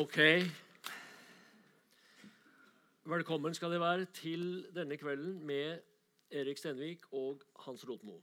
[0.00, 0.16] Ok.
[3.04, 5.82] Velkommen skal dere være til denne kvelden med
[6.32, 8.14] Erik Stenvik og Hans Rotmo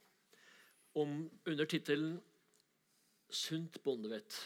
[0.95, 1.11] om
[1.45, 2.17] under tittelen
[3.29, 4.39] 'Sunt bondevett'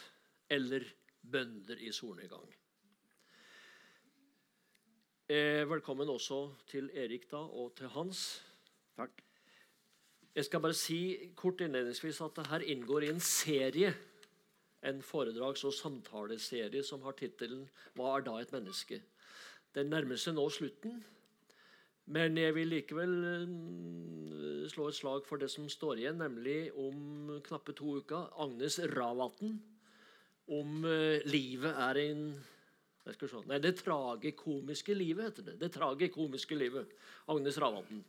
[0.50, 0.84] eller
[1.32, 2.52] 'Bønder i solnedgang'.
[5.30, 8.44] Eh, velkommen også til Erik da, og til Hans.
[8.98, 9.24] Takk.
[10.36, 14.11] Jeg skal bare si kort innledningsvis at det her inngår i en serie
[14.84, 19.02] en foredrags- og samtaleserie som har tittelen 'Hva er da et menneske?'
[19.76, 21.04] Den nærmer seg nå slutten,
[22.08, 27.42] men jeg vil likevel eh, slå et slag for det som står igjen, nemlig om
[27.44, 29.62] knappe to uker Agnes Ravatn
[30.52, 32.26] om eh, livet er en
[33.02, 35.60] se, Nei, Det tragikomiske livet, heter det.
[35.60, 36.92] Det tragikomiske livet.
[37.28, 38.04] Agnes Ravatn.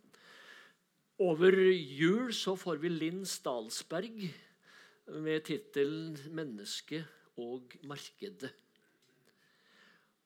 [1.23, 4.27] Over jul så får vi Linn Stalsberg
[5.06, 7.05] med tittelen 'Mennesket
[7.37, 8.52] og markedet'.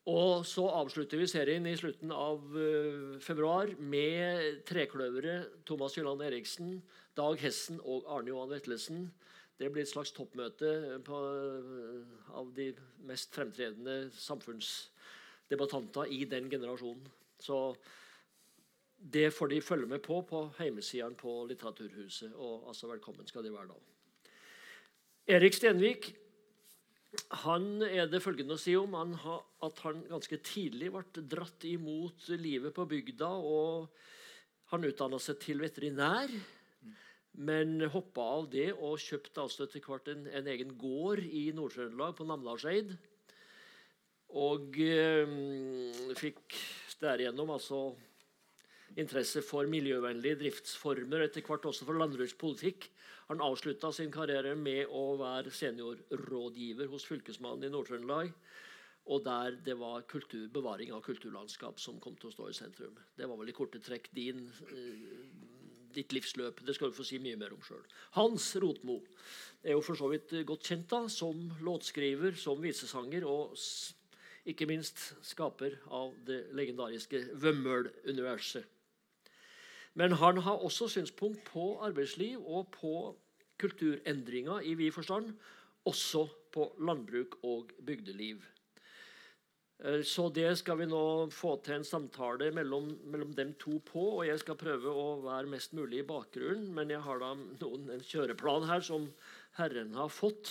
[0.07, 6.77] Og så avslutter vi serien i slutten av uh, februar med trekløveret Thomas Jylland Eriksen,
[7.17, 9.11] Dag Hessen og Arne Johan Vetlesen.
[9.59, 12.05] Det blir et slags toppmøte på, uh,
[12.39, 12.69] av de
[13.09, 17.03] mest fremtredende samfunnsdebattanter i den generasjonen.
[17.43, 17.75] Så
[18.97, 22.31] det får de følge med på på heimesidene på Litteraturhuset.
[22.31, 23.96] Og altså velkommen skal de være da.
[25.27, 26.05] Erik Stenvik
[27.43, 29.33] han er det følgende å si om han ha,
[29.65, 33.27] at han ganske tidlig ble dratt imot livet på bygda.
[33.27, 33.89] og
[34.71, 36.31] Han utdanna seg til veterinær,
[37.43, 42.15] men hoppa av det og kjøpte altså etter hvert en, en egen gård i Nord-Trøndelag,
[42.15, 42.95] på Namdalseid.
[44.39, 45.35] Og eh,
[46.19, 46.55] fikk
[47.01, 47.81] derigjennom altså
[48.95, 52.89] interesse for miljøvennlige driftsformer, etter hvert også for landbrukspolitikk.
[53.27, 58.31] Han avslutta sin karriere med å være seniorrådgiver hos Fylkesmannen i Nord-Trøndelag.
[59.07, 62.95] Og der det var kultur, bevaring av kulturlandskap som kom til å stå i sentrum.
[63.15, 65.27] Det var vel i korte trekk din, eh,
[65.95, 66.63] ditt livsløp.
[66.65, 67.83] Det skal du få si mye mer om sjøl.
[68.19, 69.01] Hans Rotmo
[69.63, 73.55] er jo for så vidt godt kjent da, som låtskriver, som visesanger og
[74.47, 78.76] ikke minst skaper av det legendariske Vømmøl-universet.
[79.97, 82.91] Men han har også synspunkt på arbeidsliv og på
[83.57, 85.31] kulturendringer i vid forstand.
[85.89, 88.43] Også på landbruk og bygdeliv.
[89.77, 94.05] Så det skal vi nå få til en samtale mellom, mellom, dem to på.
[94.19, 97.89] og Jeg skal prøve å være mest mulig i bakgrunnen, men jeg har da noen,
[97.93, 99.05] en kjøreplan her som
[99.59, 100.49] Herren har fått.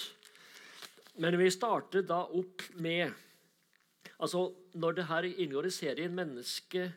[1.19, 3.15] Men vi starter da opp med
[4.17, 6.93] altså Når det her inngår i serien 'Menneske'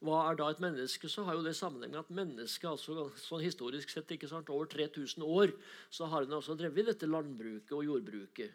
[0.00, 3.42] hva er da et menneske, så har jo det sammenheng med at mennesket altså, sånn
[3.44, 5.52] historisk sett ikke sant, over 3000 år
[5.92, 8.54] så har en altså drevet dette landbruket og jordbruket.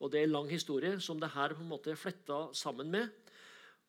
[0.00, 2.88] Og Det er en lang historie som det her på en måte er fletta sammen
[2.92, 3.12] med.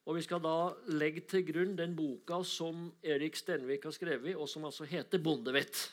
[0.08, 4.48] Og Vi skal da legge til grunn den boka som Erik Stenvik har skrevet, og
[4.50, 5.92] som altså heter 'Bondevett',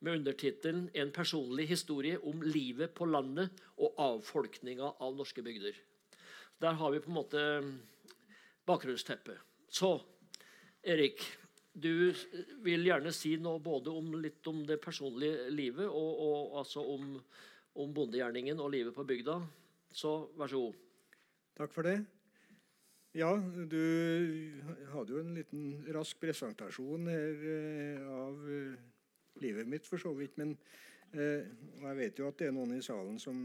[0.00, 5.74] med undertittelen 'En personlig historie om livet på landet og avfolkninga av norske bygder'.
[6.60, 7.78] Der har vi på en måte
[8.66, 9.38] bakgrunnsteppet.
[9.70, 10.00] Så
[10.84, 11.22] Erik,
[11.72, 12.12] du
[12.62, 17.14] vil gjerne si noe både om, litt om det personlige livet og, og altså om,
[17.72, 19.38] om, bondegjerningen og livet på bygda.
[19.94, 20.82] Så vær så god.
[21.56, 21.96] Takk for det.
[23.14, 23.80] Ja, du
[24.92, 28.74] hadde jo en liten rask presentasjon her eh, av eh,
[29.40, 30.36] livet mitt, for så vidt.
[30.42, 30.52] Men
[31.14, 31.46] eh,
[31.80, 33.38] jeg vet jo at det er noen i salen som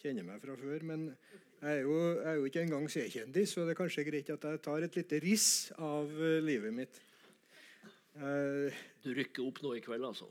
[0.00, 0.82] kjenner meg fra før.
[0.88, 1.12] Men
[1.60, 4.44] jeg er, jo, jeg er jo ikke engang C-kjendis, så det er kanskje greit at
[4.48, 7.00] jeg tar et lite riss av uh, livet mitt.
[8.16, 8.72] Uh,
[9.04, 10.24] du rykker opp nå i kveld, altså?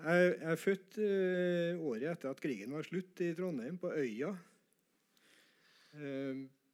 [0.00, 4.32] jeg, jeg, er født uh, året etter at krigen var slutt, i Trondheim, på Øya.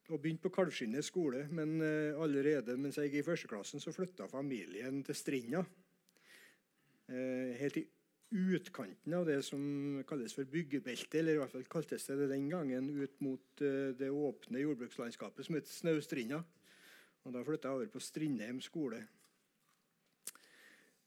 [0.06, 1.80] og begynte på Kalvskinnet skole, men
[2.20, 5.64] allerede mens jeg gikk i førsteklassen, så flytta familien til Strinda.
[7.08, 7.84] helt i
[8.30, 12.88] utkanten av det som kalles for byggebeltet, eller i hvert fall kaltes det den gangen,
[12.90, 16.42] ut mot eh, det åpne jordbrukslandskapet som het Snaustrinda.
[17.26, 19.00] Og Da flytta jeg over på Strindheim skole.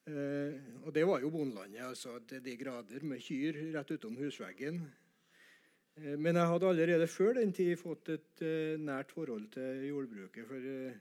[0.08, 0.56] Eh,
[0.86, 4.82] og det var jo bondelandet, altså til de grader, med kyr rett utom husveggen.
[6.00, 10.48] Eh, men jeg hadde allerede før den tid fått et eh, nært forhold til jordbruket.
[10.48, 11.00] For eh,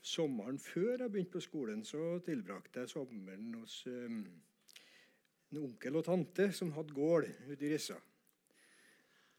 [0.00, 4.20] sommeren før jeg begynte på skolen, så tilbrakte jeg sommeren hos eh,
[5.52, 7.96] en onkel og tante som hadde gård ute i Rissa.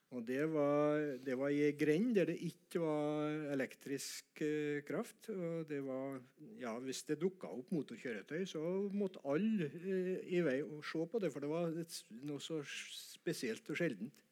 [0.10, 5.30] Og det var, det var i ei grend der det ikke var elektrisk eh, kraft.
[5.30, 6.18] Og det var,
[6.58, 11.22] ja, hvis det dukka opp motorkjøretøy, så måtte alle eh, i vei og se på
[11.22, 14.26] det, for det var et, noe så spesielt og sjeldent.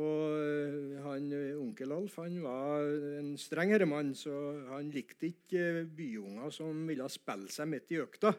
[0.00, 1.28] Og eh, han,
[1.60, 2.88] Onkel Alf han var
[3.20, 4.32] en streng herremann, så
[4.70, 8.32] han likte ikke byunger som ville spille seg midt i økta.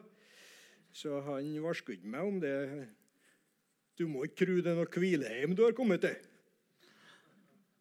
[0.92, 2.56] Så han varsket meg om det
[3.98, 6.16] du må ikke tro det er noe hvilehjem du har kommet til.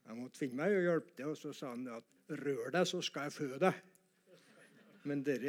[0.07, 2.99] Jeg måtte finne meg og hjelpe til, og så sa han at rør deg, så
[3.03, 3.77] skal jeg fø deg.
[5.07, 5.39] Men det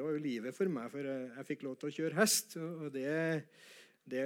[0.00, 2.56] var jo livet for meg, for jeg, jeg, fikk lov til å kjøre hest.
[2.58, 3.12] Og det,
[4.08, 4.24] det,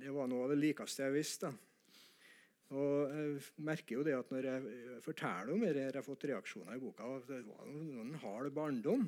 [0.00, 1.50] det var noe av det likeste jeg visste.
[2.72, 6.78] Og jeg merker jo det at Når jeg forteller om det, jeg har fått reaksjoner
[6.78, 9.04] i boka, det var noen hard barndom.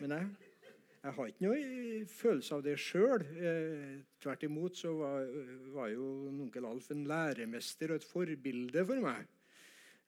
[0.00, 0.53] Men jeg
[1.04, 3.22] jeg har ikke noe følelse av det sjøl.
[3.36, 5.26] Eh, tvert imot så var,
[5.74, 9.26] var, jo onkel Alf en læremester og et forbilde for meg.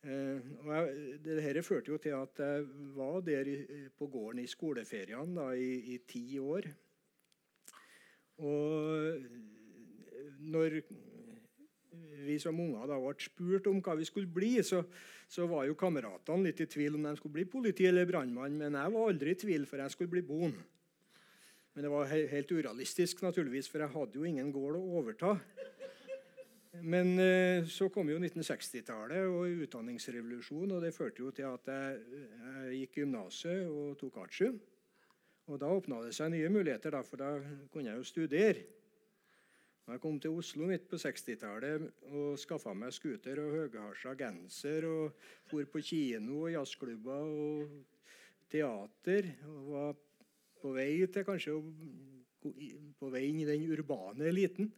[0.07, 0.95] Eh, og jeg,
[1.27, 3.57] det dette førte jo til at jeg var der i,
[3.93, 6.69] på gården i skoleferiene da, i, i ti år.
[8.41, 9.21] Og
[10.49, 10.79] når
[12.25, 14.81] vi som unger da ble spurt om hva vi skulle bli, så,
[15.29, 18.57] så var jo kameratene litt i tvil om de skulle bli politi eller brannmann.
[18.65, 20.65] Men jeg var aldri i tvil, for jeg skulle bli bonde.
[21.77, 25.35] Men det var helt urealistisk, naturligvis, for jeg hadde jo ingen gård å overta.
[26.81, 32.23] Men eh, så kom jo 1960-tallet og utdanningsrevolusjonen, og det førte jo til at jeg,
[32.47, 34.57] jeg gikk gymnaset og tok artium.
[35.53, 37.35] Og da åpna det seg nye muligheter, da, for da
[37.75, 38.65] kunne jeg jo studere.
[39.87, 44.89] Jeg kom til Oslo midt på 60-tallet og skaffa meg scooter og høyhalsa genser.
[44.89, 47.77] Og for på kino og jazzklubber og
[48.51, 49.31] teater.
[49.53, 50.06] og var
[50.61, 51.55] på vei til kanskje
[52.97, 54.69] på vei inn i den urbane eliten.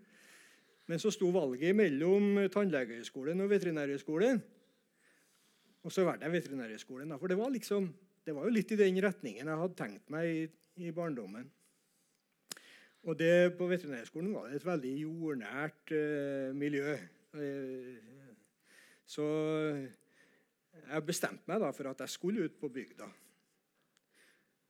[0.88, 4.40] Men så sto valget mellom Tannlegehøgskolen og Veterinærhøgskolen.
[5.84, 7.12] Og så valgte jeg Veterinærhøgskolen.
[7.20, 7.90] For det var, liksom,
[8.24, 10.42] det var jo litt i den retningen jeg hadde tenkt meg i,
[10.88, 11.46] i barndommen.
[13.08, 16.96] Og det, På Veterinærhøgskolen var det et veldig jordnært eh, miljø.
[17.36, 17.96] Uh,
[19.08, 19.24] så
[20.88, 23.08] jeg bestemte meg da for at jeg skulle ut på bygda.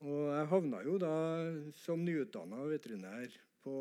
[0.06, 1.14] Og jeg havna jo da
[1.74, 3.32] som nyutdanna veterinær
[3.64, 3.74] på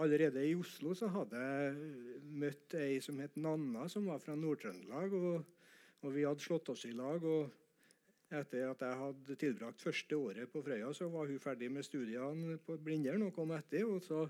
[0.00, 1.76] allerede i Oslo så hadde jeg
[2.40, 5.12] møtt ei som het Nanna, som var fra Nord-Trøndelag.
[5.12, 5.44] Og,
[6.00, 7.24] og, vi hadde slått oss i lag.
[7.24, 7.52] og
[8.28, 12.58] etter at jeg hadde tilbrakt første året på Frøya, så var hun ferdig med studiene
[12.60, 13.84] på Blindern og kom etter.
[13.88, 14.26] og så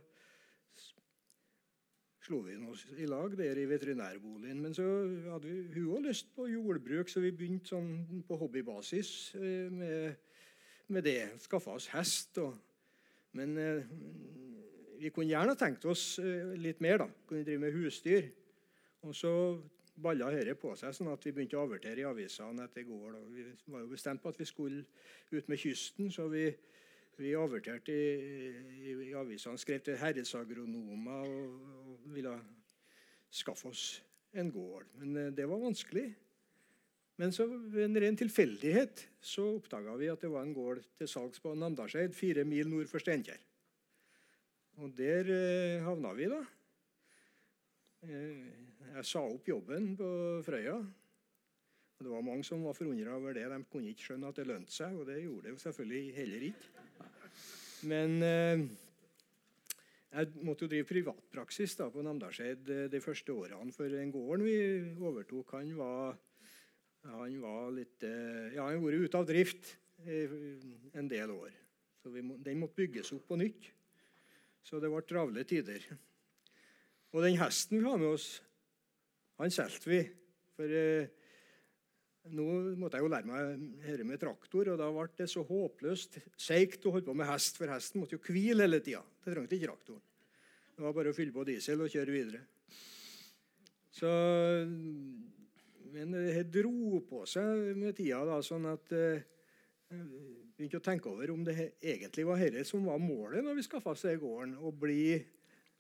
[2.29, 4.61] slo vi oss i lag der i veterinærboligen.
[4.61, 4.85] Men så
[5.33, 10.19] hadde vi, hun òg lyst på jordbruk, så vi begynte sånn på hobbybasis eh, med,
[10.93, 11.23] med det.
[11.41, 12.41] Skaffa oss hest.
[12.43, 12.53] Og,
[13.39, 13.89] men eh,
[15.01, 17.01] vi kunne gjerne tenkt oss eh, litt mer.
[17.05, 18.29] da, Kunne drive med husdyr.
[19.09, 19.33] Og så
[19.99, 23.17] balla dette på seg, sånn at vi begynte å avertere i avisene etter gård.
[23.33, 24.85] Vi var jo bestemt på at vi skulle
[25.33, 26.51] ut med kysten, så vi
[27.19, 31.78] vi averterte i, i, i avisene, skrev til herresagronomer og, og,
[32.15, 32.35] ville
[33.31, 33.85] skaffe oss
[34.33, 34.89] en gård.
[35.01, 36.07] Men eh, det var vanskelig.
[37.19, 41.11] Men så ved en ren tilfeldighet så oppdaga vi at det var en gård til
[41.11, 43.41] salgs på Namdalseid, fire mil nord for Steinkjer.
[44.79, 46.39] Og der eh, havna vi, da.
[48.07, 48.47] Eh,
[48.95, 50.09] jeg sa opp jobben på
[50.47, 50.79] Frøya.
[51.99, 53.49] Og Det var mange som var forundra over det.
[53.51, 56.85] De kunne ikke skjønne at det lønte seg, og det gjorde det selvfølgelig heller ikke.
[57.91, 58.63] Men eh,
[60.09, 63.75] jeg måtte jo drive privatpraksis da, på Namdalseid eh, de første årene.
[63.77, 64.57] For den gården vi
[65.05, 66.17] overtok, han var,
[67.11, 69.75] han var litt eh, Ja, han har vært ute av drift
[70.09, 71.53] en del år.
[72.01, 73.67] Så må, den måtte bygges opp på nytt.
[74.65, 75.85] Så det ble travle tider.
[77.13, 78.29] Og den hesten vi har med oss,
[79.41, 80.03] han solgte vi.
[80.57, 81.11] For eh,
[82.35, 82.47] nå
[82.81, 86.87] måtte jeg jo lære meg dette med traktor, og da ble det så håpløst seigt
[86.87, 89.03] å holde på med hest, for hesten måtte jo hvile hele tida.
[89.25, 90.05] Det trengte ikke traktoren.
[90.77, 92.45] Det var bare å fylle på diesel og kjøre videre.
[93.99, 94.11] Så,
[95.95, 99.25] men det dro på seg med tida, da, sånn at eh,
[99.89, 100.05] jeg
[100.55, 103.97] begynte å tenke over om det egentlig var dette som var målet når vi skaffa
[103.97, 104.55] oss gården.
[104.63, 105.17] Å bli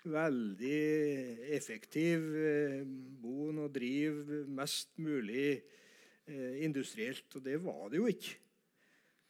[0.08, 0.82] veldig
[1.54, 2.82] effektiv, eh,
[3.22, 5.62] bo og drive mest mulig
[6.28, 7.28] industrielt.
[7.34, 8.36] Og det var det jo ikke.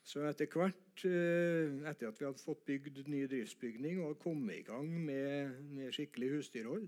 [0.08, 4.64] Så etter hvert, eh, etter at vi hadde fått bygd ny driftsbygning og kommet i
[4.64, 6.86] gang med, med skikkelig husdyrhold,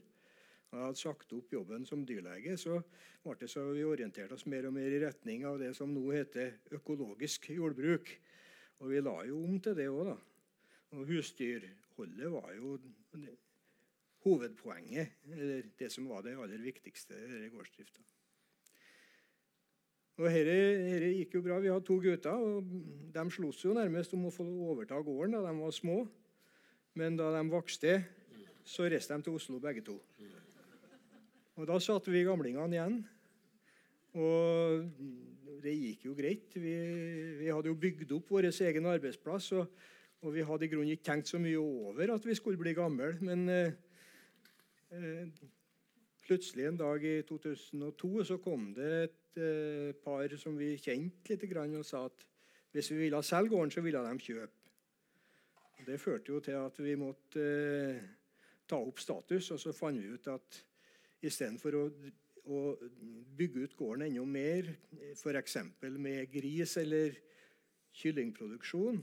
[0.70, 2.78] og hadde sagt opp jobben som dyrlege, så
[3.20, 6.06] ble det så vi orienterte oss mer og mer i retning av det som nå
[6.14, 8.08] heter økologisk jordbruk.
[8.80, 10.16] Og vi la jo om til det òg, da.
[10.96, 12.78] Og husdyrholdet var jo
[14.24, 18.00] hovedpoenget, eller det som var det aller viktigste i gårdsdrifta.
[20.20, 21.56] Og dette gikk jo bra.
[21.64, 22.66] Vi hadde to gutter, og
[23.14, 26.02] de sloss jo nærmest om å få overta gården da de var små.
[27.00, 27.94] Men da de vokste,
[28.68, 29.96] så reiste de til Oslo begge to.
[31.56, 32.98] Og Da satt vi gamlingene igjen.
[34.20, 34.84] Og
[35.64, 36.52] det gikk jo greit.
[36.52, 36.74] Vi,
[37.40, 39.48] vi hadde jo bygd opp vår egen arbeidsplass.
[39.56, 39.72] Og,
[40.20, 43.14] og, vi hadde i grunnen ikke tenkt så mye over at vi skulle bli gamle.
[43.24, 43.72] Men eh,
[44.92, 45.24] eh,
[46.28, 51.44] plutselig en dag i 2002 så kom det et eh, par som vi kjente litt,
[51.54, 52.26] og sa at
[52.72, 54.56] hvis vi ville selge gården, så ville de kjøpe.
[55.86, 58.02] Det førte jo til at vi måtte eh,
[58.68, 60.60] ta opp status, og så fant vi ut at
[61.26, 61.84] istedenfor å,
[62.46, 62.60] å
[63.36, 64.70] bygge ut gården enda mer,
[65.14, 65.56] f.eks.
[65.98, 67.16] med gris eller
[67.96, 69.00] kyllingproduksjon,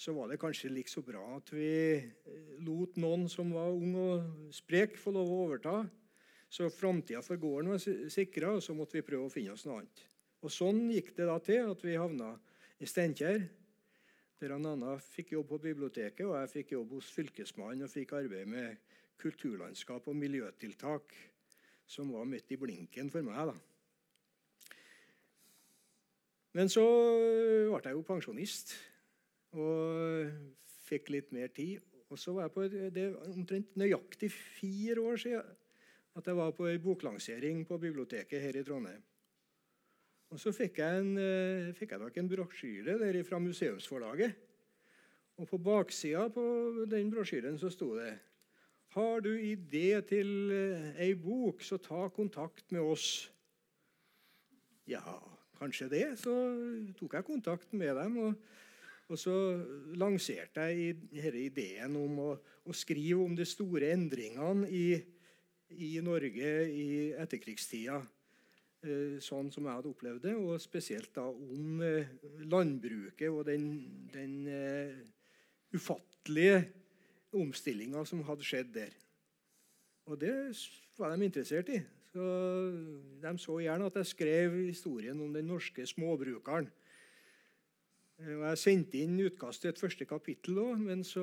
[0.00, 3.96] så var det kanskje like så bra at vi eh, lot noen som var ung
[4.00, 5.74] og sprek, få lov å overta.
[6.50, 9.80] Så framtida for gården var sikra, og så måtte vi prøve å finne oss noe
[9.80, 10.02] annet.
[10.42, 12.32] Og Sånn gikk det da til at vi havna
[12.80, 13.44] i Steinkjer
[14.40, 18.48] der Anna fikk jobb på biblioteket, og jeg fikk jobb hos Fylkesmannen og fikk arbeid
[18.48, 21.12] med kulturlandskap og miljøtiltak,
[21.84, 23.52] som var midt i blinken for meg.
[23.52, 23.56] da.
[26.56, 26.82] Men så
[27.68, 28.74] ble jeg jo pensjonist
[29.54, 30.32] og
[30.88, 31.84] fikk litt mer tid.
[32.10, 32.64] Og så var jeg på
[32.96, 35.59] det omtrent nøyaktig fire år siden
[36.18, 39.02] at jeg var på ei boklansering på biblioteket her i Trondheim.
[40.30, 44.34] Og Så fikk jeg, en, eh, fikk jeg en brosjyre der fra museumsforlaget.
[45.38, 46.44] Og På baksida på
[46.90, 48.18] den brosjyren så sto det
[48.90, 53.30] Har du idé til eh, ei bok, så ta kontakt med oss.
[54.86, 55.14] Ja,
[55.58, 56.18] kanskje det.
[56.18, 56.34] Så
[56.98, 58.16] tok jeg kontakt med dem.
[58.18, 58.34] og,
[59.08, 59.34] og så
[59.94, 62.30] lanserte jeg denne ideen om å,
[62.66, 65.00] å, skrive om de store endringene i,
[65.76, 68.00] i Norge i etterkrigstida.
[68.80, 72.08] Eh, sånn som jeg hadde opplevd det, og spesielt da om eh,
[72.48, 73.66] landbruket og den,
[74.08, 74.94] den uh,
[75.76, 76.62] ufattelige
[77.36, 78.96] omstillinga som hadde skjedd der.
[80.08, 80.32] Og det
[80.96, 81.82] var de interessert i.
[82.10, 82.24] Så
[83.22, 86.70] De så gjerne at jeg skrev historien om den norske småbrukeren.
[88.20, 91.22] Og Jeg sendte inn utkast til et første kapittel òg, men så,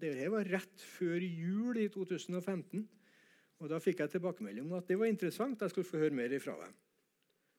[0.00, 2.84] det her var rett før jul i 2015.
[3.60, 5.60] Og Da fikk jeg tilbakemelding om at det var interessant.
[5.60, 6.72] Jeg skulle få høre mer ifra dem.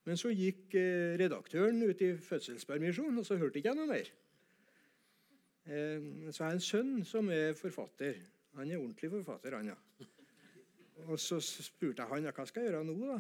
[0.10, 4.08] Men så gikk eh, redaktøren ut i fødselspermisjon, og så hørte ikke jeg noe mer.
[5.70, 8.18] Eh, så jeg har en sønn som er forfatter.
[8.58, 10.08] Han er ordentlig forfatter, han, ja.
[11.06, 12.98] Og så spurte jeg han ja, hva skal jeg gjøre nå.
[13.06, 13.20] da?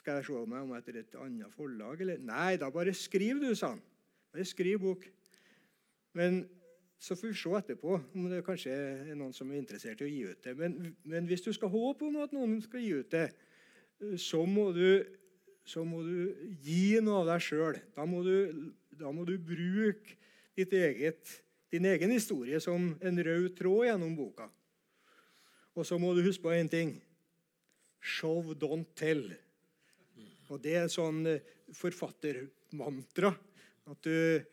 [0.00, 2.00] Skal jeg se meg om etter et annet forlag?
[2.00, 2.24] Eller?
[2.24, 3.84] Nei, da bare skriv, du, sa han.
[4.32, 5.04] Bare skriv bok.
[6.16, 6.42] Men
[7.00, 10.10] så får vi se etterpå om det kanskje er noen som er interessert i å
[10.10, 10.52] gi ut det.
[10.58, 13.30] Men, men hvis du skal håpe om at noen skal gi ut det,
[14.20, 15.00] så må du,
[15.64, 16.28] så må du
[16.60, 17.80] gi noe av deg sjøl.
[17.96, 18.04] Da,
[19.00, 20.18] da, må du bruke
[20.60, 21.36] eget,
[21.72, 24.50] din egen historie som en rød tråd gjennom boka.
[25.72, 26.98] Og så må du huske på én ting.
[28.00, 29.24] Show, don't tell.
[30.50, 31.44] Og Det er sånn eh,
[31.76, 33.32] forfattermantra.
[33.88, 34.44] At du,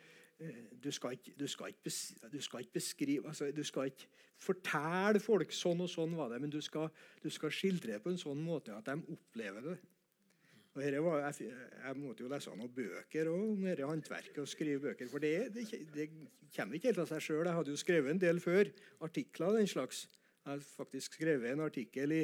[0.83, 1.91] du, skal ikke, du, skal ikke,
[2.31, 6.37] du skal ikke beskrive altså, Du skal ikke fortelle folk sånn og sånn var det,
[6.43, 6.91] men du skal,
[7.23, 9.77] du skal skildre det på en sånn måte at de opplever det.
[10.77, 15.09] Og var, jeg, jeg, måtte jo lese noen bøker om dette håndverket og skrive bøker.
[15.09, 15.65] For det, det,
[15.95, 16.05] det,
[16.53, 17.47] kommer ikke helt av seg sjøl.
[17.49, 18.69] Jeg hadde jo skrevet en del før.
[19.07, 20.03] Artikler av den slags.
[20.43, 22.21] Jeg hadde faktisk skrevet en artikkel i,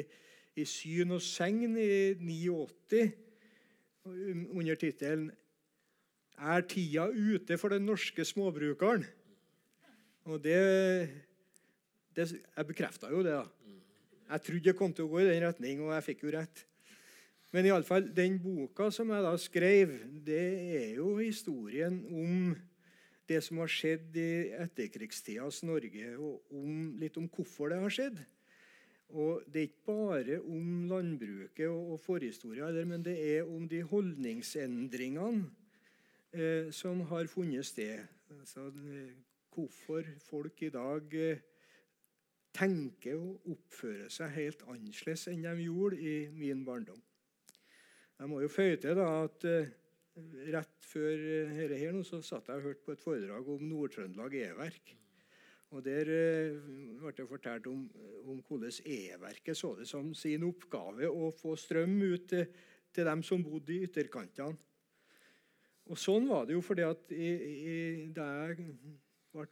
[0.54, 3.02] i Syn og Segn i 89
[4.06, 5.32] under tittelen
[6.38, 9.06] 'Er tida ute for den norske småbrukeren?'
[10.24, 10.58] Og det
[12.16, 13.34] det, jeg bekrefta jo det.
[13.34, 13.44] da.
[14.30, 16.62] Jeg trodde jeg kom til å gå i den retning, og jeg fikk jo rett.
[17.54, 20.44] Men i alle fall, den boka som jeg da skrev, det
[20.78, 22.54] er jo historien om
[23.28, 24.30] det som har skjedd i
[24.64, 28.22] etterkrigstidas Norge, og om, litt om hvorfor det har skjedd.
[29.14, 33.84] Og Det er ikke bare om landbruket og, og forhistoria, men det er om de
[33.86, 35.44] holdningsendringene
[36.34, 38.02] eh, som har funnet sted.
[38.34, 38.68] Altså,
[39.54, 41.42] hvorfor folk i dag eh,
[42.54, 47.00] tenker og oppfører seg helt annerledes enn de gjorde i min barndom.
[48.18, 49.72] Jeg må jo føye til da, at eh,
[50.54, 51.24] rett før
[51.58, 54.94] dette her nå, så satt jeg og hørte på et foredrag om Nord-Trøndelag E-verk.
[55.74, 56.58] Og Der uh,
[57.00, 57.80] ble det fortalt om,
[58.30, 62.44] om hvordan E-verket så det som sin oppgave å få strøm ut til,
[62.94, 64.54] til dem som bodde i ytterkantene.
[65.92, 67.76] Og sånn var det jo fordi at i, i,
[68.16, 68.68] da jeg
[69.34, 69.46] ble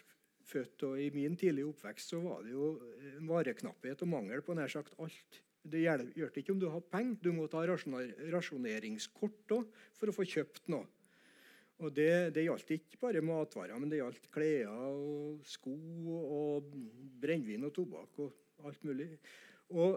[0.49, 2.73] født og i min tidlige oppvekst, så var det jo
[3.29, 5.43] vareknapphet og mangel på nær sagt alt.
[5.63, 7.67] Det hjalp ikke om du hadde penger, du måtte ha
[8.35, 9.55] rasjoneringskort
[9.95, 10.89] for å få kjøpt noe.
[11.83, 15.73] Og det, det gjaldt ikke bare matvarer, men det gjaldt klær og sko
[16.23, 16.75] og
[17.23, 19.09] brennevin og tobakk og alt mulig.
[19.73, 19.97] Og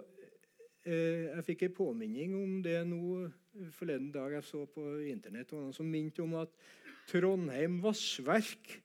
[0.86, 3.26] jeg fikk en påminning om det nå
[3.74, 5.54] forleden dag jeg så på Internett.
[5.54, 6.52] Og noen som minte om at
[7.10, 8.76] Trondheim Vassverk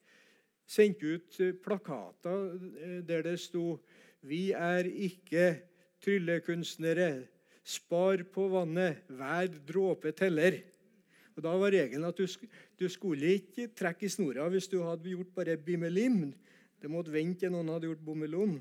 [0.70, 3.80] sendte ut plakater eh, der det sto
[4.20, 5.62] Vi er ikke
[6.04, 7.26] tryllekunstnere.
[7.64, 9.00] Spar på vannet.
[9.08, 10.58] Hver dråpe teller.
[11.36, 12.26] Og Da var regelen at du,
[12.76, 16.34] du, skulle ikke trekke i snora hvis du hadde gjort bare bimmelim.
[16.80, 18.58] Det måtte vente til noen hadde gjort bommelom.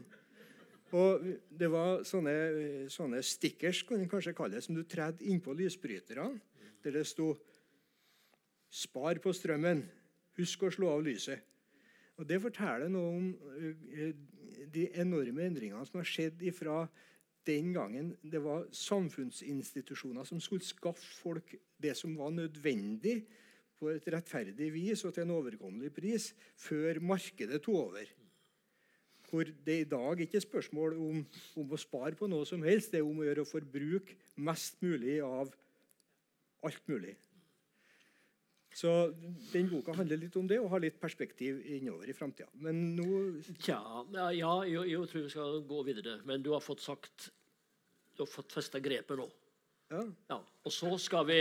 [0.92, 1.26] Og
[1.60, 6.40] Det var sånne, sånne stickers kan det kanskje kalles, som du tredde innpå lysbryterne,
[6.84, 7.36] der det sto
[8.70, 9.84] 'Spar på strømmen.
[10.38, 11.42] Husk å slå av lyset'.
[12.18, 14.14] Og Det forteller noe om eh,
[14.68, 16.88] de enorme endringene som har skjedd ifra
[17.48, 23.24] den gangen det var samfunnsinstitusjoner som skulle skaffe folk det som var nødvendig
[23.80, 28.12] på et rettferdig vis og til en overkommelig pris, før markedet tok over.
[29.30, 31.24] Hvor det i dag ikke er spørsmål om,
[31.62, 34.80] om, å spare på noe som helst, det er om å gjøre å forbruke mest
[34.82, 35.52] mulig av
[36.66, 37.16] alt mulig.
[38.76, 38.92] Så
[39.52, 42.48] den boka handler litt om det og har litt perspektiv innover i framtida.
[42.64, 43.08] Men nå
[43.58, 43.80] Tja,
[44.14, 46.20] ja, jeg, jeg, tror vi skal gå videre.
[46.30, 47.32] Men du har fått sagt
[48.16, 49.28] Du har fått festa grepet nå.
[49.90, 50.04] Ja.
[50.30, 50.38] ja.
[50.64, 51.40] Og så skal vi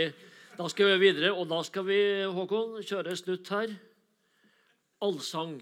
[0.57, 1.99] Da skal vi videre, og da skal vi,
[2.33, 3.75] Håkon, kjøre snutt her.
[5.05, 5.61] Allsang.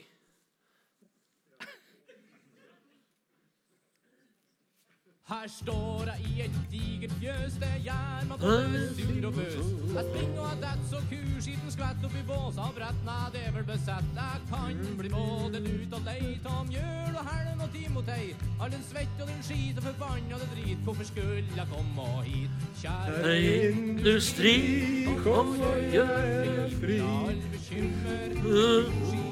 [5.27, 9.57] Her står jeg i et digert fjøs, det gjør meg både sur og bøs.
[9.95, 13.41] Jeg springer og jeg detter så kuskiten skvetter opp i bås av brett, nei, det
[13.49, 14.07] er vel besett.
[14.15, 18.29] Jeg kan bli både lut og lei Tom mjøl og Helm og Timotei.
[18.55, 22.67] All den svett og den skit og forbannede drit, hvorfor skulle jeg komme hit?
[22.79, 23.37] Kjære
[23.75, 24.57] industri,
[25.27, 27.01] kom og gjør fri.
[27.03, 29.26] All bekymmer.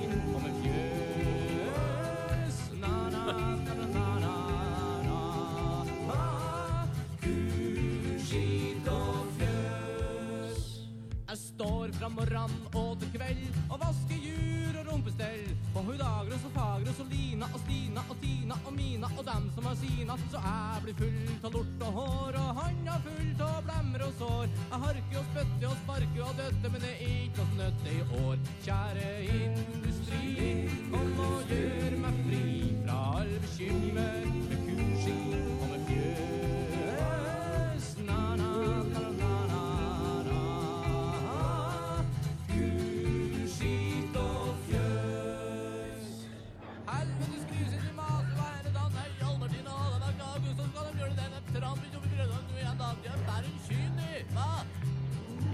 [12.06, 15.46] Fra morgen og til kveld og vaske jur og rumpestell.
[15.74, 19.66] På Hudagros og Fagros og Lina og Stina og Tina og Mina og dem som
[19.66, 24.06] har sina, så jeg blir full av lort og hår og handa full av blemmer
[24.06, 24.46] og sår.
[24.60, 28.06] Jeg harker og spytter og sparker og døtter, men det er ikke noe snøtte i
[28.22, 28.46] år.
[28.68, 30.24] Kjære industri,
[30.94, 32.46] kom og gjør meg fri
[32.86, 34.26] fra all bekymmer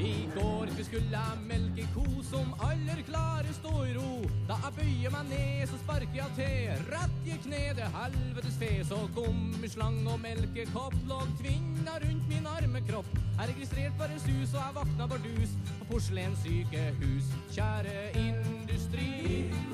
[0.01, 4.23] I går vi skulle melke ko som aller klare stå i ro.
[4.49, 6.85] Da jeg bøyer meg ned, så sparker jeg til.
[6.89, 8.71] Rett i kneet helvetes fe.
[8.87, 13.11] Så gummislang og melkekopp lå tvinna rundt min arme kropp.
[13.37, 17.33] Jeg registrerte bare sus, og jeg vakna bardus på porselenssykehus.
[17.53, 19.11] Kjære industri,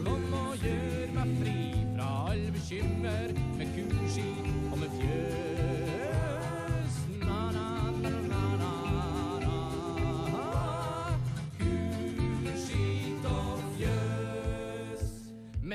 [0.01, 1.61] kom og gjør meg fri
[1.93, 4.27] fra all bekymmer med kuski
[4.73, 5.56] og med fjøs.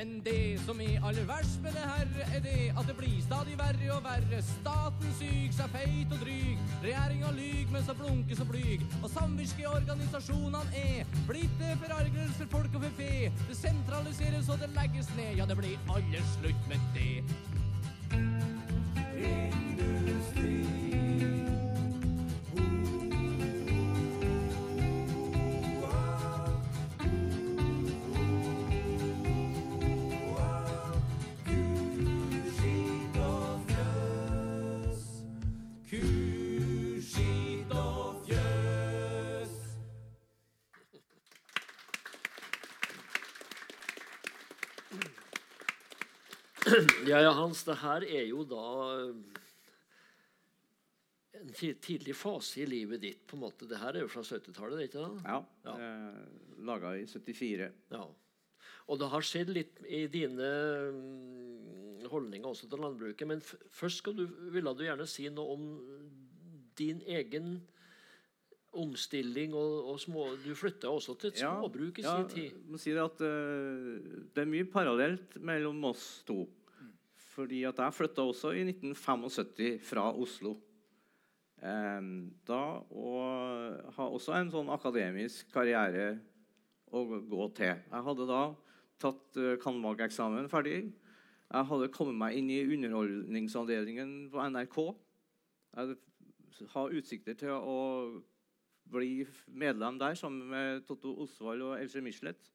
[0.02, 3.52] Men det som er aller verst med det her, er det at det blir stadig
[3.58, 4.40] verre og verre.
[4.42, 6.64] Staten syk seg feit og dryg.
[6.82, 8.82] Regjeringa lyg mens hun blunker så blyg.
[8.98, 13.30] Og samvirkeorganisasjonene er blitt det forargelse for folk og for fe.
[13.46, 15.36] Det sentraliseres og det legges ned.
[15.38, 17.61] Ja, det blir aller slutt med det.
[47.10, 48.62] Ja, ja, Hans, det her er jo da
[48.96, 49.40] eh,
[51.42, 53.22] en tidlig fase i livet ditt.
[53.26, 53.66] på en måte.
[53.68, 54.84] Det her er jo fra 70-tallet?
[54.86, 55.22] ikke det?
[55.26, 55.38] Ja.
[55.66, 55.76] ja.
[55.76, 57.70] Eh, Laga i 74.
[57.92, 58.04] Ja.
[58.90, 60.48] Og det har skjedd litt i dine
[60.94, 63.28] mm, holdninger også til landbruket.
[63.30, 65.68] Men først du, ville du gjerne si noe om
[66.78, 67.54] din egen
[68.72, 72.46] omstilling og, og små Du flytta også til et Ja, småbruk i ja, sin tid.
[72.54, 73.98] jeg må si det at uh,
[74.32, 76.46] det er mye parallelt mellom oss to.
[77.32, 80.56] Fordi at jeg flytta også i 1975 fra Oslo.
[81.62, 82.10] Eh,
[82.48, 86.16] da og har også en sånn akademisk karriere
[86.92, 87.72] å gå til.
[87.72, 88.42] Jeg hadde da
[89.02, 90.92] tatt uh, cand.mag.-eksamen ferdig.
[91.52, 94.78] Jeg hadde kommet meg inn i underholdningsavdelingen på NRK.
[95.76, 97.78] Jeg har utsikter til å
[98.92, 102.50] bli medlem der sammen med Totto Osvald og Else Michelet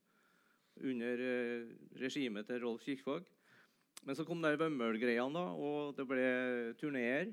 [0.78, 3.26] under eh, regimet til Rolf Kirkvaag.
[4.06, 6.28] Men så kom der Vømmøl-greiene, da, og det ble
[6.80, 7.32] turneer.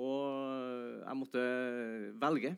[0.00, 1.42] Og jeg måtte
[2.22, 2.54] velge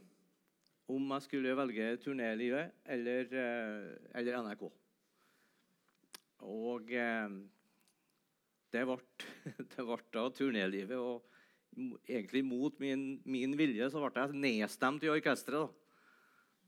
[0.92, 4.64] om jeg skulle velge turnélivet eller, eh, eller NRK.
[6.42, 7.36] Og eh,
[8.72, 8.98] det ble,
[9.72, 10.98] det ble da turnélivet.
[10.98, 11.22] Og
[12.08, 15.72] egentlig mot min, min vilje så ble jeg nedstemt i orkesteret.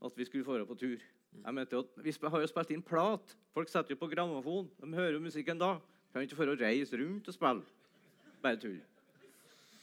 [0.05, 1.01] At vi skulle dra på tur.
[1.35, 3.37] Jeg mente at Vi har jo spilt inn plat.
[3.55, 4.69] Folk setter jo på grammofon.
[4.81, 5.79] De hører jo musikken da.
[6.15, 7.63] Kan vi ikke få reise rundt og spille.
[8.39, 8.77] Bare tull.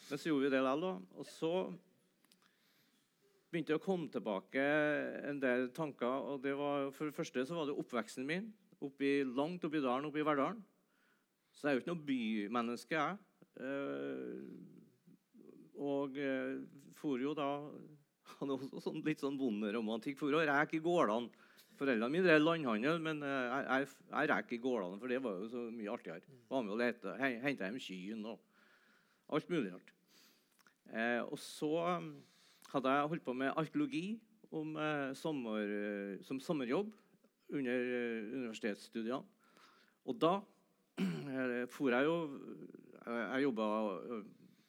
[0.07, 1.01] Men så gjorde vi det likevel.
[1.19, 1.49] Og så
[3.51, 4.63] begynte det å komme tilbake
[5.27, 6.07] en del tanker.
[6.07, 8.47] og det var, For det første så var det oppveksten min
[8.79, 10.63] oppi, langt oppi dalen, oppi Verdalen.
[11.51, 13.17] Så jeg er jo ikke noe bymenneske, jeg.
[13.67, 14.39] Eh,
[15.83, 16.63] og eh,
[16.95, 17.49] for jo da
[18.37, 20.15] hadde også sånn, litt sånn bonderomantikk.
[20.23, 21.27] For å reke i gårdene.
[21.81, 25.47] Foreldrene mine drev landhandel, men eh, jeg, jeg, jeg rek gårdene, for det var jo
[25.49, 26.35] så mye artigere.
[26.51, 29.89] Var med og lete, henta hjem kyrne og alt mulig rart.
[30.93, 32.11] Eh, og så um,
[32.69, 34.03] hadde jeg holdt på med arkeologi
[34.53, 36.91] om, eh, sommer, eh, som sommerjobb
[37.49, 39.23] under eh, universitetsstudiene.
[40.05, 40.35] Og da
[41.01, 42.19] eh, for jeg jo
[43.01, 43.67] Jeg, jobba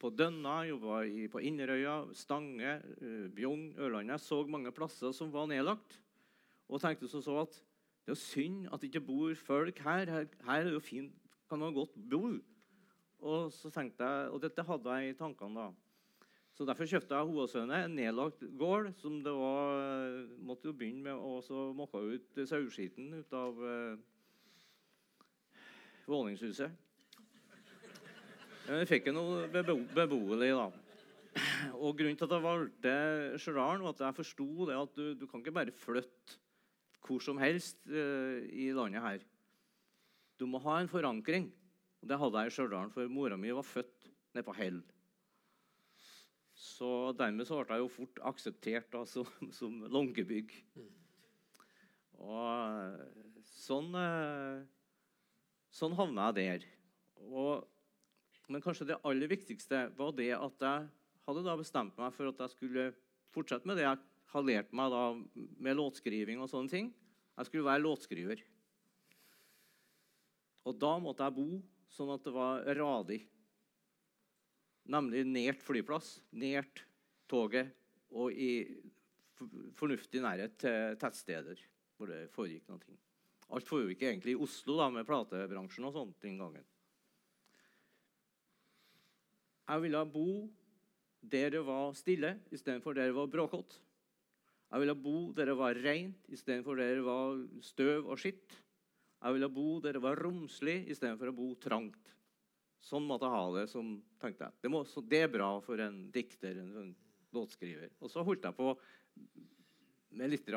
[0.01, 2.79] på Dønna, jobba på Inderøya, Stange,
[3.37, 4.14] Bjugn, Ørlandet.
[4.14, 5.98] Jeg så mange plasser som var nedlagt.
[6.72, 7.58] Og tenkte så, så at
[8.06, 10.08] det er synd at det ikke bor folk her.
[10.08, 11.12] Her, her er jo fint,
[11.48, 12.38] kan man godt bo.
[13.22, 15.70] Og så tenkte jeg, og dette hadde jeg i tankene da.
[16.52, 18.92] Så Derfor kjøpte jeg Hoasøene, en nedlagt gård.
[18.96, 23.96] som det var, måtte jo begynne med å så måke ut saueskitten ut av eh,
[26.08, 26.70] våningshuset.
[28.66, 30.68] Men jeg fikk jo noe bebo beboelig, da.
[31.80, 32.94] Og Grunnen til at jeg valgte
[33.40, 36.42] Stjørdal, var at jeg forsto at du, du kan ikke bare flytte
[37.02, 39.26] hvor som helst uh, i landet her.
[40.38, 41.50] Du må ha en forankring.
[42.02, 44.80] Og Det hadde jeg i Stjørdal, for mora mi var født nede på Hell.
[46.58, 50.54] Så dermed så ble jeg jo fort akseptert da, som, som Lånkebygg.
[52.22, 53.22] Og eh,
[53.54, 54.62] sånn, eh,
[55.74, 56.66] sånn havna jeg der.
[57.30, 57.68] Og,
[58.50, 60.90] men kanskje det aller viktigste var det at jeg
[61.26, 62.88] hadde da bestemt meg for at jeg skulle
[63.32, 65.02] fortsette med det jeg har lært meg da
[65.62, 66.88] med låtskriving og sånne ting.
[67.36, 68.40] Jeg skulle være låtskriver.
[70.68, 71.60] Og da måtte jeg bo
[71.92, 73.20] sånn at det var radig.
[74.92, 76.84] Nemlig nært flyplass, nært
[77.30, 77.70] toget
[78.12, 78.66] og i
[79.78, 81.60] fornuftig nærhet til tettsteder
[81.96, 82.82] hvor det foregikk noe.
[82.82, 82.98] ting.
[83.52, 86.64] Alt foregikk egentlig i Oslo da, med platebransjen og sånt den gangen.
[89.68, 90.26] Jeg ville bo
[91.22, 93.78] der det var stille istedenfor der det var bråkete.
[94.72, 98.54] Jeg ville bo der det var rent istedenfor der det var støv og skitt.
[99.22, 102.14] Jeg ville bo der det var romslig istedenfor å bo trangt.
[102.82, 104.56] Sånn måtte jeg ha det, som tenkte jeg.
[104.64, 106.94] Det, må, det er bra for en dikter, en en
[107.37, 107.92] låtskriver.
[108.00, 108.72] Og så holdt jeg på
[110.18, 110.48] med litt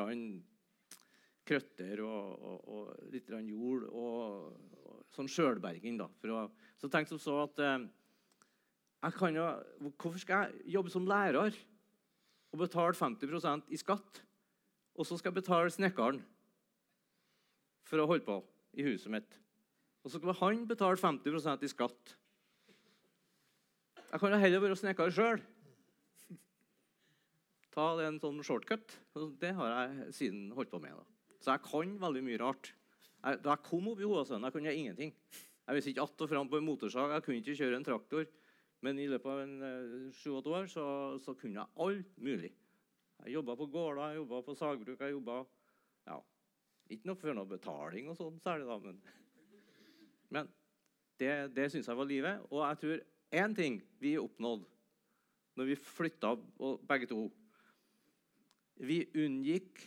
[1.46, 6.00] krøtter og, og, og litt jord og, og sånn sjølberging.
[6.00, 6.08] da.
[6.08, 6.48] Å,
[6.80, 7.86] så tenkte jeg så at eh,
[9.06, 9.46] jeg kan jo,
[9.94, 11.54] Hvorfor skal jeg jobbe som lærer
[12.56, 14.22] og betale 50% i skatt,
[14.96, 16.22] og så skal jeg betale snekkeren
[17.86, 18.38] for å holde på
[18.80, 19.36] i huset mitt?
[20.02, 22.14] Og så skal han betale 50% i skatt.
[24.06, 25.42] Jeg kan jo heller være snekker sjøl.
[27.74, 28.94] Ta det en sånn shortcut.
[29.36, 30.94] Det har jeg siden holdt på med.
[30.96, 31.34] da.
[31.42, 32.70] Så jeg kan veldig mye rart.
[33.18, 35.12] Jeg, da jeg kom opp i Hoasøen, kunne jeg ingenting.
[35.66, 38.26] Jeg visste ikke att og fram på en motorsag, jeg kunne ikke kjøre en traktor.
[38.86, 40.86] Men i løpet av en sju-åtte år så,
[41.18, 42.52] så kunne jeg alt mulig.
[43.24, 45.40] Jeg jobba på gårder, jeg jobba på sagbruk, jeg jobba
[46.06, 46.20] ja,
[46.94, 49.00] Ikke noe for noe betaling og sånn særlig, da, men,
[50.36, 50.52] men
[51.18, 52.46] det, det syns jeg var livet.
[52.52, 53.02] Og jeg tror
[53.42, 54.70] én ting vi oppnådde
[55.56, 56.34] når vi flytta
[56.86, 57.26] begge to
[58.76, 59.80] Vi unngikk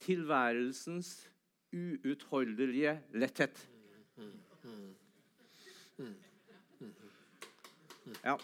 [0.00, 1.30] tilværelsens
[1.76, 3.68] uutholdelige letthet.
[8.22, 8.38] Ja.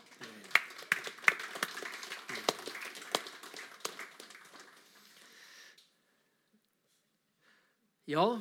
[8.08, 8.40] Ja,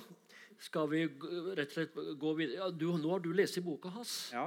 [0.64, 1.02] skal vi
[1.58, 2.62] rett og slett gå videre?
[2.62, 4.30] Ja, du, nå har du lest i boka hans.
[4.32, 4.46] Ja.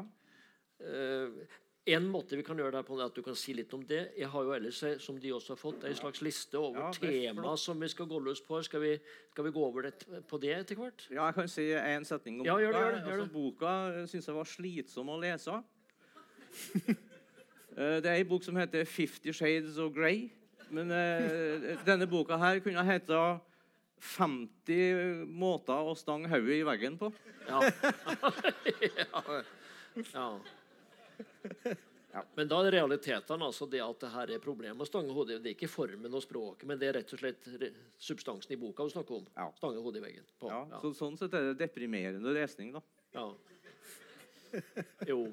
[0.80, 1.42] Uh,
[1.90, 4.02] en måte vi kan gjøre det på er at du kan si litt om det.
[4.18, 6.90] Jeg har jo ellers, eh, som de også har fått, en slags liste over ja,
[7.00, 8.60] tema som vi skal gå løs på.
[8.64, 8.92] Skal vi,
[9.32, 11.06] skal vi gå over det, på det etter hvert?
[11.08, 12.64] Ja, jeg kan si en setning om ja, boka.
[12.66, 13.24] Gjør det, gjør det, gjør det.
[13.24, 15.56] Altså, boka eh, syns jeg var slitsom å lese.
[17.80, 20.28] Eh, det er ei bok som heter 'Fifty Shades of Grey'.
[20.74, 23.40] Men eh, denne boka her kunne ha heta
[24.00, 27.12] 50 måter å stange hodet i veggen på.
[27.48, 27.60] Ja.
[30.14, 30.26] ja.
[32.12, 32.22] ja.
[32.34, 35.42] Men da er realitetene altså det at det her er problemet å stange hodet.
[35.42, 37.50] Det er ikke formen og språket, men det er rett og slett
[37.98, 39.28] substansen i boka du snakker om.
[39.36, 39.50] Ja.
[39.58, 40.26] Stange hodet i veggen.
[40.40, 40.50] På.
[40.52, 40.80] Ja, Ja.
[40.82, 42.82] så, sånn sett er det deprimerende lesning, da.
[43.14, 43.28] Ja.
[45.06, 45.24] Jo.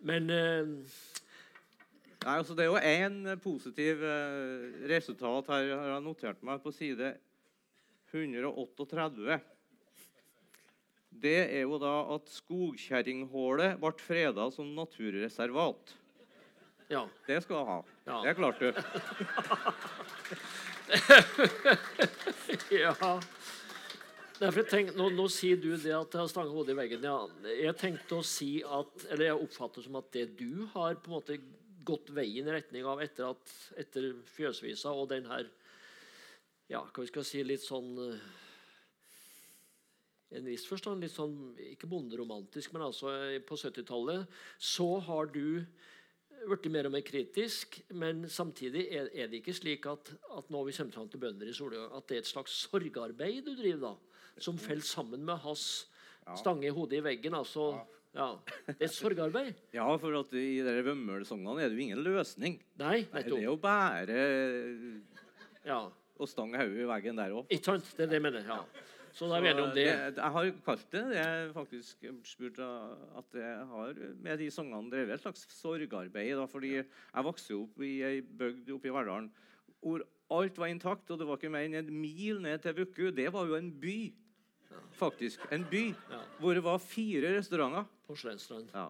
[0.00, 0.68] Men uh,
[2.24, 6.72] Nei, altså Det er jo én positiv uh, resultat her, har jeg notert meg på
[6.72, 7.14] side
[8.14, 9.40] 138.
[11.24, 15.94] Det er jo da at Skogkjerringhålet ble freda som naturreservat.
[16.88, 17.04] ja.
[17.26, 17.78] Det skal jeg ha.
[18.06, 18.18] Ja.
[18.24, 18.72] Det klarte du.
[22.84, 22.94] ja.
[24.34, 27.04] Tenk, nå, nå sier du det at jeg har stanget hodet i veggen.
[27.06, 27.18] Ja.
[27.54, 31.14] Jeg tenkte å si at, eller jeg oppfatter som at det du har på en
[31.20, 31.36] måte
[31.86, 35.46] gått veien i retning av etter, at, etter Fjøsvisa og den her
[36.72, 38.22] Ja, hva vi skal si litt sånn eh,
[40.34, 44.24] en viss forstand litt sånn Ikke bonderomantisk, men altså eh, på 70-tallet
[44.56, 45.60] så har du
[46.44, 50.64] blitt mer og mer kritisk, men samtidig er, er det ikke slik at, at nå
[50.66, 53.86] vi kommer fram til bønder i Soløya, at det er et slags sorgarbeid du driver
[53.86, 55.86] da, som faller sammen med hans
[56.38, 57.34] stange i hodet i veggen.
[57.34, 57.80] altså,
[58.14, 58.30] ja.
[58.66, 59.54] Det er et sorgarbeid.
[59.74, 62.60] Ja, for at i de Vømmøl-sangene er det jo ingen løsning.
[62.78, 64.18] Nei, Nei, det er jo bare
[65.66, 65.82] Ja.
[66.18, 67.46] å stange hodet i veggen der òg.
[67.52, 67.88] Ikke sant?
[67.96, 68.44] Det er det jeg mener.
[68.46, 68.60] ja.
[69.14, 69.84] Så da er vi enige om det.
[69.86, 71.18] Jeg har kalt det det.
[71.20, 73.92] Jeg faktisk spurt at jeg har
[74.24, 76.32] med de sangene drevet et slags sorgarbeid.
[76.34, 79.28] Da, fordi jeg vokste opp i ei bygd oppe i Verdalen
[79.84, 80.02] hvor
[80.34, 83.10] alt var intakt, og det var ikke mer enn en mil ned til Vuku.
[83.14, 83.94] Det var jo en by,
[84.98, 85.42] faktisk.
[85.54, 85.86] En by
[86.40, 87.86] hvor det var fire restauranter.
[88.08, 88.70] Porselensstrand.
[88.74, 88.88] Ja.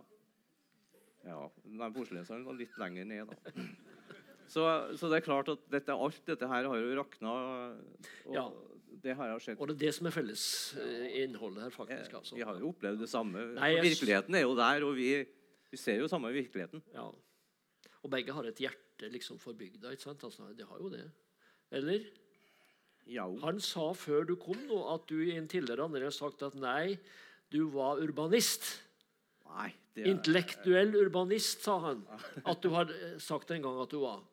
[1.29, 3.67] ja nei, porselensstrand var litt lenger ned, da.
[4.45, 4.61] Så,
[5.01, 7.31] så det er klart at dette, alt dette her har jo rakna.
[8.29, 8.43] Og Ja.
[9.03, 9.57] det har skjedd.
[9.59, 10.45] Og det er det som er felles
[10.77, 12.13] eh, innholdet her, faktisk.
[12.21, 12.37] altså.
[12.37, 13.47] vi har jo opplevd det samme.
[13.57, 15.09] Nei, jeg virkeligheten er jo der, og vi,
[15.73, 16.85] vi ser jo samme virkeligheten.
[16.93, 17.09] Ja.
[18.05, 19.97] Og begge har et hjerte liksom for bygda.
[19.97, 20.25] ikke sant?
[20.29, 21.07] Altså, de har jo det.
[21.73, 22.05] Eller?
[23.11, 26.43] Ja, Han sa før du kom nå at du i en tidligere anledning har sagt
[26.47, 26.97] at nei,
[27.53, 28.65] du var urbanist.
[29.51, 32.01] nei, det er, Intellektuell urbanist, sa han.
[32.51, 34.25] At du har eh, sagt en gang at du var.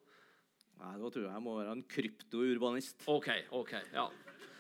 [0.79, 3.03] nei, da tror jeg jeg må være en kryptourbanist.
[3.11, 3.27] OK.
[3.59, 4.07] ok, ja.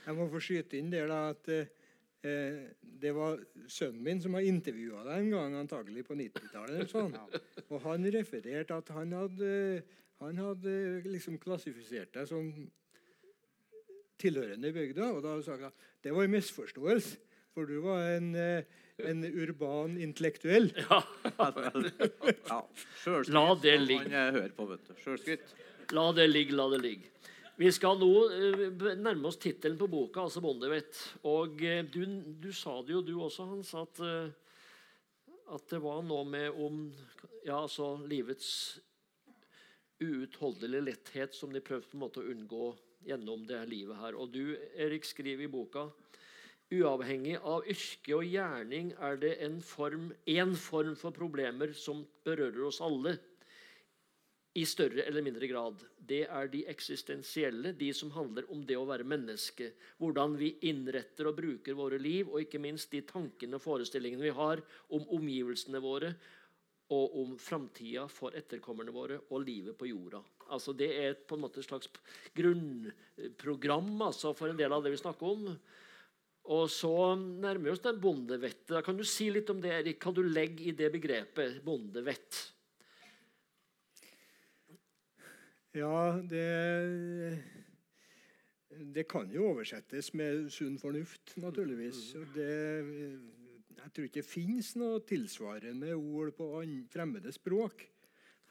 [0.05, 2.67] Jeg må få skyte inn der da, at eh,
[3.01, 6.91] det var sønnen min som har intervjua deg en gang, antagelig på 90-tallet.
[6.91, 7.15] sånn.
[7.71, 9.55] Og han refererte at han hadde,
[10.21, 10.75] han hadde
[11.09, 12.51] liksom klassifisert deg som
[14.21, 15.09] tilhørende bygda.
[15.15, 17.17] Og da sa han at det var en misforståelse,
[17.55, 18.63] for du var en, eh,
[19.09, 20.71] en urban intellektuell.
[20.89, 21.01] Ja,
[22.47, 22.61] ja.
[23.27, 24.09] La det ligge.
[24.09, 24.93] Han eh, hører på, vet du.
[25.03, 25.55] Sjølskryt.
[25.95, 27.09] La det ligge, la det ligge.
[27.59, 28.61] Vi skal nå eh,
[28.97, 31.01] nærme oss tittelen på boka, altså 'Bondevett'.
[31.29, 31.59] Og
[31.93, 32.01] du,
[32.41, 33.99] du sa det jo, du også, Hans, at,
[35.51, 36.87] at det var noe med om
[37.45, 38.79] ja, altså livets
[40.01, 42.71] uutholdelige letthet som de prøvde på en måte å unngå
[43.05, 44.17] gjennom det livet her.
[44.17, 45.89] Og du, Erik, skriver i boka
[46.71, 50.13] Uavhengig av yrke og gjerning er det en form,
[50.55, 53.17] form for problemer som berører oss alle
[54.55, 55.83] i større eller mindre grad.
[55.99, 59.73] Det er de eksistensielle, de som handler om det å være menneske.
[59.99, 64.35] Hvordan vi innretter og bruker våre liv, og ikke minst de tankene og forestillingene vi
[64.35, 64.63] har
[64.95, 66.13] om omgivelsene våre
[66.91, 70.21] og om framtida for etterkommerne våre og livet på jorda.
[70.51, 71.87] Altså Det er på en måte et slags
[72.35, 75.47] grunnprogram altså for en del av det vi snakker om.
[76.51, 78.73] Og så nærmer vi oss den bondevettet.
[78.73, 80.01] Da Kan du si litt om det, Erik?
[80.01, 82.41] Hva du legger i det begrepet bondevett?
[85.77, 87.39] Ja, det
[88.71, 92.15] Det kan jo oversettes med sunn fornuft, naturligvis.
[92.15, 92.51] Og Det,
[93.81, 96.51] jeg tror ikke det finnes noe tilsvarende ord på
[96.91, 97.87] fremmede språk.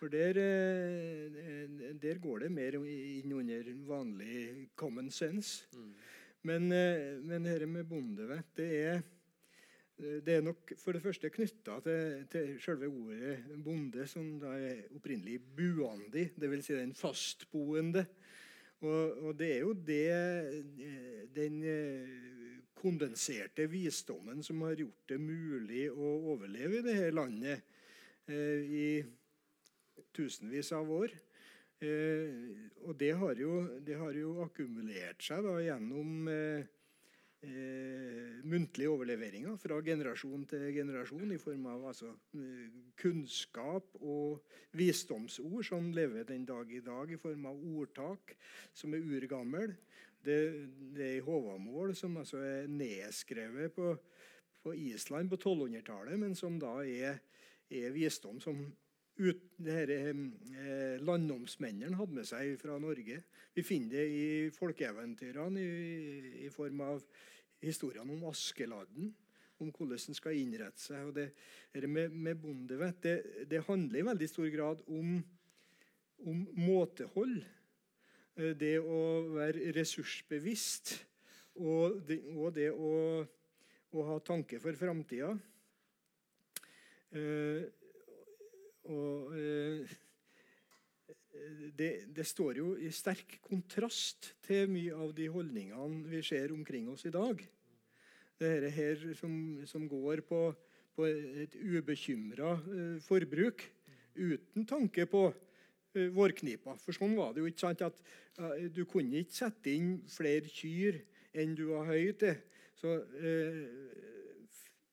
[0.01, 5.67] For der, eh, der går det mer inn under vanlig common sense.
[6.43, 9.03] Men, eh, men dette med bondevett, det er
[10.01, 14.87] det er nok for det første knytta til, til selve ordet bonde, som da er
[14.97, 16.65] opprinnelig buandi, dvs.
[16.65, 18.07] Si den fastboende.
[18.81, 21.61] Og, og det er jo det eh, den
[22.79, 27.65] kondenserte visdommen som har gjort det mulig å overleve i dette landet
[28.31, 28.87] eh, i
[30.17, 31.15] tusenvis av år.
[31.81, 32.35] Eh,
[32.85, 36.67] og det har, jo, det har jo akkumulert seg da, gjennom eh,
[37.47, 42.13] eh, muntlige overleveringer fra generasjon til generasjon i form av altså,
[43.01, 44.45] kunnskap og
[44.77, 48.37] visdomsord som lever den dag i dag i form av ordtak
[48.77, 49.73] som er urgammel.
[50.25, 50.39] Det,
[50.97, 53.95] det er Håvamål, som altså er nedskrevet på,
[54.63, 57.23] på Island på 1200-tallet, men som da er,
[57.71, 58.61] er visdom som
[59.21, 63.23] ut, her, eh, landomsmennene hadde med seg fra Norge.
[63.55, 67.03] Vi finner det i folkeeventyrene i, i form av
[67.65, 69.13] historiene om Askeladden.
[69.61, 71.11] Om hvordan en skal innrette seg.
[71.11, 71.27] og Det,
[71.75, 73.17] det med, med bondevett det,
[73.51, 75.19] det, handler i veldig stor grad om,
[76.25, 77.43] om måtehold.
[78.41, 79.01] Eh, det å
[79.35, 80.95] være ressursbevisst.
[81.61, 82.93] Og det, og det å,
[83.93, 85.33] å, ha tanke for framtida.
[87.11, 87.67] Eh,
[88.87, 89.97] eh,
[91.77, 96.89] det, det, står jo i sterk kontrast til mye av de holdningene vi ser omkring
[96.93, 97.43] oss i dag.
[98.41, 99.35] Dette her som,
[99.69, 100.41] som går på,
[100.97, 103.67] på et ubekymra eh, forbruk
[104.17, 105.29] uten tanke på
[106.15, 106.77] vårknipa.
[106.83, 107.99] For sånn var det jo ikke sant at
[108.39, 111.01] uh, Du kunne ikke sette inn flere kyr
[111.41, 112.39] enn du var høy til.
[112.79, 114.11] Så uh,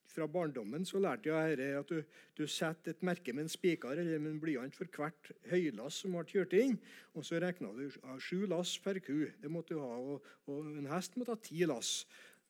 [0.08, 4.00] fra barndommen så lærte jeg dette, at du, du setter et merke med en spiker
[4.00, 6.74] eller med en blyant for hvert høylass som ble kjørt inn.
[7.14, 9.28] Og så regna du av sju lass per ku.
[9.38, 12.02] Det måtte du ha, og, og en hest måtte ha ti lass.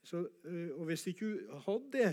[0.07, 0.23] Så,
[0.79, 2.13] og hvis ikke du hadde det,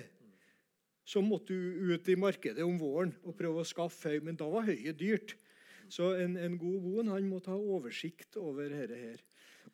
[1.05, 4.23] så måtte du ut i markedet om våren og prøve å skaffe høy.
[4.25, 5.35] Men da var høyet dyrt.
[5.89, 9.23] Så en, en god boen han må ta oversikt over dette her.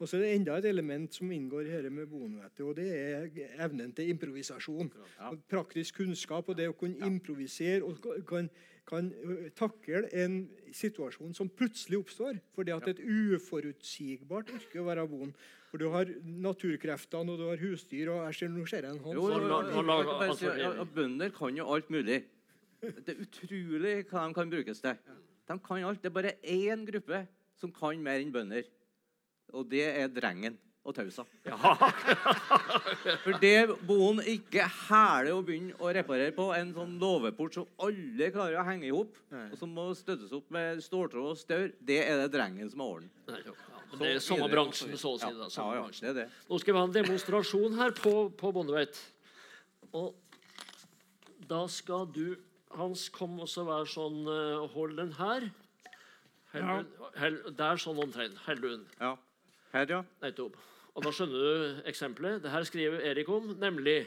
[0.02, 2.88] Og så er det enda et element som inngår i dette med bonvettet, og det
[2.90, 3.28] er
[3.62, 4.90] evnen til improvisasjon.
[5.20, 5.32] Ja.
[5.52, 7.10] Praktisk kunnskap og det å kunne ja.
[7.12, 8.50] improvisere og kan,
[8.90, 9.12] kan
[9.58, 10.40] takle en
[10.74, 12.42] situasjon som plutselig oppstår.
[12.56, 15.36] fordi at det er et uforutsigbart yrke å være boen.
[15.70, 19.04] For du har naturkreftene, og du har husdyr og jeg ser, Nå ser jeg en
[19.06, 19.16] hånd.
[19.16, 22.24] Jo, ja, Bønder kan jo alt mulig.
[23.06, 24.98] Det er utrolig hva de kan brukes til.
[25.52, 26.02] De kan alt.
[26.02, 27.26] Det er bare én gruppe
[27.60, 28.66] som kan mer enn bønder
[29.58, 31.24] og det er drengen og tausa.
[31.46, 31.58] Ja.
[33.24, 38.32] For det bonden ikke hæler å begynne å reparere på, en sånn låveport som alle
[38.34, 42.00] klarer å henge i hop, og som må støttes opp med ståltråd og staur, det
[42.08, 43.12] er det drengen som har orden.
[43.30, 45.30] Ja, det er samme bransjen, så å si.
[45.38, 46.28] Da, ja, det er det.
[46.50, 48.98] Nå skal vi ha en demonstrasjon her på, på Bondeveit.
[49.92, 50.16] Og
[51.52, 52.40] da skal du,
[52.78, 55.50] Hans, kom også å være sånn uh, Hold den her.
[56.52, 57.10] Hell, ja.
[57.20, 58.40] hell, der sånn omtrent.
[58.62, 58.86] Den.
[59.00, 59.16] Ja.
[59.72, 60.02] Her, ja.
[60.24, 60.58] Nettopp.
[60.92, 62.42] Og Da skjønner du eksempelet.
[62.44, 64.02] Det her skriver Erik om, nemlig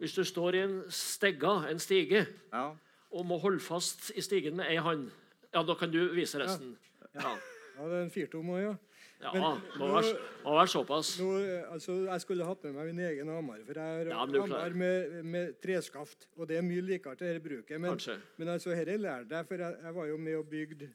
[0.00, 2.68] hvis du står i en stegga, en stige, ja.
[3.10, 5.10] og må holde fast i stigen med ei hånd,
[5.50, 6.76] ja, da kan du vise resten.
[7.12, 7.34] Ja, ja.
[7.82, 8.72] det er en firtom òg, ja.
[9.20, 10.12] Ja, Men, må, være,
[10.44, 11.10] må være såpass.
[11.20, 11.30] Nå,
[11.74, 13.58] altså, jeg skulle hatt med meg min egen hammer.
[13.66, 16.24] For jeg har ja, hammer med, med, treskaft.
[16.38, 17.76] Og det er mye likere til dette bruket.
[17.80, 17.98] Men,
[18.40, 20.88] men altså, dette lærte jeg, for jeg, jeg, var jo med og bygde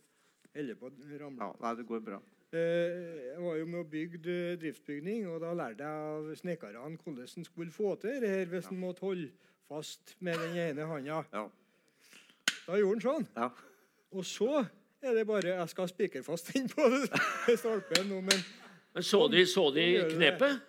[0.55, 0.89] Eller på
[1.21, 1.51] ramla.
[1.61, 2.21] Ja, det går bra.
[2.55, 2.59] Eh,
[3.33, 7.45] jeg var jo med og bygde driftsbygning, og da lærte jeg av snekkerne hvordan en
[7.45, 9.29] skulle få til det her hvis en måtte holde
[9.67, 11.21] fast med den ene hånda.
[11.33, 11.45] Ja.
[12.65, 13.27] Da gjorde han sånn.
[13.35, 13.49] Ja.
[14.15, 14.63] Og så
[15.05, 16.87] er det bare Jeg skal spikre fast den på
[17.61, 18.45] stolpen nå, men
[18.95, 20.61] Men så de, så de knepet?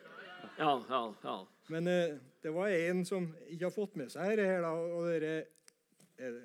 [0.59, 1.37] Ja, ja, ja.
[1.69, 5.35] Men eh, det var en som ikke har fått med seg dette her, og dere
[6.19, 6.41] eh,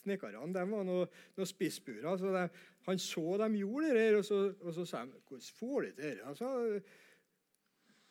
[0.00, 2.16] Snekkerne de var noen noe spissburer.
[2.16, 2.46] så de,
[2.86, 6.04] han så dem gjorde det og så, og så sa han Hvordan får de til
[6.06, 6.28] dette?
[6.30, 6.80] Altså,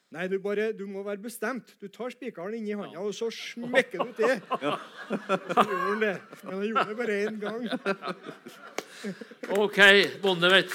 [0.09, 1.75] Nei, du, bare, du må være bestemt.
[1.81, 4.39] Du tar spikeren inni hånda, og så smekker du til.
[4.63, 4.71] Ja.
[5.53, 6.13] Så gjorde han det.
[6.41, 7.67] Men han gjorde det bare én gang.
[9.57, 9.79] OK,
[10.21, 10.73] bonde vet.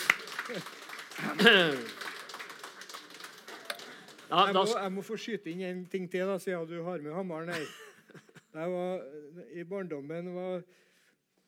[4.34, 7.02] Ja, jeg, må, jeg, må, få skyte inn en ting til, da, siden du har
[7.04, 7.66] med hammeren her.
[8.54, 9.02] Jeg Var,
[9.54, 10.62] I barndommen var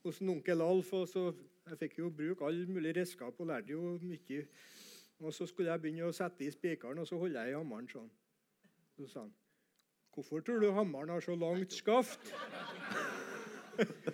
[0.05, 0.93] hos en onkel Alf.
[0.93, 1.33] og så
[1.67, 4.47] Jeg fikk jo bruke alle mulige redskap og lærte jo mye.
[5.21, 7.89] Og Så skulle jeg begynne å sette i spikeren, og så holdt jeg i hammeren
[7.91, 8.11] sånn.
[8.97, 9.35] Så sa han
[10.15, 12.31] Hvorfor tror du hammeren har så langt skaft?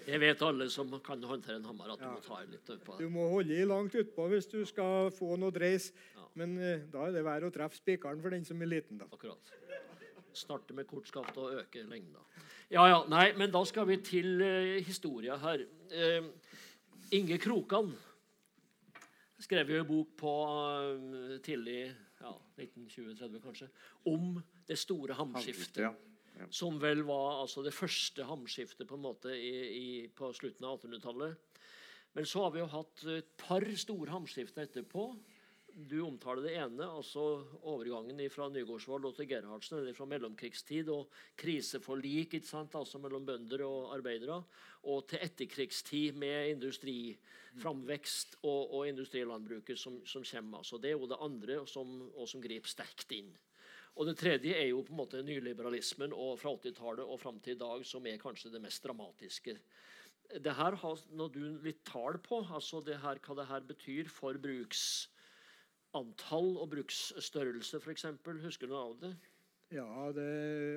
[0.06, 2.12] Jeg vet alle som kan håndtere en hammer, at du ja.
[2.14, 2.98] må ta litt utpå.
[3.00, 5.90] Du må holde i langt utpå hvis du skal få noe dreis.
[6.16, 6.28] Ja.
[6.40, 9.00] Men uh, da er det verre å treffe spikeren for den som er liten.
[9.02, 9.08] da.
[9.12, 9.52] Akkurat.
[10.32, 12.22] Starte med kort skaft og øke lengda.
[12.72, 15.66] Ja, ja, nei, men da skal vi til uh, historia her.
[15.92, 16.30] Uh,
[17.12, 17.92] Inge Krokan
[19.42, 21.82] skrev jo en bok på uh, tidlig
[22.22, 22.32] ja,
[22.62, 23.68] 1920-30 kanskje,
[24.08, 25.82] om det store hamskiftet.
[25.84, 25.92] Ja.
[26.50, 31.60] Som vel var altså, det første hamskiftet på måte i, i, på slutten av 1800-tallet.
[32.12, 35.06] Men så har vi jo hatt et par store hamskifter etterpå.
[35.72, 37.22] Du omtaler det ene, altså
[37.64, 41.08] overgangen fra Nygårdsvold og til Gerhardsen, eller fra mellomkrigstid og
[41.40, 44.42] kriseforlik altså mellom bønder og arbeidere,
[44.84, 50.58] og til etterkrigstid med industriframvekst og, og industrilandbruket som, som kommer.
[50.60, 53.32] Altså, det er jo det andre som, og som griper sterkt inn.
[53.96, 57.52] Og det tredje er jo på en måte nyliberalismen og fra 80-tallet og fram til
[57.56, 59.58] i dag, som er kanskje det mest dramatiske.
[60.40, 64.08] Det her har når du litt tall på altså det her, hva det her betyr
[64.08, 68.06] for bruksantall og bruksstørrelse, f.eks.?
[68.46, 69.12] Husker du noe av det?
[69.72, 70.28] Ja, det,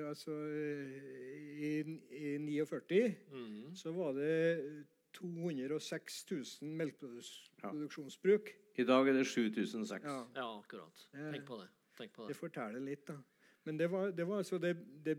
[0.08, 3.74] altså I, i 49 Mm.
[3.76, 4.84] så var det
[5.16, 6.44] 206 000
[6.76, 8.50] melkeproduksjonsbruk.
[8.76, 10.04] I dag er det 7006.
[10.04, 11.06] Ja, Ja, akkurat.
[11.16, 11.68] Tenk på det.
[11.96, 12.40] Tenk på det det.
[12.40, 13.16] forteller litt, da.
[13.66, 15.16] Men det var, det var altså det, det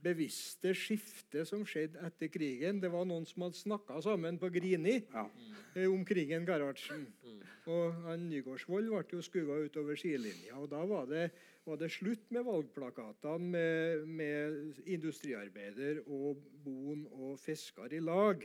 [0.00, 2.80] bevisste skiftet som skjedde etter krigen.
[2.80, 5.26] Det var noen som hadde snakka sammen på Grini Ja.
[5.28, 5.92] mm.
[5.92, 7.06] om krigen Gerhardsen.
[7.24, 7.42] Mm.
[7.70, 10.56] Og han Nygaardsvold ble jo skua utover sidelinja.
[10.56, 11.26] Og da var det,
[11.66, 18.44] var det slutt med valgplakatene med, med industriarbeider og bon og fisker i lag.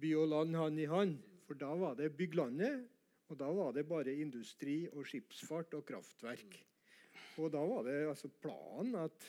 [0.00, 1.18] By og land hand i hand.
[1.46, 2.88] For da var det Bygg landet,
[3.28, 6.56] og da var det bare industri og skipsfart og kraftverk.
[7.40, 9.26] Og da var det altså planen at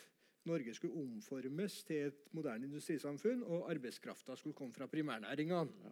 [0.47, 5.91] Norge skulle omformes til et moderne industrisamfunn, og arbeidskrafta skulle komme fra primærnæringene.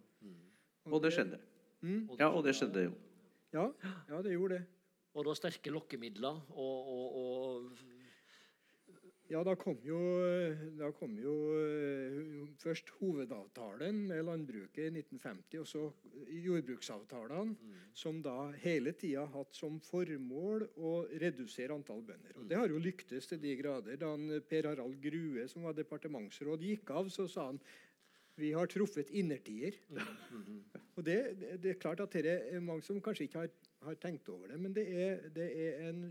[0.86, 1.38] Og det skjedde.
[1.80, 2.92] Mm, Ja, og det skjedde jo.
[3.52, 3.66] ja,
[4.08, 4.64] ja, det gjorde det.
[5.14, 7.78] Og det var sterke lokkemidler og, og, og
[9.26, 9.98] Ja, da kom jo,
[10.78, 12.18] da kom jo eh,
[12.62, 15.82] først hovedavtalen med landbruket i 1950, og så
[16.44, 17.56] jordbruksavtalene,
[17.96, 22.38] som da hele tida har hatt som formål å redusere antall bønder.
[22.38, 23.98] Og Det har jo lyktes til de grader.
[23.98, 24.12] Da
[24.46, 27.60] Per Harald Grue, som var departementsråd, gikk av, så sa han
[28.36, 29.76] vi har truffet innertier.
[30.96, 31.16] Og det,
[31.62, 33.52] det, er klart at det er mange som kanskje ikke har,
[33.86, 36.02] har tenkt over det, men det er, det er en,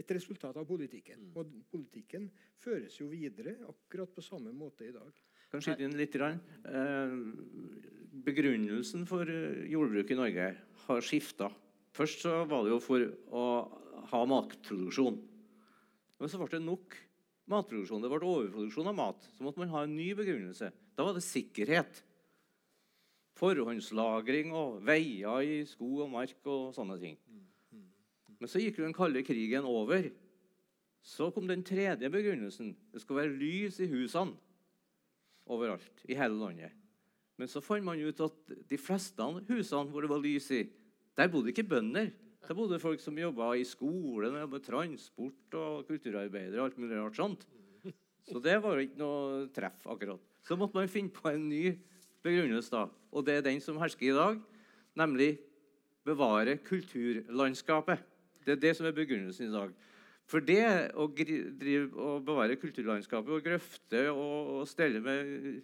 [0.00, 1.30] et resultat av politikken.
[1.36, 2.28] Og politikken
[2.60, 5.12] føres jo videre akkurat på samme måte i dag.
[5.52, 6.16] Kan skyte inn litt.
[6.18, 7.14] Eh,
[8.28, 10.48] begrunnelsen for jordbruket jordbruk i Norge
[10.86, 11.48] har skifta.
[11.96, 13.44] Først så var det jo for å
[14.10, 15.16] ha matproduksjon.
[16.18, 16.96] Men så ble det nok
[17.48, 18.04] matproduksjon.
[18.04, 19.24] Det ble overproduksjon av mat.
[19.36, 20.70] Så måtte man ha en ny begrunnelse.
[20.98, 22.00] Da var det sikkerhet.
[23.38, 27.14] Forhåndslagring og veier i skog og mark og sånne ting.
[28.38, 30.08] Men så gikk jo den kalde krigen over.
[31.06, 32.72] Så kom den tredje begrunnelsen.
[32.90, 34.34] Det skulle være lys i husene
[35.48, 36.74] overalt i hele landet.
[37.38, 40.64] Men så fant man ut at de fleste husene hvor det var lys i,
[41.16, 42.10] der bodde ikke bønder.
[42.42, 46.60] Der bodde folk som jobba i skolen, med transport og kulturarbeidere.
[46.60, 47.46] og alt mulig rart sånt.
[48.28, 50.20] Så det var jo ikke noe treff, akkurat.
[50.46, 51.72] Så måtte man finne på en ny
[52.24, 52.86] begrunnelse, da.
[53.12, 54.40] Og det er den som hersker i dag,
[54.98, 55.30] nemlig
[56.08, 58.02] bevare kulturlandskapet.
[58.44, 59.72] Det er det som er begrunnelsen i dag.
[60.28, 60.60] For det
[60.92, 65.62] å drive og bevare kulturlandskapet og grøfte og, og stelle med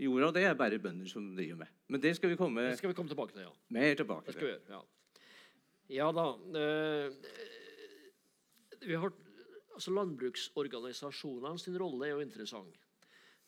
[0.00, 1.72] jorda, det er bare bønder som driver med.
[1.92, 3.52] Men det skal vi komme Det skal vi komme tilbake til, ja.
[3.76, 4.56] mer tilbake Det skal vi til.
[4.56, 4.82] gjøre, ja.
[5.92, 6.24] Ja da.
[6.56, 7.12] Øh,
[8.88, 9.12] vi har,
[9.74, 12.78] altså Landbruksorganisasjonene sin rolle er jo interessant.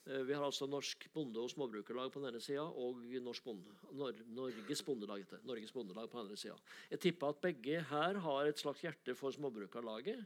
[0.07, 3.70] Eh, vi har altså Norsk bonde- og småbrukerlag på den ene sida og Norsk bonde,
[3.93, 5.41] Nor Norges Bondelag heter.
[5.45, 6.57] Norges Bondelag på den andre sida.
[6.91, 10.25] Jeg tipper at begge her har et slags hjerte for Småbrukarlaget?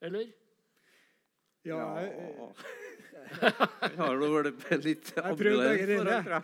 [0.00, 0.32] Eller?
[1.64, 2.52] Ja, Ja.
[3.42, 6.42] jeg, har nå vært litt Jeg prøvde begge deler.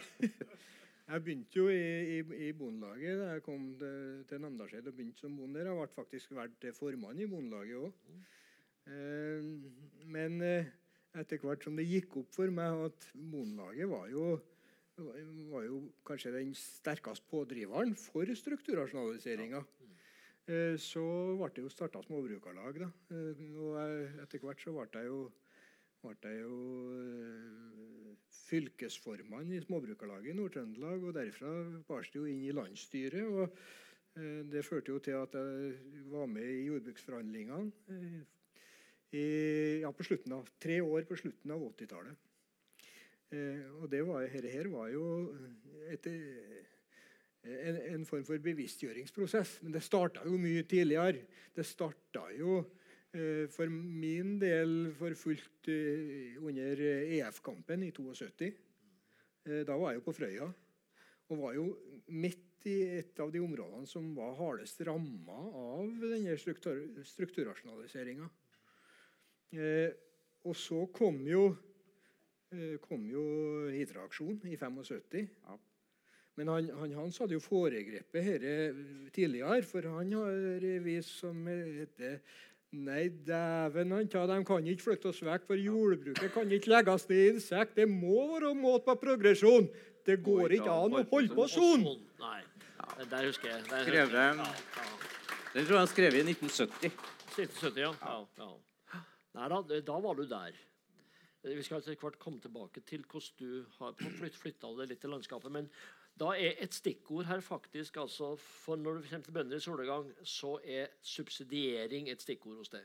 [1.12, 1.24] Jeg.
[1.24, 5.36] begynte jo i, i, i Bondelaget da jeg kom til, til Namdalseid og begynte som
[5.36, 5.64] bonde.
[5.64, 8.06] Jeg ble faktisk vært formann i Bondelaget òg.
[8.92, 9.50] Eh,
[10.16, 10.72] men eh,
[11.20, 14.26] etter hvert som det gikk opp for meg at Bondelaget var jo,
[15.52, 19.62] var jo kanskje den sterkeste pådriveren for strukturrasjonaliseringa.
[20.50, 21.04] Eh, så
[21.38, 22.80] ble det jo starta småbrukarlag.
[22.82, 22.90] da.
[23.14, 25.22] Eh, og jeg, etter hvert så ble jeg jo
[26.02, 26.56] ble jeg jo
[26.98, 27.91] eh,
[28.52, 31.06] fylkesformann i Småbrukarlaget i Nord-Trøndelag.
[31.06, 31.52] Og derfra
[31.88, 33.24] bars det jo inn i landsstyret.
[33.24, 33.48] og
[34.18, 38.20] eh, Det førte jo til at jeg var med i jordbruksforhandlingene eh,
[39.12, 39.24] i,
[39.84, 42.28] ja, på slutten av, tre år på slutten av 80-tallet.
[43.32, 45.06] Eh, og det var, her, her var jo
[45.92, 46.08] et,
[47.44, 49.58] en, en form for bevisstgjøringsprosess.
[49.64, 51.24] Men det starta jo mye tidligere.
[51.56, 52.62] Det starta jo
[53.52, 58.52] for min del for fullt eh, under EF-kampen i 72.
[59.48, 60.48] Eh, da var jeg jo på Frøya.
[61.30, 61.66] Og var jo
[62.12, 68.28] midt i et av de områdene som var hardest ramma av denne struktur, strukturrasjonaliseringa.
[69.58, 69.90] Eh,
[70.46, 71.48] og så kom jo,
[72.54, 73.24] eh, kom jo
[73.72, 75.26] Hitra-aksjonen i 75.
[75.42, 75.58] Ja.
[76.38, 82.22] Men han, han Hans hadde jo foregrepet dette tidligere, for han har vist som heter
[82.72, 87.04] Nei, dæven han ta, de kan ikke flytte oss vekk, for jordbruket kan ikke legges
[87.10, 87.74] ned i insekt.
[87.76, 89.68] Det må være måte på progresjon.
[90.06, 91.84] Det går ikke an å holde på sånn.
[92.22, 92.40] Nei.
[93.10, 93.66] Der husker jeg.
[93.68, 94.50] Der husker jeg.
[95.52, 96.96] Den tror jeg han skrev i 1970.
[97.36, 97.92] 1970, ja.
[97.92, 99.00] ja, ja.
[99.36, 99.60] Nei da,
[99.92, 100.56] da var du der.
[101.42, 105.12] Vi skal etter hvert komme tilbake til hvordan du har flytt, flytta det litt til
[105.12, 105.52] landskapet.
[105.52, 105.68] Men
[106.22, 110.12] da er et stikkord her faktisk altså, For når du kommer til bønder i solnedgang,
[110.22, 112.84] så er subsidiering et stikkord hos deg.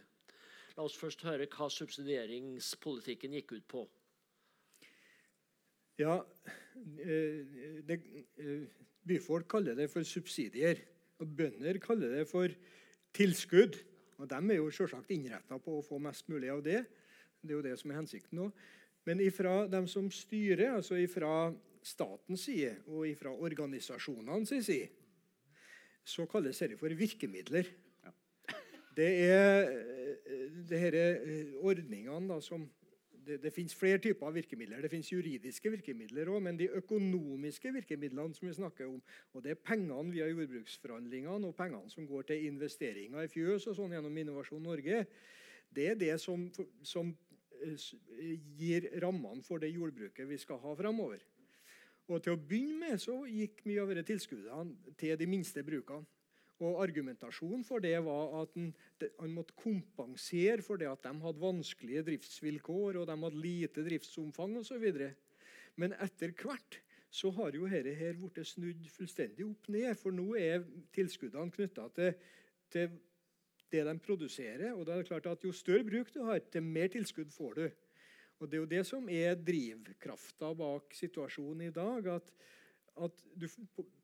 [0.78, 3.84] La oss først høre hva subsidieringspolitikken gikk ut på.
[5.98, 6.20] Ja,
[7.02, 7.46] eh,
[7.86, 8.00] det,
[8.38, 8.66] eh,
[9.08, 10.82] byfolk kaller det for subsidier.
[11.20, 12.54] Og bønder kaller det for
[13.14, 13.78] tilskudd.
[14.18, 16.86] Og de er jo selvsagt innretta på å få mest mulig av det.
[17.42, 18.52] Det er jo det som er hensikten nå.
[19.06, 21.54] Men ifra dem som styrer, altså ifra
[21.88, 24.88] statens side og ifra organisasjonenes side,
[26.08, 27.68] så kalles dette for virkemidler.
[28.98, 29.68] Det er
[30.68, 32.66] disse er ordningene da, som
[33.28, 34.82] det, det finnes flere typer av virkemidler.
[34.82, 39.02] Det finnes juridiske virkemidler òg, men de økonomiske virkemidlene som vi snakker om,
[39.34, 43.76] og det er pengene via jordbruksforhandlingene og pengene som går til investeringer i fjøs og
[43.80, 45.04] sånn gjennom Innovasjon Norge,
[45.76, 46.48] det er det som,
[46.88, 47.12] som
[47.60, 47.90] eh,
[48.56, 51.20] gir rammene for det jordbruket vi skal ha framover.
[52.08, 56.08] Og til å begynne med så gikk mye av disse tilskuddene til de minste brukene.
[56.64, 58.72] Og Argumentasjonen for det var at han,
[59.30, 64.88] måtte kompensere for det at de hadde vanskelige driftsvilkår og de hadde lite driftsomfang osv.
[65.78, 66.80] Men etter hvert
[67.14, 69.94] så har jo dette her blitt snudd fullstendig opp ned.
[70.00, 70.66] For nå er
[70.98, 72.18] tilskuddene knytta til,
[72.74, 72.98] til
[73.72, 74.72] det de produserer.
[74.74, 77.54] Og da er det klart at Jo større bruk du har, til mer tilskudd får
[77.60, 77.68] du.
[78.38, 82.08] Og Det er jo det som er drivkrafta bak situasjonen i dag.
[82.08, 82.32] at
[82.98, 83.46] at du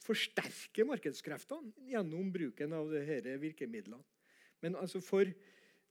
[0.03, 4.01] forsterker markedskreftene gjennom bruken av disse virkemidlene.
[4.63, 5.27] Men altså for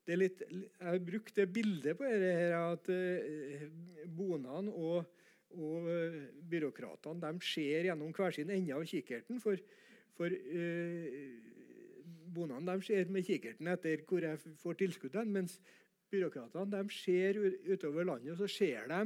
[0.07, 3.68] det litt, Jeg har brukt det bildet på dette her at eh,
[4.07, 5.05] bonene og,
[5.55, 6.16] og eh,
[6.51, 9.38] byråkratene de ser gjennom hver sin ende av kikkerten.
[9.43, 9.61] For,
[10.16, 11.38] for eh,
[12.34, 15.61] bonene de ser med kikkerten etter hvor jeg får tilskuddene, mens
[16.12, 17.38] byråkratene de ser
[17.72, 19.00] utover landet, og så ser de,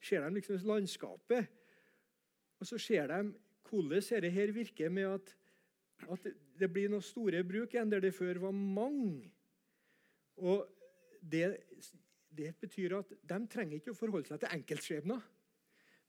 [0.00, 1.48] ser de liksom landskapet.
[2.60, 3.20] Og så ser de
[3.66, 5.36] hvordan dette her virker med at,
[6.08, 9.30] at det- det blir noen store bruk igjen der det før var mange.
[10.40, 10.64] Og
[11.20, 11.60] det,
[12.32, 15.20] det betyr at de trenger ikke å forholde seg til enkeltskjebner.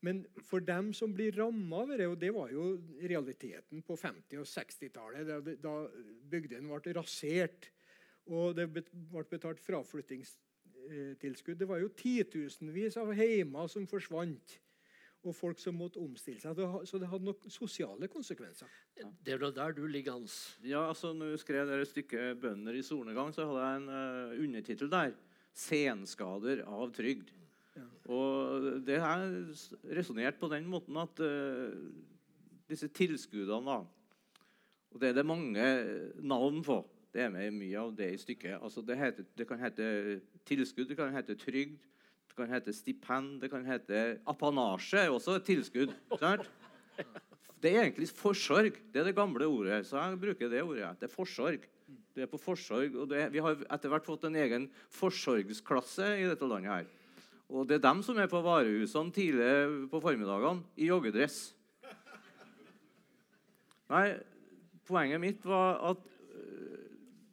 [0.06, 4.40] Men for dem som blir ramma av det, og det var jo realiteten på 50-
[4.40, 5.74] og 60-tallet, da, da
[6.30, 7.72] bygdene ble rasert
[8.28, 8.84] og det ble
[9.30, 14.60] betalt fraflyttingstilskudd Det var jo titusenvis av heimer som forsvant,
[15.28, 16.60] og folk som måtte omstille seg.
[16.88, 18.68] Så det hadde nok sosiale konsekvenser.
[18.96, 20.58] Det er der du ligger, Hans.
[20.64, 24.44] Ja, altså når jeg skrev det stykket 'Bønder i solnedgang', så hadde jeg en uh,
[24.44, 25.12] undertittel der.
[25.54, 27.34] 'Senskader av trygd'.
[28.06, 29.56] Og det er
[29.98, 31.74] resonnert på den måten at uh,
[32.70, 33.86] disse tilskuddene da,
[34.92, 35.64] Og det er det mange
[36.22, 36.80] navn på.
[37.18, 38.60] Det er med mye av det i stykket.
[38.62, 39.86] Altså det, heter, det kan hete
[40.46, 41.80] tilskudd, det kan hete trygd,
[42.30, 45.08] det kan hete stipend, det kan hete apanasje.
[45.10, 45.96] også et tilskudd.
[46.22, 46.44] Sant?
[47.58, 48.76] Det er egentlig forsorg.
[48.94, 49.80] Det er det gamle ordet.
[49.90, 50.92] Så jeg bruker det ordet.
[51.00, 51.66] Det er forsorg.
[52.14, 56.28] Det er på forsorg, og det, Vi har etter hvert fått en egen forsorgsklasse i
[56.30, 56.70] dette landet.
[56.70, 56.86] her.
[57.50, 61.56] Og det er dem som er på varehusene tidlig på formiddagene i joggedress.
[63.90, 64.20] Nei,
[64.86, 66.17] poenget mitt var at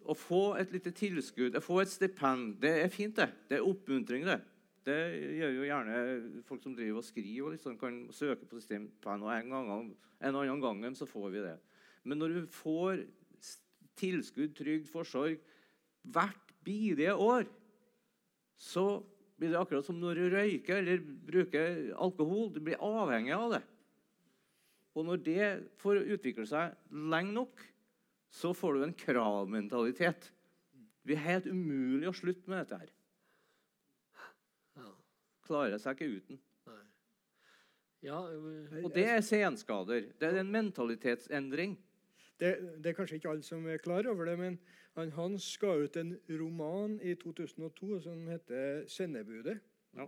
[0.05, 3.31] å få et lite tilskudd, å få et stipend, det er fint, det.
[3.49, 4.41] Det er oppmuntring, det.
[4.85, 4.99] Det
[5.39, 5.99] gjør jo gjerne
[6.45, 9.25] folk som driver og skriver, og liksom kan søke på stipend.
[9.25, 11.57] Og en, gang, en annen gangen så får vi det.
[12.05, 13.07] Men når du får
[13.97, 15.39] tilskudd, trygd, forsorg
[16.13, 17.47] hvert bidige år,
[18.61, 19.01] så
[19.39, 22.51] blir det akkurat som når du røyker eller bruker alkohol.
[22.53, 23.63] Du blir avhengig av det.
[24.95, 25.47] Og når det
[25.83, 27.65] får utvikle seg lenge nok,
[28.35, 30.33] så får du en kravmentalitet.
[31.07, 32.93] Det er helt umulig å slutte med dette her.
[34.81, 34.91] Ja.
[35.47, 36.41] Klarer seg ikke uten.
[38.05, 40.11] Ja, øh, Og det er senskader.
[40.21, 41.79] Det er en mentalitetsendring.
[42.41, 42.51] Det,
[42.85, 44.59] det er kanskje ikke alle som er klar over det, men
[44.97, 49.59] han Hans ga ut en roman i 2002 som heter 'Sendebudet'.
[49.97, 50.07] Ja.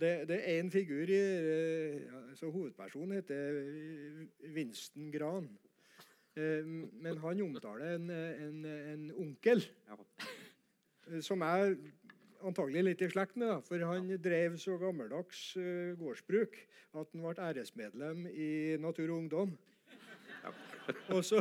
[0.00, 3.62] Det, det er en figur i eh, ja, så Hovedpersonen heter
[4.54, 5.48] Winston Gran.
[6.36, 9.98] Eh, Men han omtaler en, en, en onkel Ja.
[11.10, 11.76] eh, som er
[12.44, 16.58] antagelig litt i slekt med, da, for han drev så gammeldags eh, gårdsbruk
[16.94, 18.50] at han ble æresmedlem i
[18.82, 19.54] Natur og Ungdom.
[21.14, 21.40] Og så,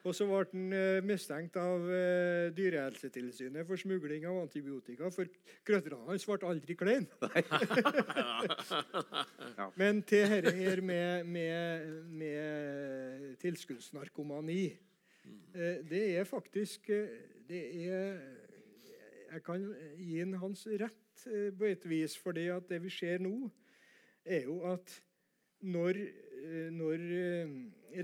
[0.00, 5.28] og så ble han eh, mistenkt av eh, Dyrehelsetilsynet for smugling av antibiotika, for
[5.66, 7.08] krøtterne hans ble aldri kleine.
[9.80, 11.90] Men til dette her med, med,
[12.22, 16.88] med tilskuddsnarkomani eh, Det er faktisk
[17.50, 18.16] det er,
[19.34, 21.28] Jeg kan gi han hans rett
[21.58, 23.50] på et vis, fordi at det vi ser nå,
[24.24, 25.02] er jo at
[25.60, 25.98] når,
[26.74, 27.02] når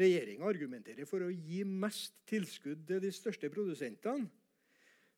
[0.01, 4.29] regjeringa argumenterer for å gi mest tilskudd til de største produsentene,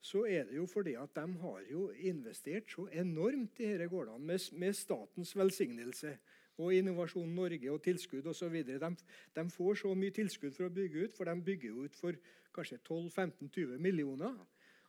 [0.00, 4.24] så er det jo fordi at de har jo investert så enormt i disse gårdene
[4.24, 6.12] med, med statens velsignelse
[6.58, 8.60] og Innovasjon Norge og tilskudd osv.
[8.66, 8.90] De,
[9.34, 12.18] de får så mye tilskudd for å bygge ut, for de bygger ut for
[12.54, 14.34] kanskje 12-15-20 millioner.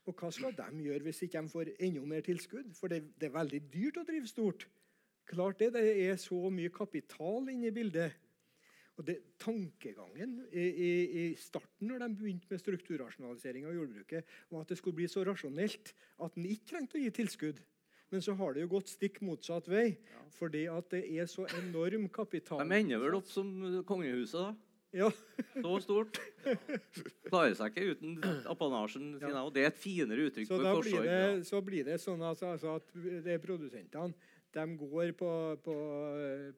[0.09, 2.71] Og hva skal de gjøre hvis ikke de får enda mer tilskudd?
[2.77, 4.65] For det, det er veldig dyrt å drive stort.
[5.29, 8.15] Klart det, det er så mye kapital inne i bildet.
[8.99, 14.65] Og det, Tankegangen i, i, i starten når de begynte med strukturrasjonalisering av jordbruket, var
[14.65, 17.61] at det skulle bli så rasjonelt at en ikke trengte å gi tilskudd.
[18.09, 19.93] Men så har det jo gått stikk motsatt vei,
[20.35, 22.63] fordi at det er så enorm kapital.
[22.65, 23.53] De ender vel opp som
[23.87, 24.69] kongehuset, da.
[24.91, 25.11] Ja,
[25.53, 26.17] Så stort.
[27.27, 28.15] Klarer seg ikke uten
[28.49, 29.35] apanasjen sin.
[29.37, 31.35] Og det er et finere uttrykk så for da blir det, ja.
[31.45, 34.17] så blir det sånn altså, altså at det er produsentene
[34.55, 35.31] de går på,
[35.63, 35.75] på,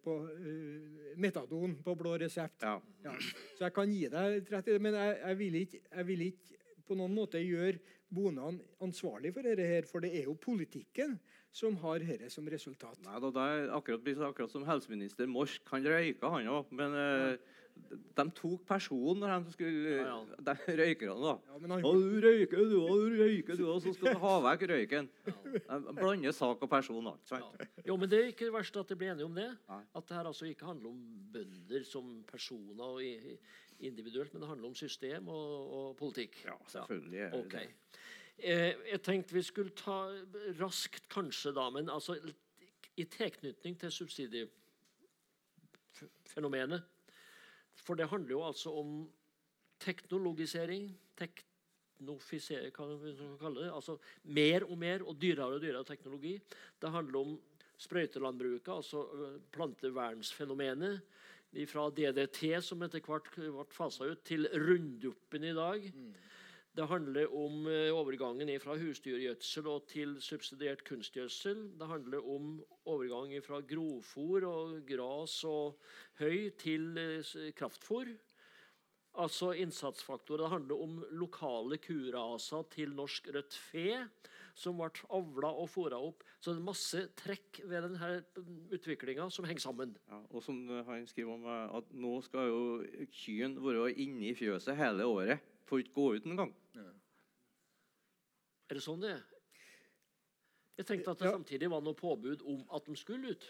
[0.04, 2.64] på uh, metadon på blå resept.
[2.64, 2.78] Ja.
[3.04, 3.16] Ja.
[3.58, 6.26] Så jeg kan gi deg rett i det, men jeg, jeg, vil ikke, jeg vil
[6.30, 7.80] ikke på noen måte gjøre
[8.12, 11.16] bondeene ansvarlig for dette, her, for det er jo politikken
[11.52, 13.00] som har dette som resultat.
[13.06, 15.64] Nei, da, det er akkurat, akkurat som helseminister Morsk.
[15.72, 16.72] Han røyka, han òg.
[16.76, 17.58] Men eh,
[17.89, 20.17] de tok personen når de skulle Ja,
[20.47, 21.34] De røykerne, da.
[21.47, 22.95] Ja, han, Å, du røyker, du òg.
[23.01, 23.77] Du røyker, du òg.
[23.84, 25.05] Så skal du ha vekk røyken.
[25.23, 25.29] De
[25.97, 27.03] blander sak og person.
[27.09, 27.13] da.
[27.32, 27.39] Ja.
[27.88, 29.49] Jo, men det er ikke verst at de blir enige om det.
[29.69, 29.84] Nei.
[29.95, 30.99] At det her altså ikke handler om
[31.34, 32.97] bønder som personer og
[33.82, 36.34] individuelt, men det handler om system og, og politikk.
[36.45, 37.53] Ja, selvfølgelig er det Ok.
[37.57, 37.69] det.
[38.41, 39.97] Eh, jeg tenkte vi skulle ta
[40.61, 42.13] raskt, kanskje, da, men altså
[42.97, 46.82] i tilknytning til subsidiefenomenet
[47.80, 48.91] For det handler jo altså om
[49.82, 53.72] teknologisering, teknofisering, hva vi kalle det.
[53.74, 56.36] Altså mer og mer og dyrere og dyrere teknologi.
[56.82, 57.38] Det handler om
[57.82, 61.01] sprøytelandbruket, altså ø, plantevernsfenomenet.
[61.67, 65.88] Fra DDT, som etter hvert ble fasa ut, til Runduppen i dag.
[66.76, 71.65] Det handler om eh, overgangen fra husdyrgjødsel og til subsidiert kunstgjødsel.
[71.80, 75.80] Det handler om overgang fra grovfôr og gras og
[76.19, 76.93] høy til
[77.55, 78.07] kraftfòr.
[78.07, 78.13] kraftfôr.
[79.19, 80.45] Altså innsatsfaktorer.
[80.45, 84.05] Det handler om lokale kuraser til norsk rødt fe,
[84.55, 86.24] som ble avla og fôra opp.
[86.39, 88.11] Så det er masse trekk ved denne
[88.72, 89.97] utviklinga som henger sammen.
[90.07, 92.61] Ja, og som eh, han skriver om eh, at nå skal jo
[93.11, 95.51] kyrne være inne i fjøset hele året.
[95.72, 96.51] Får ikke gå ut engang.
[98.72, 99.24] Er det sånn det er?
[100.82, 101.32] Jeg tenkte at det Ja.
[101.38, 103.45] samtidig var noe påbud om at de skulle ut.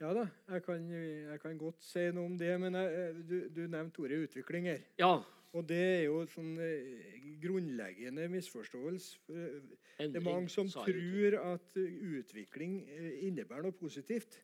[0.00, 3.60] ja da, jeg kan, jeg kan godt si noe om det, men jeg, du, du
[3.68, 4.80] nevnte ordet utvikling her.
[4.98, 5.22] Ja.
[5.52, 9.18] Og det er jo sånn eh, grunnleggende misforståelse.
[9.26, 14.38] For, eh, Det er mange som tror at eh, utvikling eh, innebærer noe positivt.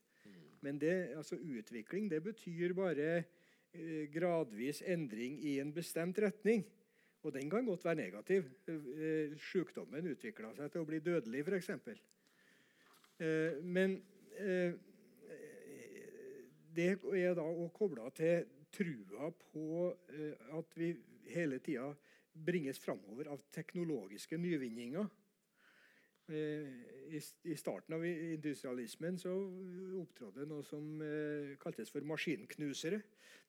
[0.62, 3.24] Men det, altså, utvikling det betyr bare
[3.72, 6.64] eh, gradvis endring i en bestemt retning.
[7.22, 8.50] Og den kan godt være negativ.
[8.68, 11.70] Eh, Sykdommen utvikla seg til å bli dødelig, f.eks.
[13.18, 13.96] Eh, men
[14.38, 14.76] eh,
[16.76, 18.44] det er da å koble til
[18.76, 20.92] trua på eh, at vi
[21.32, 21.88] hele tida
[22.46, 25.08] bringes framover av teknologiske nyvinninger.
[26.28, 26.66] Eh,
[27.44, 29.30] I, starten av industrialismen så
[30.00, 32.98] opptrådte noe som eh, kaltes for maskinknusere.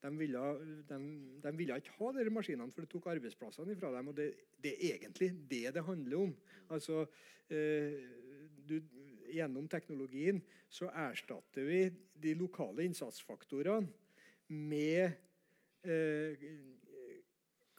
[0.03, 0.43] De ville,
[0.85, 0.99] de,
[1.41, 4.11] de ville ikke ha disse maskinene, for det tok arbeidsplassene fra dem.
[4.11, 4.27] og Det,
[4.61, 6.35] det er egentlig det det handler om.
[6.69, 7.07] Altså,
[7.49, 7.97] eh,
[8.69, 8.77] du,
[9.33, 11.81] gjennom teknologien så erstatter vi
[12.13, 13.89] de lokale innsatsfaktorene
[14.47, 15.23] med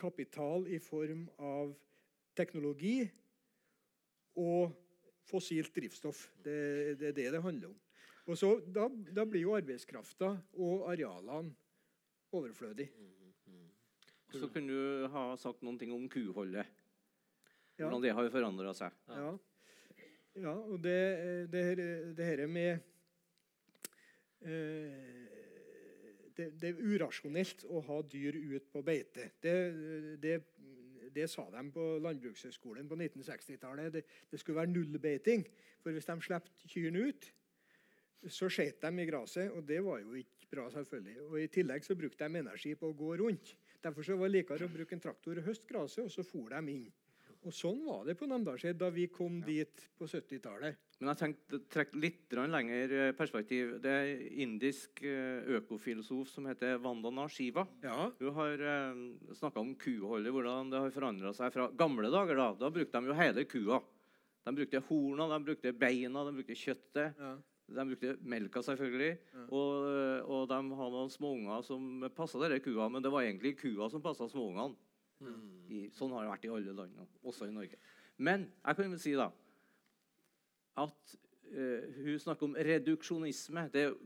[0.00, 1.72] kapital i form av
[2.38, 3.02] teknologi
[4.38, 4.72] og
[5.28, 6.26] fossilt drivstoff.
[6.44, 6.58] Det,
[7.00, 7.78] det er det det handler om.
[8.28, 11.54] Og så, da, da blir jo arbeidskrafta og arealene
[12.36, 12.90] overflødig.
[14.36, 16.68] Så kunne du ha sagt noen ting om kuholdet.
[17.78, 17.86] Ja.
[17.86, 18.92] Hvordan det har forandra seg.
[19.08, 19.30] Ja.
[20.42, 20.98] ja og det,
[21.52, 21.82] det, her,
[22.18, 22.72] det her med
[24.42, 25.28] eh,
[26.36, 29.30] det, det er urasjonelt å ha dyr ut på beite.
[29.42, 29.54] Det,
[30.22, 30.36] det,
[31.14, 33.92] det sa de på Landbrukshøgskolen på 1960-tallet.
[33.92, 35.46] Det, det, skulle være nullbeiting.
[35.82, 37.30] For hvis de slapp kyrne ut,
[38.28, 40.68] så skjøt de i gresset, og det var jo ikke bra.
[40.70, 41.16] selvfølgelig.
[41.28, 43.54] Og I tillegg så brukte de energi på å gå rundt.
[43.82, 46.50] Derfor så var det likere å bruke en traktor og høste gresset, og så for
[46.50, 46.88] de inn.
[47.46, 49.46] Og Sånn var det på Namdalsheid da vi kom ja.
[49.46, 50.78] dit på 70-tallet.
[50.98, 53.76] Men jeg tenkte trekke litt lenger eh, perspektiv.
[53.82, 57.62] Det er indisk eh, økofilosof som heter Vandana Shiva.
[57.84, 58.08] Ja.
[58.18, 59.04] Hun har eh,
[59.38, 62.40] snakka om kuholdet, hvordan det har forandra seg fra gamle dager.
[62.40, 63.78] Da Da brukte de jo hele kua.
[64.48, 67.14] De brukte horna, de brukte beina, de brukte kjøttet.
[67.14, 67.36] Ja.
[67.78, 69.14] De brukte melka, selvfølgelig.
[69.36, 69.46] Ja.
[69.52, 69.88] Og,
[70.24, 74.02] og, de hadde noen småunger som passa denne kua, men det var egentlig kua som
[74.02, 74.87] passa småungene.
[75.18, 75.88] Mm.
[75.96, 77.78] sånn har det vært i alle land, også i Norge.
[78.18, 79.28] Men jeg kan vel si da
[80.78, 81.14] at
[81.52, 83.64] uh, hun snakker om reduksjonisme.
[83.74, 83.96] Det er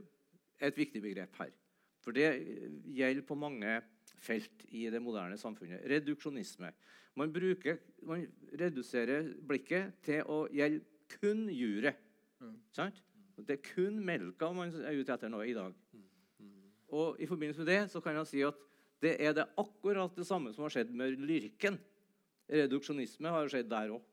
[0.68, 1.52] et viktig begrep her.
[2.02, 2.30] For det
[2.96, 3.76] gjelder på mange
[4.22, 5.84] felt i det moderne samfunnet.
[5.90, 6.72] Reduksjonisme.
[7.18, 8.24] Man, bruker, man
[8.58, 10.80] reduserer blikket til å gjelde
[11.18, 11.98] kun juret.
[12.40, 12.56] Mm.
[13.42, 15.74] Det er kun melka man er ute etter nå i dag.
[15.92, 16.06] Mm.
[16.38, 16.68] Mm.
[16.98, 18.68] Og I forbindelse med det så kan jeg si at
[19.02, 21.78] det er det akkurat det samme som har skjedd med lyrikken.
[22.52, 24.04] Reduksjonisme har skjedd der òg.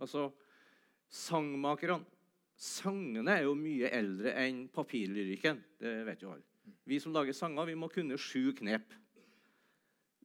[0.00, 0.30] Altså,
[1.10, 2.02] sangmakerne
[2.60, 5.62] Sangene er jo mye eldre enn papirlyrikken.
[5.80, 6.44] Det vet jo alle.
[6.84, 8.92] Vi som lager sanger, vi må kunne sju knep.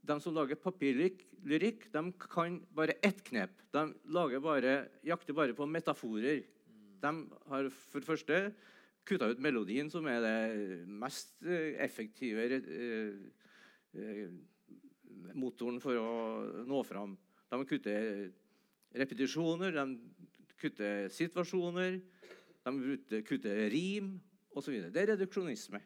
[0.06, 3.56] De som lager papirlyrikk, de kan bare ett knep.
[3.72, 3.86] De
[4.44, 4.74] bare,
[5.08, 6.44] jakter bare på metaforer.
[7.00, 7.14] De
[7.48, 8.42] har for det første
[9.08, 11.38] kutta ut melodien, som er det mest
[11.80, 13.45] effektive Eh,
[15.36, 16.10] motoren for å
[16.68, 17.16] nå fram.
[17.52, 18.30] De kutter
[18.96, 22.00] repetisjoner, de kutter situasjoner,
[22.66, 24.16] de kutter rim
[24.56, 24.80] osv.
[24.92, 25.82] Det er reduksjonisme.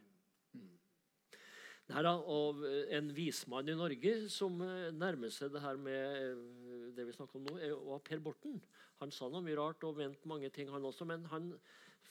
[1.90, 2.62] Her, og
[2.94, 7.40] En vismann i Norge som eh, nærmer seg det her med eh, det vi snakker
[7.40, 7.56] om nå,
[7.88, 8.60] var Per Borten.
[9.02, 11.50] Han sa noe mye rart og mente mange ting, han også, men han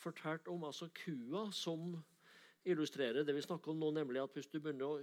[0.02, 1.92] fortalte om altså kua som
[2.66, 4.98] illustrerer det vi snakker om nå, nemlig at hvis du begynner å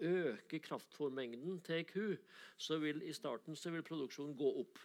[0.00, 2.08] øke kraftfòrmengden til ku,
[2.56, 4.80] så vil i starten så vil produksjonen gå opp.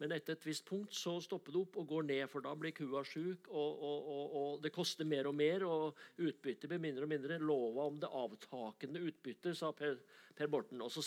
[0.00, 2.72] Men etter et visst punkt så stopper det opp og går ned, for da blir
[2.72, 3.50] kua sjuk.
[3.50, 7.36] Og, og, og, og, det koster mer og mer, og utbyttet blir mindre og mindre.
[7.42, 9.98] Lova om det avtakende utbyttet, sa Per,
[10.38, 10.80] per Borten.
[10.80, 11.04] Og så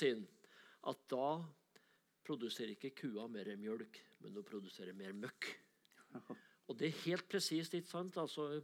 [0.84, 1.28] at da
[2.24, 5.50] produserer ikke kua mer mjølk, men hun produserer mer møkk.
[6.70, 8.18] Og det er helt presist, ikke sant?
[8.22, 8.62] Altså,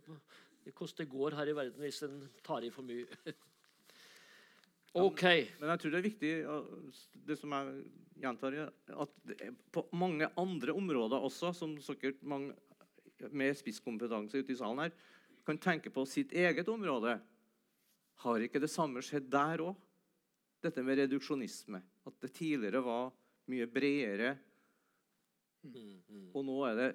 [0.64, 3.08] det koster går her i verden hvis en tar i for mye.
[4.98, 5.24] Ok.
[5.60, 6.32] Men jeg tror det er viktig,
[7.30, 7.84] det som jeg
[8.24, 8.58] gjentar,
[8.90, 9.34] at
[9.74, 12.56] på mange andre områder også, som sikkert mange
[13.36, 14.96] med spisskompetanse ute i salen her,
[15.46, 17.18] kan tenke på sitt eget område.
[18.24, 19.78] Har ikke det samme skjedd der òg?
[20.60, 21.80] Dette med reduksjonisme.
[22.04, 23.14] At det tidligere var
[23.50, 24.34] mye bredere.
[26.34, 26.90] Og nå er det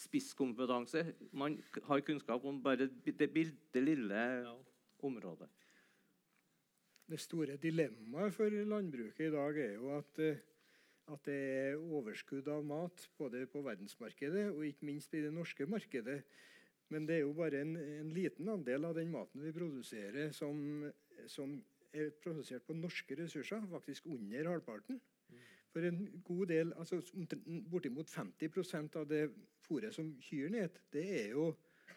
[0.00, 1.06] spisskompetanse.
[1.32, 1.56] Man
[1.86, 4.20] har kunnskap om bare det bitte lille
[5.00, 5.48] området.
[7.10, 10.36] Det store dilemmaet for landbruket i dag er jo at, eh,
[11.10, 15.66] at, det er overskudd av mat både på verdensmarkedet og ikke minst i det norske
[15.66, 16.20] markedet.
[16.94, 20.86] Men det er jo bare en, en liten andel av den maten vi produserer, som,
[21.26, 21.58] som,
[21.90, 23.66] er produsert på norske ressurser.
[23.72, 25.00] Faktisk under halvparten.
[25.74, 27.00] For en god del, altså
[27.70, 29.24] Bortimot 50% av det
[29.66, 31.50] fôret som kyrne spiser, det er jo,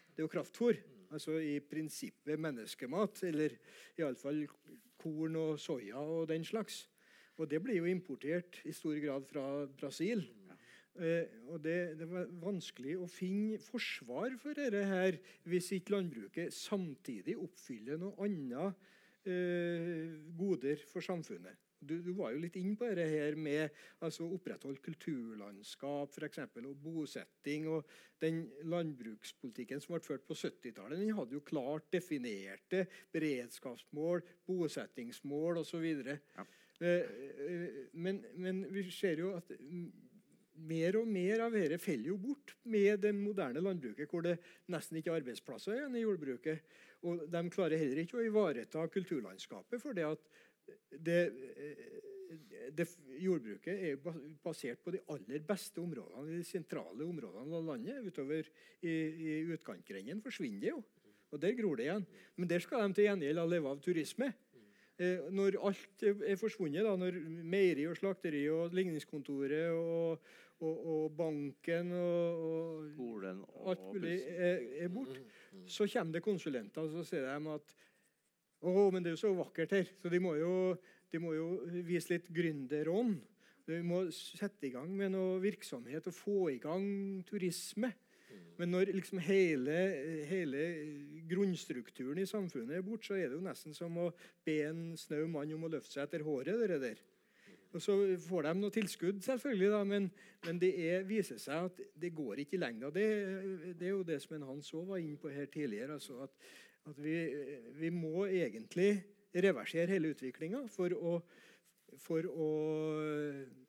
[0.09, 0.81] det er jo kraftfôr.
[1.13, 3.53] Altså i prinsippet menneskemat, eller
[3.99, 4.43] iallfall
[4.99, 6.87] korn og soya og den slags.
[7.37, 9.45] Og det blir jo importert i stor grad fra
[9.77, 10.23] Brasil.
[10.93, 15.17] Eh, og det, det, var vanskelig å finne forsvar for dette her
[15.49, 18.77] hvis ikke landbruket samtidig oppfyller noe annet
[19.25, 21.57] eh, goder for samfunnet.
[21.87, 23.73] Du, du, var jo litt inn på dette her med
[24.03, 27.67] altså opprettholdt kulturlandskap for eksempel, og bosetting.
[27.67, 27.87] og
[28.21, 35.85] Den landbrukspolitikken som ble ført på 70-tallet, den hadde jo klart definerte beredskapsmål, bosettingsmål osv.
[36.07, 36.47] Ja.
[36.83, 37.13] Eh,
[37.47, 39.51] eh, men, men vi ser jo at
[40.53, 44.37] mer og mer av dette faller jo bort med det moderne landbruket, hvor det
[44.71, 46.73] nesten ikke er arbeidsplasser igjen i jordbruket.
[47.09, 49.81] Og De klarer heller ikke å ivareta kulturlandskapet.
[49.81, 50.29] for det at
[50.89, 51.19] det,
[51.57, 52.87] eh, det,
[53.21, 53.99] jordbruket er
[54.43, 58.07] basert på de aller beste områdene, i de sentrale områdene av landet.
[58.07, 58.49] Utover
[58.81, 60.81] i, i utkantgrendene forsvinner det jo.
[61.33, 62.07] Og der gror det igjen.
[62.37, 64.29] Men der skal de til gjengjeld leve av turisme.
[65.01, 67.17] Eh, når alt er forsvunnet, da, når
[67.49, 70.27] meieri og slakteri og ligningskontoret og,
[70.61, 75.17] og, og banken og, og Skolen og alt mulig er, er bort.
[75.65, 77.75] Så kommer det konsulenter og så sier de at
[78.69, 80.53] å, men det er jo så vakkert her, så de må jo,
[81.11, 81.47] de må jo
[81.85, 83.19] vise litt gründerånd.
[83.67, 86.87] Vi må sette i gang med noe virksomhet og få i gang
[87.27, 87.93] turisme.
[88.57, 89.77] Men når liksom hele,
[90.29, 90.65] hele
[91.29, 94.11] grunnstrukturen i samfunnet er borte, så er det jo nesten som å
[94.45, 96.59] be en snau mann om å løfte seg etter håret.
[96.59, 97.01] det der.
[97.73, 97.95] Og Så
[98.27, 100.11] får de noe tilskudd, selvfølgelig, da, men,
[100.45, 102.91] men det er, viser seg at det går ikke i lengda.
[102.93, 103.07] Det,
[103.79, 105.97] det er jo det som en Hans òg var inne på her tidligere.
[105.97, 106.37] altså at,
[106.89, 107.15] at vi,
[107.79, 109.03] vi må egentlig
[109.33, 111.13] reversere hele utviklinga for å,
[112.01, 112.49] for å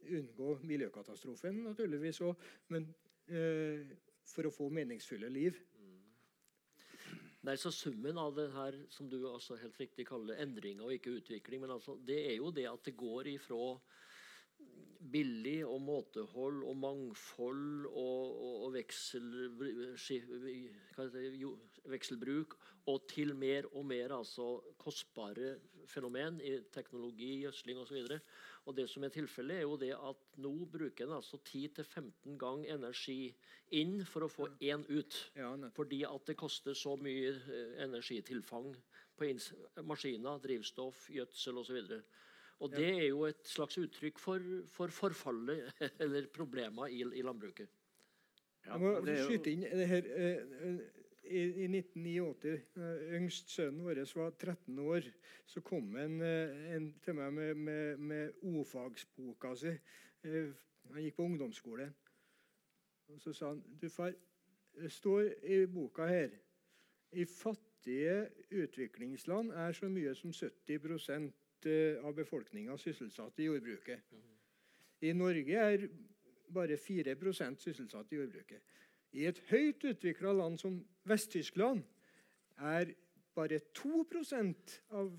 [0.05, 2.89] unngå miljøkatastrofen, naturligvis òg, men
[3.31, 3.95] eh,
[4.29, 5.57] for å få meningsfulle liv.
[7.45, 11.19] Nei, så Summen av det her, som du også helt riktig kaller endring og ikke
[11.19, 13.75] utvikling, men altså, det er jo det at det går ifra
[15.12, 19.27] billig og måtehold og mangfold og, og, og veksel,
[21.91, 22.57] vekselbruk
[22.91, 25.57] og til mer og mer altså, kostbare
[25.89, 28.18] fenomen i teknologi, gjødsling osv.
[28.64, 32.64] Og det som er tilfellet, er jo det at nå bruker en altså 10-15 gang
[32.68, 33.35] energi
[33.76, 35.20] inn for å få én ut.
[35.37, 35.53] Ja.
[35.76, 38.72] Fordi at det koster så mye eh, energitilfang
[39.16, 39.53] på inns
[39.85, 41.80] maskiner, drivstoff, gjødsel osv.
[42.64, 45.72] Og det er jo et slags uttrykk for, for forfallet
[46.05, 47.68] eller problemer i, i landbruket.
[48.64, 50.07] Ja, Jeg må skyte inn det her.
[51.25, 55.07] I, I 1989, eh, yngst sønnen vår var 13 år,
[55.47, 59.72] så kom en, eh, en til meg med, med, med O-fagsboka si.
[60.25, 60.53] Eh,
[60.93, 61.87] Han gikk på ungdomsskole.
[63.09, 64.12] Og så sa han Du, far,
[64.77, 66.31] det står i boka her
[67.12, 71.33] I fattige utviklingsland er så mye som 70
[71.64, 74.01] eh, av befolkninga sysselsatt i jordbruket.
[75.01, 75.89] I Norge er
[76.53, 77.16] bare 4
[77.57, 78.62] sysselsatt i jordbruket.
[79.15, 81.85] I et høyt utvikla land som Vest-Tyskland
[82.59, 82.95] er
[83.35, 85.11] bare 2% av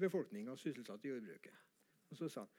[0.00, 1.64] befolkninga sysselsatt i jordbruket.
[2.12, 2.52] Og så sa han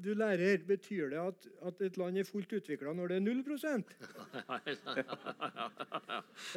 [0.00, 3.90] du lærer, betyr det at, at et land er fullt utvikla når det er 0%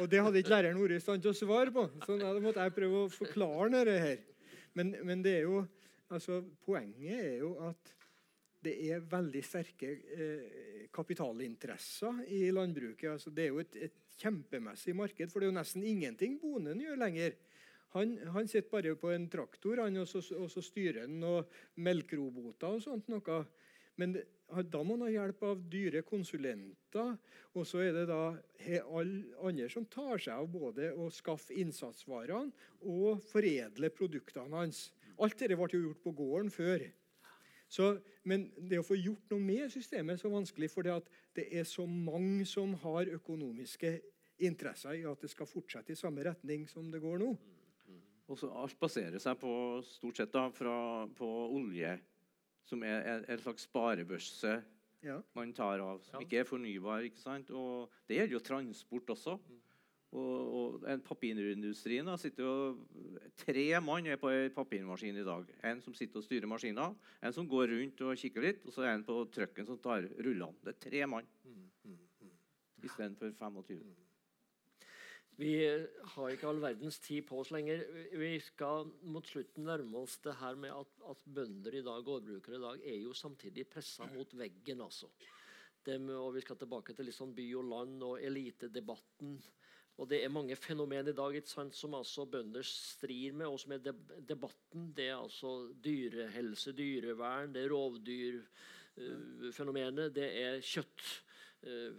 [0.00, 1.84] Og det hadde ikke læreren vært i stand til å svare på.
[2.06, 3.98] Så da måtte jeg prøve å forklare dette.
[4.00, 4.18] her.
[4.76, 5.60] Men, men det er jo,
[6.08, 7.92] altså, poenget er jo at
[8.66, 13.08] det er veldig sterke eh, kapitalinteresser i landbruket.
[13.14, 16.82] Altså, det er jo et, et kjempemessig marked, for det er jo nesten ingenting bonden
[16.82, 17.36] gjør lenger.
[17.96, 21.46] Han, han sitter bare på en traktor han, og, så, og så styrer han noen
[21.86, 23.44] melkeroboter og sånt noe.
[23.96, 24.18] Men
[24.68, 27.14] da må han ha hjelp av dyre konsulenter.
[27.56, 28.36] Og så er det da
[28.84, 32.52] alle andre som tar seg av både å skaffe innsatsvarene
[32.84, 34.90] og foredle produktene hans.
[35.16, 36.84] Alt dette ble jo gjort på gården før.
[37.68, 41.66] Så, men det å få gjort noe med systemet er så vanskelig, for det er
[41.66, 43.96] så mange som har økonomiske
[44.46, 47.32] interesser i at det skal fortsette i samme retning som det går nå.
[48.26, 49.50] Og så alt baserer seg på
[49.86, 51.92] stort sett da, fra, på olje,
[52.66, 54.56] som er er en slags sparebørse
[55.06, 55.20] Ja.
[55.34, 57.04] man tar av, som ikke er fornybar.
[57.06, 57.50] ikke sant?
[57.50, 59.38] Og det gjelder jo transport også.
[60.14, 62.52] Og, og en Papirindustrien sitter jo,
[63.42, 65.50] Tre mann er på en papirmaskin i dag.
[65.66, 68.86] En som sitter og styrer maskina, en som går rundt og kikker litt, og så
[68.86, 70.54] er en på trucken som tar rullene.
[70.64, 71.32] Det er tre mann
[72.86, 73.82] istedenfor 25.
[75.36, 75.52] Vi
[76.14, 77.82] har ikke all verdens tid på oss lenger.
[78.16, 82.56] Vi skal mot slutten nærme oss det her med at, at bønder i dag, gårdbrukere
[82.56, 84.80] i dag, er jo samtidig pressa mot veggen.
[84.80, 85.10] altså.
[85.84, 89.36] Dem, og Vi skal tilbake til litt sånn by og land og elitedebatten.
[89.96, 93.72] Og Det er mange fenomen i dag sant, som altså bønder strir med, og som
[93.72, 93.78] er
[94.28, 94.92] debatten.
[94.96, 101.22] Det er altså dyrehelse, dyrevern, det er rovdyrfenomenet, det er kjøtt
[101.64, 101.92] eh.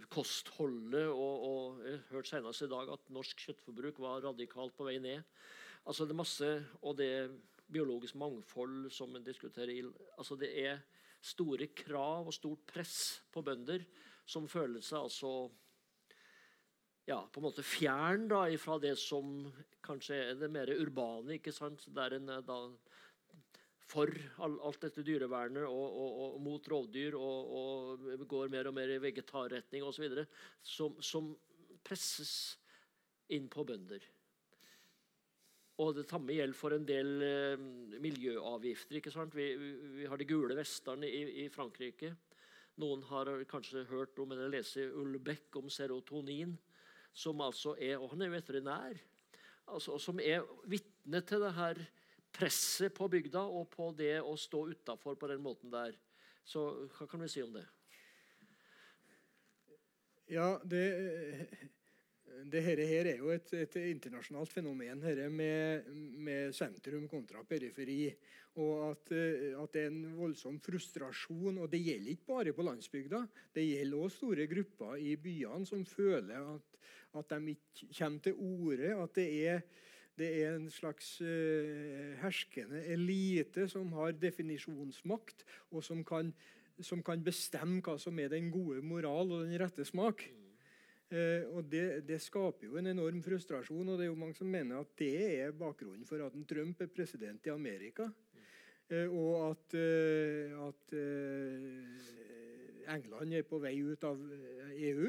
[1.10, 5.22] Og, og jeg hørte senest i dag at norsk kjøttforbruk var radikalt på vei ned.
[5.84, 7.28] Altså det er masse, Og det er
[7.68, 9.90] biologisk mangfold som en diskuterer.
[10.16, 10.78] Altså det er
[11.20, 13.84] store krav og stort press på bønder
[14.28, 15.30] som føler seg altså
[17.08, 19.48] ja, på en måte fjern da, fra det som
[19.84, 21.38] kanskje er det mer urbane.
[21.38, 21.86] ikke sant?
[21.96, 22.60] Der en er da
[23.88, 24.12] for
[24.44, 29.00] alt dette dyrevernet og, og, og mot rovdyr og, og går mer og mer i
[29.00, 30.20] vegetarretning osv.
[30.60, 31.32] Som, som
[31.84, 32.58] presses
[33.32, 34.04] inn på bønder.
[35.78, 37.66] Og det samme gjelder for en del eh,
[38.02, 38.98] miljøavgifter.
[38.98, 39.36] ikke sant?
[39.36, 39.52] Vi,
[40.00, 42.12] vi, har de gule vestene i, i Frankrike.
[42.82, 46.56] Noen har kanskje hørt om eller lest Ulbeck om serotonin,
[47.12, 48.98] som altså er Og han er jo veterinær.
[49.68, 51.80] Altså, som er vitne til det her
[52.32, 55.96] presset på bygda og på det å stå utafor på den måten der.
[56.44, 57.66] Så hva kan vi si om det?
[60.28, 60.84] Ja, det,
[62.48, 65.00] det her, her er jo et, et internasjonalt fenomen,
[65.34, 68.08] med, med, sentrum kontra periferi.
[68.58, 71.60] Og at, at, det er en voldsom frustrasjon.
[71.62, 73.22] Og det gjelder ikke bare på landsbygda.
[73.54, 76.80] Det gjelder også store grupper i byene som føler at,
[77.20, 78.94] at de ikke kommer til orde.
[78.96, 79.64] At det er,
[80.18, 86.32] det er en slags uh, herskende elite som har definisjonsmakt, og som kan
[86.84, 90.22] som kan bestemme hva som er den gode moral og den rette smak.
[91.08, 94.50] Eh, og det, det, skaper jo en enorm frustrasjon, og det er jo mange som
[94.52, 98.10] mener at det er bakgrunnen for at en Trump er president i Amerika.
[98.90, 100.92] Eh, og at, eh, at
[102.96, 104.20] England er på vei ut av
[104.76, 105.08] EU.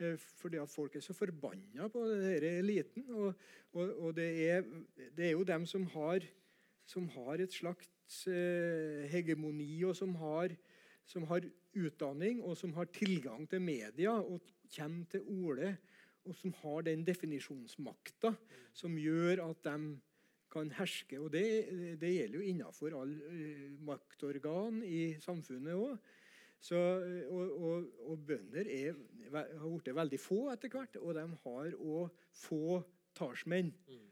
[0.00, 3.08] Eh, fordi at folk er så forbanna på denne eliten.
[3.10, 3.34] Og,
[3.72, 4.64] og, og det, er,
[5.16, 6.24] det, er, jo dem som har,
[6.86, 7.90] som har et slags
[9.10, 10.52] hegemoni, og som har
[11.04, 11.44] som har
[11.76, 14.40] utdanning, og som har tilgang til media og
[14.72, 15.76] kommer til orde,
[16.24, 18.32] og som har den definisjonsmakta
[18.72, 19.96] som gjør at de
[20.54, 21.18] kan herske.
[21.20, 21.44] Og det,
[22.00, 26.12] det gjelder jo innenfor alle uh, maktorgan i samfunnet òg.
[26.72, 28.94] Og, og, og, bønder er,
[29.34, 32.78] har blitt veldig få etter hvert, og de har òg få
[33.18, 33.68] talsmenn.
[33.84, 34.06] Mm.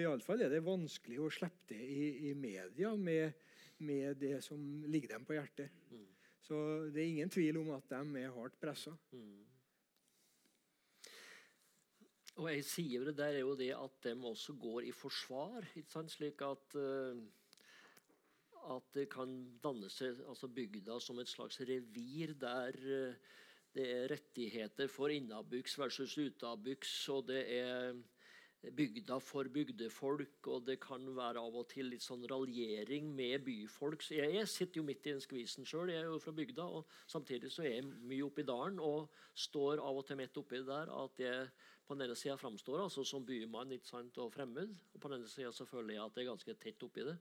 [0.00, 3.36] Iallfall er det vanskelig å slippe det i, i media med,
[3.84, 5.76] med, det som ligger dem på hjertet.
[5.92, 6.08] Mm.
[6.44, 6.56] Så
[6.88, 8.96] det er ingen tvil om at de er hardt pressa.
[9.12, 9.44] Mm.
[12.40, 15.66] Og ei side ved det der er jo det at de også går i forsvar,
[16.08, 17.20] slik at uh,
[18.70, 19.30] at det kan
[19.64, 23.36] danne seg altså bygda som et slags revir der uh,
[23.74, 27.92] det er rettigheter for innabuks versus utabuks, og det er
[28.76, 34.02] bygda for bygdefolk, og det kan være av og til litt sånn raljering med byfolk.
[34.04, 36.66] Så jeg, jeg sitter jo midt i den skvisen sjøl, jeg er jo fra bygda,
[36.66, 40.58] og samtidig så er jeg mye oppi dalen og står av og til midt oppi
[40.58, 41.46] det der at jeg
[41.90, 45.18] på den ene sida framstår altså som bymann ikke sant, og fremmed, og på den
[45.18, 47.16] andre sida føler jeg at jeg er ganske tett oppi det.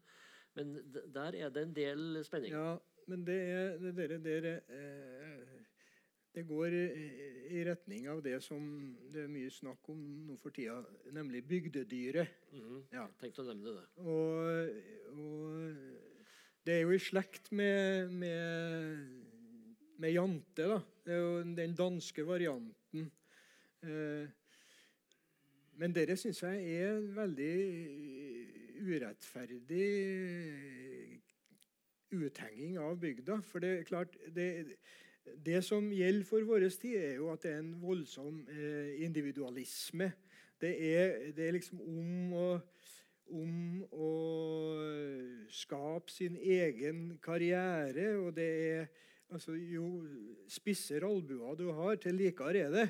[0.58, 0.76] Men
[1.14, 2.54] der er det en del spenning.
[2.54, 2.76] Ja,
[3.10, 5.60] men det er det dere, dere eh,
[6.36, 8.62] det går i retning av det som
[9.10, 10.78] det er mye snakk om nå for tida,
[11.16, 12.36] nemlig bygdedyret.
[12.54, 13.08] Mm, ja.
[13.22, 13.86] Tenkte å nevne det.
[14.06, 14.78] Og,
[15.16, 16.12] og,
[16.68, 19.08] det er jo i slekt med, med,
[19.98, 20.70] med jante.
[20.76, 20.78] da.
[21.02, 23.10] Det er jo den danske varianten.
[23.82, 24.30] Eh,
[25.80, 27.54] men dere syns jeg er veldig
[28.84, 29.86] urettferdig
[32.12, 33.40] uthenging av bygda.
[33.48, 34.50] For det er klart det,
[35.46, 40.12] det som gjelder for vår tid, er jo at det er en voldsom eh, individualisme.
[40.60, 42.48] Det er, det er, liksom om å,
[43.40, 44.14] om å
[45.54, 48.18] skape sin egen karriere.
[48.20, 48.90] Og det er
[49.32, 50.02] altså, Jo
[50.50, 52.90] spissere albuer du har, til likere er det.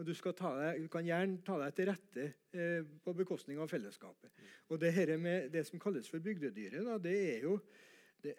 [0.00, 2.26] Og du, deg, du, kan gjerne ta deg til rette
[2.56, 4.32] eh, på bekostning av fellesskapet.
[4.72, 7.58] Og det, her med, det som kalles for bygdedyret, da, det er jo
[8.20, 8.32] det,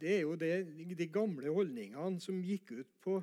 [0.00, 0.52] det, er jo det,
[0.96, 3.18] de gamle holdningene som gikk ut på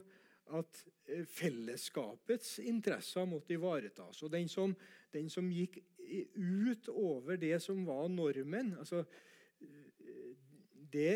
[0.53, 4.21] at eh, fellesskapets interesser måtte ivaretas.
[4.21, 4.75] Og den som,
[5.13, 5.79] den som gikk
[6.37, 9.01] ut over det som var normen altså,
[10.93, 11.15] det,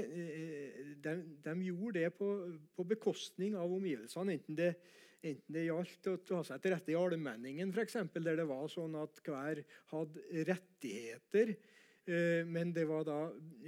[1.03, 1.13] de,
[1.45, 2.31] de, gjorde det på,
[2.75, 4.33] på, bekostning av omgivelsene.
[4.33, 4.73] Enten det,
[5.19, 8.95] enten det gjaldt å ta seg til rette i allmenningen, f.eks., der det var sånn
[8.99, 11.57] at hver hadde rettigheter
[12.09, 13.19] Eh, men det var da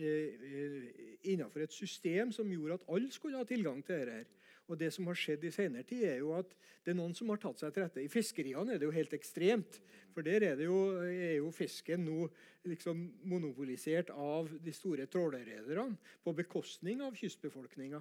[0.01, 0.85] eh,
[1.29, 4.37] innenfor et system som gjorde at alle skulle ha tilgang til dette.
[4.71, 6.53] Og det som har skjedd i senere tid, er jo at
[6.85, 7.99] det er noen som har tatt seg til rette.
[8.05, 9.81] I fiskeriene er det jo helt ekstremt.
[10.15, 12.29] For der er, jo, er jo fisken nå
[12.71, 17.99] liksom monopolisert av de store trålerrederne på bekostning av kystbefolkninga.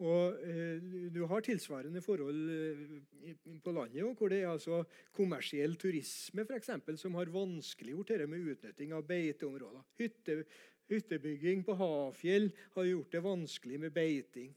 [0.00, 0.80] Og eh,
[1.12, 4.82] Du har tilsvarende forhold eh, på landet hvor det er altså
[5.12, 9.84] kommersiell turisme for eksempel, som har vanskeliggjort dette med utnytting av beiteområder.
[10.00, 10.38] Hytte,
[10.90, 14.54] hyttebygging på Hafjell har gjort det vanskelig med beiting.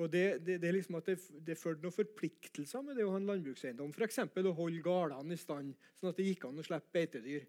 [0.00, 3.10] Og Det, det, det er liksom at det, det fulgte noen forpliktelser med det å
[3.12, 3.90] ha en landbrukseiendom.
[3.92, 4.22] F.eks.
[4.24, 7.44] å holde gårdene i stand, sånn at det gikk an å slippe beitedyr.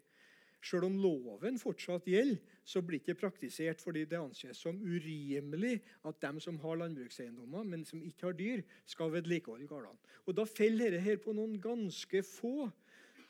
[0.64, 5.76] Selv om loven fortsatt gjelder, så blir det ikke praktisert fordi det anses som urimelig
[6.08, 10.00] at de som har landbrukseiendommer, men som ikke har dyr, skal vedlikeholde gårdene.
[10.24, 12.70] Og Da faller dette på noen ganske få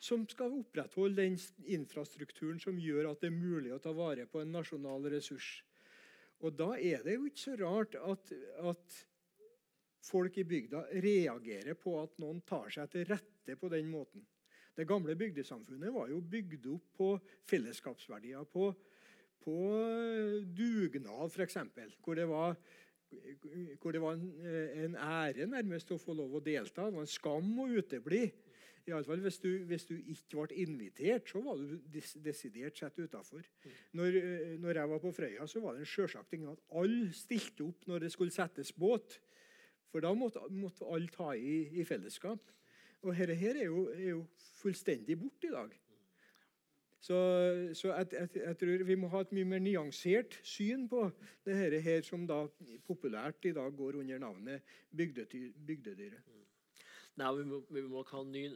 [0.05, 1.39] som skal opprettholde den
[1.75, 5.65] infrastrukturen som gjør at det er mulig å ta vare på en nasjonal ressurs.
[6.45, 8.31] Og Da er det jo ikke så rart at,
[8.63, 9.01] at
[10.05, 14.23] folk i bygda reagerer på at noen tar seg til rette på den måten.
[14.75, 17.11] Det gamle bygdesamfunnet var jo bygd opp på
[17.51, 18.71] fellesskapsverdier, på,
[19.45, 19.59] på
[20.57, 21.61] dugnad f.eks.
[22.03, 22.57] Hvor det var
[23.81, 24.25] hvor det var en,
[24.85, 26.89] en ære nærmest å få lov å delta.
[26.89, 28.25] Det var en skam å utebli.
[28.85, 32.77] I alle fall hvis du, hvis du ikke ble invitert, så var du des desidert
[32.77, 33.47] sett utafor.
[33.97, 37.13] Når, eh, når, jeg var på Frøya, så var det en sjølsagt ting at alle
[37.17, 39.17] stilte opp når det skulle settes båt.
[39.89, 42.53] For da måtte, måtte alle ta i, i fellesskap.
[43.05, 44.21] Og dette her er jo, er jo
[44.61, 45.73] fullstendig borte i dag.
[47.05, 47.17] Så,
[47.77, 51.03] så jeg, jeg, jeg, tror vi må ha et mye mer nyansert syn på
[51.45, 52.47] det her, her som da
[52.89, 54.65] populært i dag går under navnet
[54.97, 56.33] bygdedyret.
[57.21, 58.47] Nei, vi må, vi må ha ny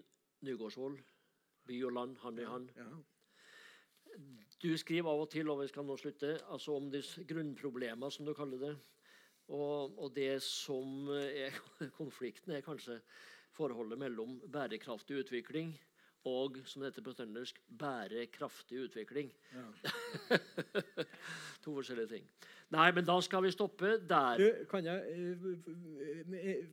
[0.47, 0.97] Nygårdsvoll.
[1.69, 2.69] By og land, hand i hand.
[2.77, 2.87] Ja.
[4.63, 8.27] Du skriver av og til og vi skal nå slutte, altså om disse grunnproblemer, som
[8.27, 8.77] du kaller det.
[9.49, 11.57] Og, og, det som er
[12.01, 13.01] konflikten, er kanskje
[13.59, 15.75] forholdet mellom bærekraftig utvikling
[16.27, 19.33] og som det heter på trøndersk, bærekraftig utvikling.
[19.55, 20.39] Ja.
[21.65, 22.25] to forskjellige ting.
[22.75, 24.41] Nei, men da skal vi stoppe der.
[24.41, 25.53] Du, kan jeg uh,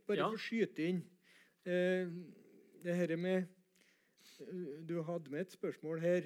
[0.08, 0.30] bare ja.
[0.32, 1.04] få skyte inn
[1.68, 2.10] uh,
[2.84, 3.52] det her med
[4.90, 6.26] Du hadde med et spørsmål her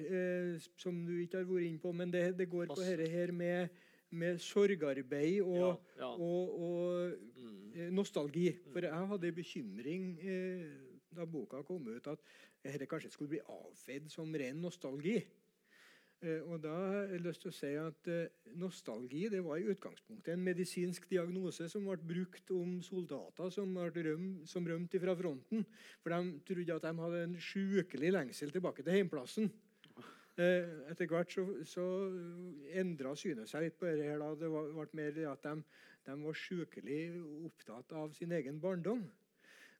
[0.80, 3.68] som du ikke har vært inne på, men det, det går på dette her med,
[4.10, 6.12] med sorgarbeid og, ja, ja.
[6.14, 7.90] og, og mm.
[7.94, 8.48] nostalgi.
[8.72, 10.08] For jeg hadde bekymring
[11.16, 12.22] da boka kom ut, at
[12.62, 15.18] dette kanskje skulle bli avfeid som ren nostalgi.
[16.20, 19.70] Eh, og da har jeg lyst til å si at eh, Nostalgi det var i
[19.72, 25.64] utgangspunktet en medisinsk diagnose som ble brukt om soldater som, røm, som rømte fra fronten.
[26.04, 29.48] For de trodde at de hadde en sjukelig lengsel tilbake til heimplassen.
[30.38, 31.84] Eh, etter hvert så, så
[32.78, 34.06] endra synet seg litt på dette.
[34.06, 34.30] her da.
[34.38, 35.56] Det ble mer at de,
[36.06, 37.00] de var sjukelig
[37.48, 39.02] opptatt av sin egen barndom.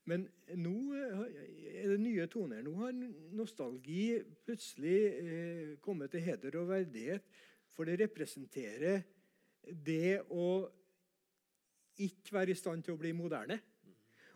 [0.09, 0.25] Men
[0.57, 1.23] nå eh,
[1.83, 2.61] er det nye toner.
[2.65, 2.93] Nå har
[3.37, 7.25] nostalgi plutselig eh, kommet til heder og verdighet,
[7.71, 9.03] for det representerer
[9.61, 10.67] det å
[12.01, 13.59] ikke være i stand til å bli moderne.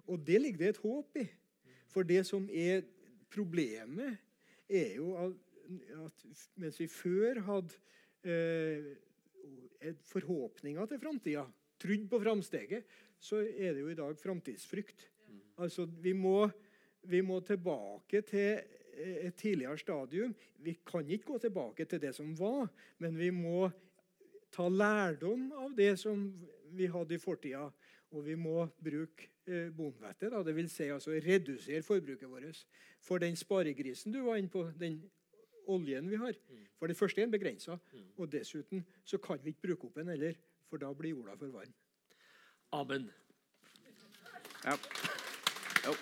[0.06, 1.26] Og det ligger det et håp i.
[1.90, 2.86] For det som er
[3.32, 4.22] problemet,
[4.70, 5.34] er jo at
[6.62, 7.78] mens vi før hadde
[8.26, 8.94] eh,
[10.10, 11.46] forhåpninger til framtida,
[11.82, 12.88] trodd på framsteget,
[13.20, 15.08] så er det jo i dag framtidsfrykt.
[15.62, 16.50] Altså, vi må,
[17.04, 18.62] vi må tilbake til
[18.96, 20.36] et tidligere stadium.
[20.64, 23.70] Vi kan ikke gå tilbake til det som var, men vi må
[24.56, 26.30] ta lærdom av det som
[26.76, 27.68] vi hadde i fortida.
[28.16, 32.62] Og vi må bruke eh, bonvettet, det vil si altså redusere forbruket vårt.
[33.04, 35.02] For den sparegrisen du var inne på, den
[35.68, 36.34] oljen vi har
[36.80, 37.78] For det første er den begrensa,
[38.18, 40.34] og dessuten så kan vi ikke bruke opp den heller,
[40.70, 41.74] for da blir jorda for varm.
[42.72, 43.10] Amen.
[44.66, 44.78] Ja.
[45.86, 45.94] Jo.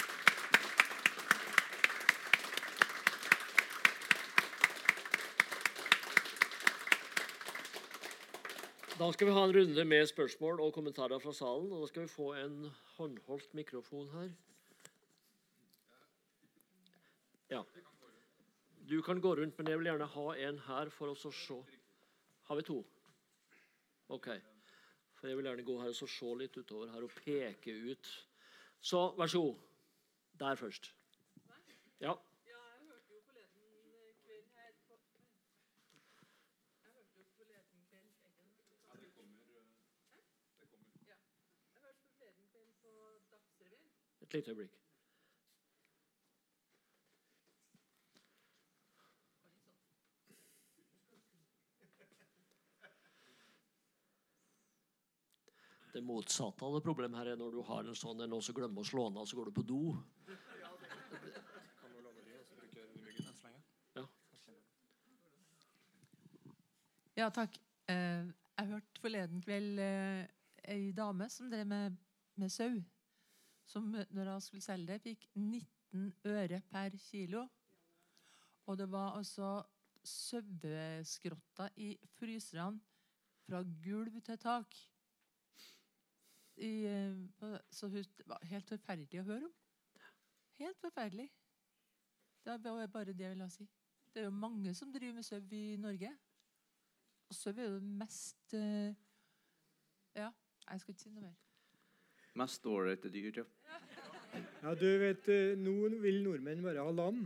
[8.99, 11.71] Da skal vi ha en runde med spørsmål og kommentarer fra salen.
[11.71, 14.29] og Da skal vi få en håndholdt mikrofon her.
[17.49, 17.61] Ja.
[18.89, 21.59] Du kan gå rundt, men jeg vil gjerne ha en her for oss å se.
[22.49, 22.79] Har vi to?
[24.15, 24.27] Ok.
[25.19, 28.11] For jeg vil gjerne gå her og se litt utover her og peke ut.
[28.83, 29.61] Så vær så god.
[30.39, 30.89] Der først.
[32.01, 32.11] Ja.
[32.49, 34.97] Ja, jeg hørte jo forleden kveld her på
[36.83, 38.09] Jeg hørte jo forleden kveld
[38.87, 39.39] Ja, det kommer
[40.59, 40.89] Det kommer.
[41.07, 41.19] Ja.
[41.73, 42.91] Jeg hørte forleden kveld på
[43.31, 43.91] Dagsrevyen.
[44.21, 44.83] Et lite øyeblikk.
[55.93, 58.53] Det motsatte av det problemet her er når du har en sånn en og så
[58.57, 59.81] glemmer å slå den av, så går du på do.
[63.93, 64.05] Ja.
[67.19, 67.59] ja, takk.
[67.93, 68.23] Eh,
[68.57, 70.23] jeg hørte forleden kveld eh,
[70.73, 71.99] ei dame som drev med,
[72.41, 72.79] med sau.
[73.69, 77.45] Som når hun skulle selge det, fikk 19 øre per kilo.
[78.65, 79.59] Og det var altså
[80.09, 82.81] saueskrotter i fryserne
[83.45, 84.73] fra gulv til tak
[86.57, 89.53] i, eh, så hun, var helt forferdelig å høre om.
[90.59, 91.29] Helt forferdelig.
[92.45, 93.67] Det var bare det jeg ville si.
[94.13, 96.11] Det er jo mange som driver med sau i Norge.
[97.29, 98.93] Og sau er jo det mest uh,
[100.13, 100.29] Ja,
[100.69, 101.37] jeg skal ikke si noe mer.
[102.37, 103.45] Mest ålreite dyr, ja.
[104.63, 107.25] Ja, du vet, eh, Nå vil nordmenn bare ha lam.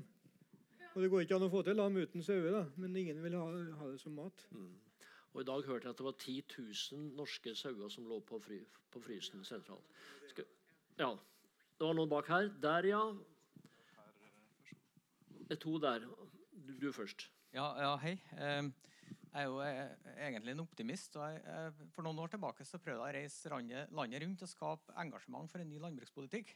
[0.94, 3.46] Og Det går ikke an å få til lam uten sauer, men ingen vil ha,
[3.80, 4.48] ha det som mat.
[4.52, 4.87] Mm.
[5.34, 8.40] Og I dag hørte jeg at det var 10 000 norske sauer som lå på,
[8.42, 9.90] fry, på frysen sentralt.
[10.32, 10.48] Skal,
[10.98, 11.12] ja.
[11.78, 12.48] Det var noen bak her.
[12.64, 13.02] Der, ja.
[15.48, 16.08] Det er to der.
[16.52, 17.28] Du, du først.
[17.54, 18.16] Ja, ja hei.
[18.38, 19.92] Jeg er jo eh,
[20.26, 21.16] egentlig en optimist.
[21.20, 24.98] og jeg, For noen år tilbake så prøvde jeg å reise landet, rundt og skape
[25.04, 26.56] engasjement for en ny landbrukspolitikk.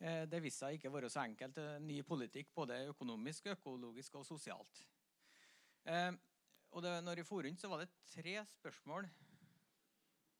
[0.00, 1.58] Eh, Det viste seg ikke å være så enkelt.
[1.58, 4.84] eh, Ny politikk både økonomisk, økologisk og sosialt.
[6.70, 9.08] Og det, når jeg for rundt, så var det tre spørsmål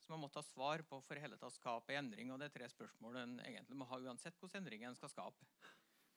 [0.01, 2.31] som jeg måtte ha svar på for hele tatt å skape en endring.
[2.33, 5.49] Og det er tre spørsmål en egentlig må ha uansett hvordan endring en skal skape.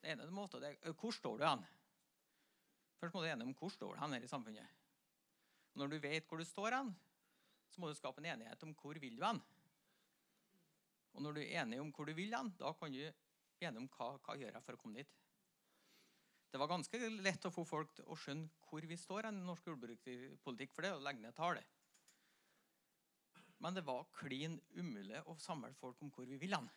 [0.02, 1.66] Det ene måte, det er hvor står du hen?
[3.02, 4.80] Først må du enige om hvor står hen her i samfunnet.
[5.74, 6.94] Og når du vet hvor du står hen,
[7.74, 9.42] så må du skape en enighet om hvor vil du hen.
[11.14, 13.82] Og når du er enig om hvor du vil hen, da kan du bli enig
[13.82, 15.18] om hva, hva gjør jeg for å komme dit.
[16.54, 19.72] Det var ganske lett å få folk til å skjønne hvor vi står i norsk
[19.72, 21.66] jordbrukspolitikk, for det er å legge ned tallet.
[23.58, 26.68] Men det var klin umulig å samle folk om hvor vi vil hen.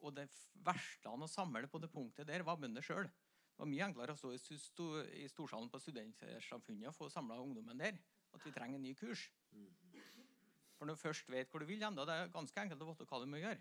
[0.00, 0.30] Og det
[0.64, 3.04] verste å samle på det punktet der var bønder sjøl.
[3.04, 8.00] Det var mye enklere å stå i, storsalen på Studentsamfunnet og få samla ungdommen der.
[8.32, 9.26] At vi trenger en ny kurs.
[10.78, 12.88] For når du først vet hvor du vil hen, da er det ganske enkelt å
[12.94, 13.60] vite hva du må gjøre.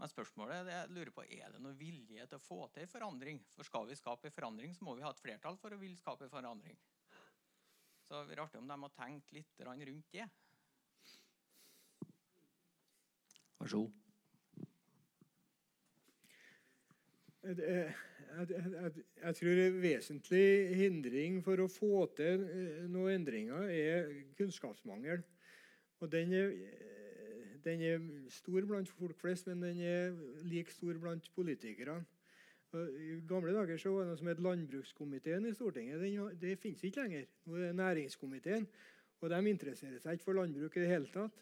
[0.00, 2.88] Men spørsmålet er, jeg lurer på, er det noe vilje til å få til en
[2.88, 3.40] forandring?
[3.52, 5.98] For skal vi skape en forandring, så må vi ha et flertall for å ville
[6.00, 6.78] skape en forandring.
[8.08, 10.24] Så det er artig om de har tenkt litt rundt det.
[13.60, 13.98] Vær så god.
[17.44, 20.48] Jeg, jeg, jeg, jeg tror en vesentlig
[20.80, 24.10] hindring for å få til eh, noen endringer er
[24.40, 25.22] kunnskapsmangel.
[26.00, 26.56] Og den er,
[27.64, 30.16] den er stor blant folk flest, men den er
[30.48, 32.04] like stor blant politikerne.
[32.70, 35.98] I gamle dager så var det noe som het Landbrukskomiteen i Stortinget.
[35.98, 37.24] Den, det finnes ikke lenger.
[37.46, 38.66] Nå er det Næringskomiteen.
[39.20, 41.40] Og de interesserer seg ikke for landbruk i det hele tatt.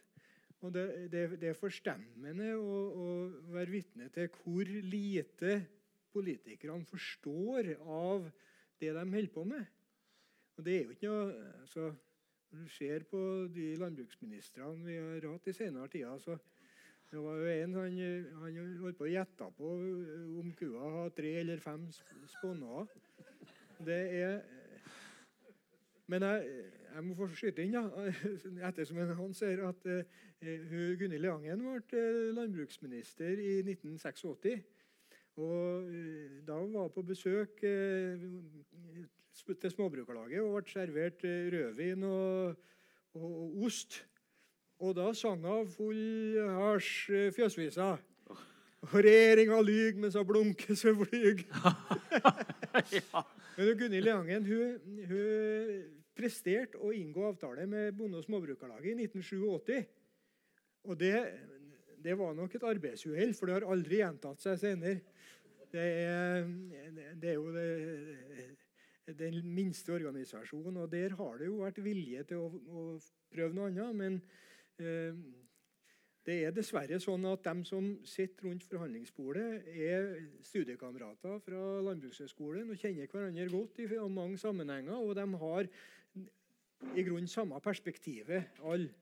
[0.65, 3.11] Og det, det, det er forstemmende å, å
[3.55, 5.61] være vitne til hvor lite
[6.15, 8.25] politikerne forstår av
[8.81, 9.69] det de holder på med.
[10.59, 11.93] Og det er jo ikke noe altså,
[12.51, 13.21] Når du ser på
[13.55, 16.39] de landbruksministrene vi har hatt i senere tider så
[17.11, 17.99] Det var jo en han,
[18.43, 19.69] han holdt på å gjette på
[20.43, 22.91] om kua har tre eller fem sp- sponner.
[23.81, 24.43] Det er
[26.09, 26.65] men jeg,
[26.95, 27.85] jeg må få skyte inn, da,
[28.69, 30.21] ettersom han ser at uh,
[30.73, 34.63] Gunhild Leangen ble eh, landbruksminister i 1986.
[35.37, 39.05] Og uh, da hun var på besøk eh, sp-
[39.47, 42.57] til Småbrukarlaget og ble servert eh, rødvin og,
[43.15, 44.01] og, og ost.
[44.79, 47.97] Og da sang hun full hasj eh, fjøsvisa.
[48.87, 51.45] Og regjeringa lyg mens hun blunker så flyg.
[53.59, 55.87] Men Gunhild Leangen hun, hun
[56.19, 59.87] presterte å inngå avtale med Bonde- og Småbrukarlaget i 1987.
[60.89, 61.17] Og det,
[62.03, 65.03] det var nok et arbeidsuhell, for det har aldri gjentatt seg senere.
[65.69, 66.47] Det er,
[67.21, 67.67] det er jo det,
[69.19, 72.87] den minste organisasjonen, og der har det jo vært vilje til å, å
[73.33, 73.97] prøve noe annet.
[73.97, 74.19] Men
[74.83, 75.17] eh,
[76.29, 80.11] det er dessverre sånn at de som sitter rundt forhandlingsbordet, er
[80.45, 84.99] studiekamerater fra Landbrukshøgskolen og kjenner hverandre godt i mange sammenhenger.
[85.01, 85.71] Og de har
[86.95, 88.93] i grunnen samme perspektivet, alle.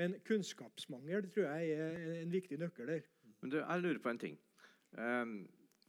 [0.00, 3.02] Men kunnskapsmangel tror jeg er en viktig nøkkel der.
[3.42, 4.38] Men du, jeg lurer på en ting.
[4.96, 5.34] Um,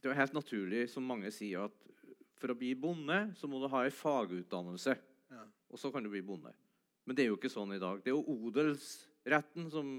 [0.02, 1.91] det er helt naturlig, som mange sier, at
[2.42, 4.96] for å bli bonde, så må du ha en fagutdannelse.
[5.32, 5.46] Ja.
[5.70, 6.52] Og så kan du bli bonde.
[7.06, 8.02] Men det er jo ikke sånn i dag.
[8.02, 9.94] Det er jo odelsretten som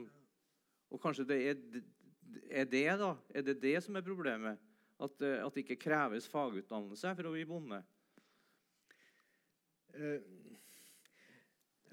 [0.93, 1.61] Og kanskje det er,
[2.53, 3.15] er det, da?
[3.33, 4.59] Er det det som er problemet?
[5.01, 7.79] At, eh, at det ikke kreves fagutdannelse for å bli bonde?
[9.97, 10.19] Eh,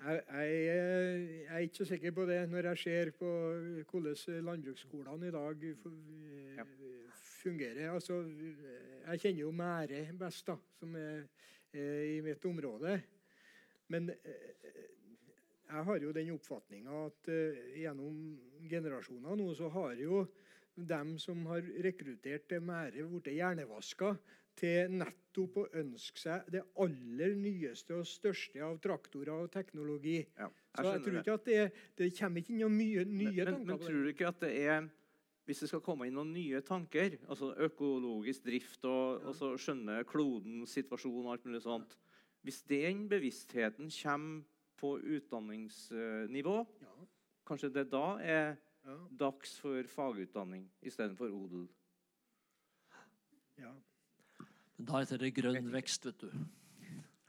[0.01, 3.31] Jeg, jeg, er ikke så sikker på det når jeg ser på
[3.91, 5.65] hvordan landbruksskolene i dag
[6.57, 6.65] Ja.
[7.41, 7.91] Fungerer.
[7.95, 8.21] Altså,
[9.07, 11.25] jeg kjenner jo Mære best, da, som er,
[11.73, 12.99] er i mitt område.
[13.91, 14.85] Men eh,
[15.71, 18.17] jeg har jo den oppfatninga at eh, gjennom
[18.71, 20.25] generasjoner nå så har jo
[20.75, 24.15] dem som har rekruttert til Mære, blitt hjernevaska
[24.61, 30.19] til nettopp å ønske seg det aller nyeste og største av traktorer og teknologi.
[30.37, 31.61] Ja, Så jeg tror ikke at det,
[31.99, 34.53] det kommer ikke noen mye nye men, tanker men men tror du ikke at det
[34.61, 34.89] er
[35.49, 40.05] Hvis det skal komme inn noen nye tanker, altså økologisk drift og, og så skjønne
[40.07, 41.97] klodens situasjon og alt mulig sånt
[42.47, 44.45] Hvis den bevisstheten kommer
[44.81, 46.95] på utdanningsnivå, Ja,
[47.45, 48.55] kanskje det da er
[48.87, 51.67] ja, dags for fagutdanning istedenfor odel?
[53.61, 53.75] ja.
[54.81, 56.31] Da heter det grønn vekst, vet du.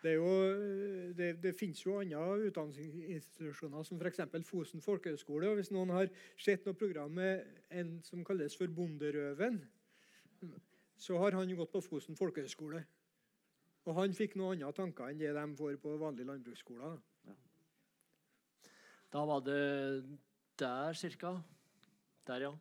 [0.02, 4.24] Det, er jo, det, det finnes jo andre utdanningsinstitusjoner, som f.eks.
[4.48, 5.52] Fosen folkehøgskole.
[5.60, 6.10] Hvis noen har
[6.42, 9.62] sett noe program med en som kalles for Bonderøven,
[10.98, 12.82] så har han gått på Fosen folkehøgskole.
[13.86, 16.98] Og han fikk noen andre tanker enn det de får på vanlige landbruksskoler.
[16.98, 17.36] da.
[19.12, 20.04] Da var det
[20.60, 21.36] der cirka.
[22.28, 22.52] Der, ja.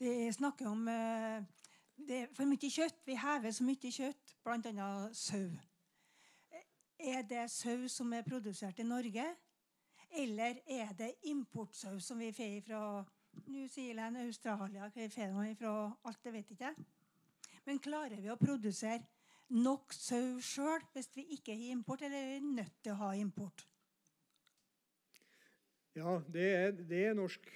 [0.00, 1.44] Vi snakker om eh,
[2.08, 3.02] det er for mye kjøtt.
[3.06, 4.88] Vi hever så mye kjøtt, bl.a.
[5.12, 5.50] sau.
[7.00, 9.24] Er det sau som er produsert i Norge,
[10.10, 12.82] eller er det importsau som vi får fra
[13.46, 15.08] New Zealand, Australia, vi
[15.54, 16.74] fra alt det vet ikke.
[17.64, 19.04] Men klarer vi å produsere
[19.50, 23.10] nok sau sjøl hvis vi ikke har import, eller er vi nødt til å ha
[23.18, 23.66] import?
[25.96, 27.48] Ja, det er, det er norsk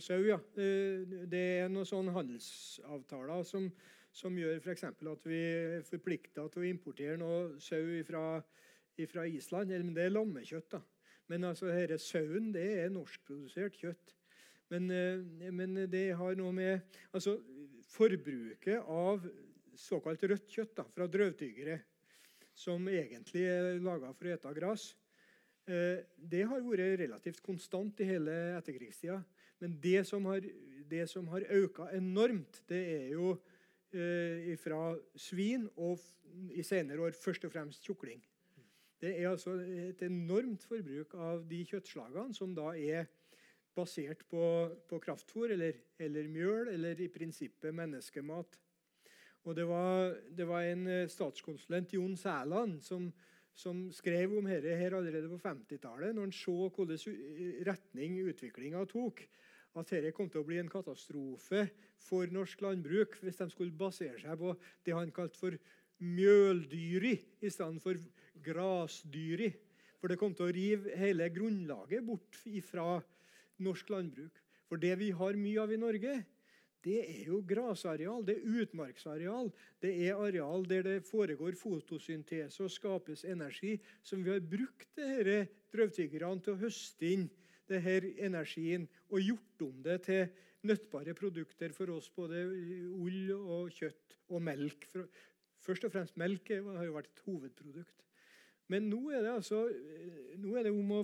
[0.00, 0.38] sau, ja.
[0.56, 3.68] Eh, Det er noen sånne handelsavtaler som,
[4.12, 4.84] som gjør f.eks.
[4.84, 9.72] at vi er forplikta til å importere noe sau fra Island.
[9.72, 10.70] Men det er lammekjøtt.
[10.76, 10.82] da.
[11.30, 14.16] Men altså, denne sauen det er norskprodusert kjøtt.
[14.70, 17.38] Men, eh, men det har noe med altså,
[17.90, 19.24] Forbruket av
[19.74, 21.80] såkalt rødt kjøtt da, fra drøvtyggere,
[22.54, 24.90] som egentlig er laga for å ete gress,
[25.70, 29.20] Eh, Det har vært relativt konstant i hele etterkrigstida.
[29.60, 30.44] Men det som har,
[30.90, 33.34] det som har økt enormt, det er jo
[33.92, 36.00] eh, fra svin og
[36.54, 38.20] i senere år først og fremst kjukling.
[39.00, 43.08] Det er altså et enormt forbruk av de kjøttslagene som da er
[43.76, 44.42] basert på,
[44.90, 48.58] på kraftfôr eller, eller mjøl, eller i prinsippet menneskemat.
[49.48, 53.08] Og det var, det var en eh, statskonsulent, Jon Sæland, som,
[53.56, 59.24] som skrev om dette her allerede på 50-tallet, når han så hvordan retning utviklinga tok.
[59.78, 61.68] At dette kom til å bli en katastrofe
[62.02, 64.54] for norsk landbruk hvis de skulle basere seg på
[64.86, 65.56] det han kalte for
[66.00, 67.12] mjøldyri
[67.44, 67.98] i stedet for
[68.42, 69.52] grasdyri.
[70.00, 72.98] For det kom til å rive hele grunnlaget bort fra
[73.60, 74.38] norsk landbruk.
[74.66, 76.14] For det vi har mye av i Norge,
[76.80, 79.50] det er jo grasareal, det er utmarksareal.
[79.82, 85.42] Det er areal der det foregår fotosyntese og skapes energi, som vi har brukt disse
[85.74, 87.28] drøvtyggerne til å høste inn
[87.70, 90.26] denne energien og gjort om det til
[90.66, 92.44] nøttbare produkter for oss, både
[93.00, 94.86] ull og kjøtt og melk.
[95.60, 98.06] Først og fremst melk har jo vært et hovedprodukt.
[98.70, 101.00] Men nå er det, altså, eh, nå er det om å,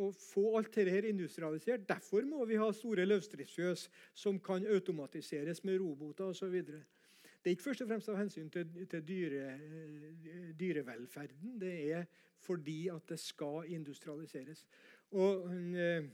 [0.00, 1.84] å få alt dette industrialisert.
[1.88, 3.88] Derfor må vi ha store løvstridsfjøs
[4.24, 6.54] som kan automatiseres med roboter osv.
[6.64, 11.58] Det er ikke først og fremst av hensyn til, til dyre, eh, dyrevelferden.
[11.60, 12.06] Det er
[12.44, 14.64] fordi at det skal industrialiseres.
[15.14, 16.04] Og eh,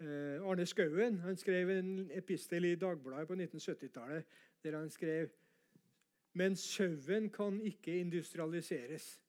[0.00, 4.24] eh, Arne Skouen han skrev en epistel i Dagbladet på 1970-tallet
[4.64, 5.28] der han skrev
[6.32, 9.20] Men sauen kan ikke industrialiseres.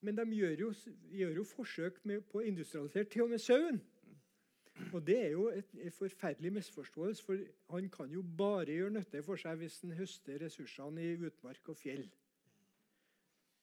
[0.00, 0.72] Men de gjør jo,
[1.10, 3.80] gjør jo forsøk med, på å industrialisere til og med sauen.
[4.92, 7.38] Og det er jo et, et forferdelig misforståelse, for
[7.72, 11.80] han kan jo bare gjøre nytte for seg hvis han høster ressursene i utmark og
[11.80, 12.04] fjell.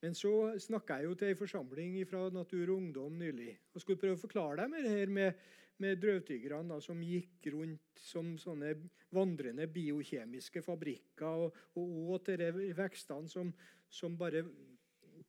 [0.05, 3.97] Men så snakka jeg jo til ei forsamling fra Natur og Ungdom nylig og skulle
[3.97, 5.39] prøve å forklare dem det her med,
[5.81, 8.75] med drøvtyggerne da, som gikk rundt som sånne
[9.17, 13.49] vandrende biokjemiske fabrikker og, og åt de vekstene som,
[13.89, 14.45] som bare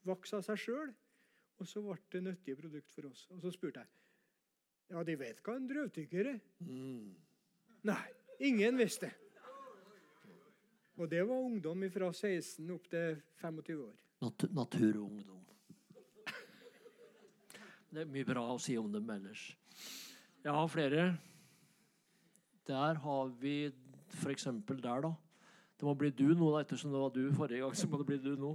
[0.05, 0.93] vokste av seg sjøl.
[1.57, 3.25] Og så ble det nyttige produkt for oss.
[3.33, 3.95] Og så spurte jeg
[4.93, 6.41] ja, de vet hva en drøvtygger er.
[7.89, 8.03] Nei,
[8.45, 9.17] ingen visste det.
[11.01, 14.03] Og det var ungdom fra 16 opp til 25 år.
[14.25, 15.43] Nat natur og ungdom.
[17.93, 19.43] Det er mye bra å si om dem ellers.
[20.45, 21.05] Jeg har flere.
[22.67, 23.55] Der har vi
[24.21, 24.49] f.eks.
[24.69, 25.13] der, da.
[25.77, 27.77] Det må bli du nå, da, ettersom det var du forrige gang.
[27.77, 28.55] så må det bli du nå.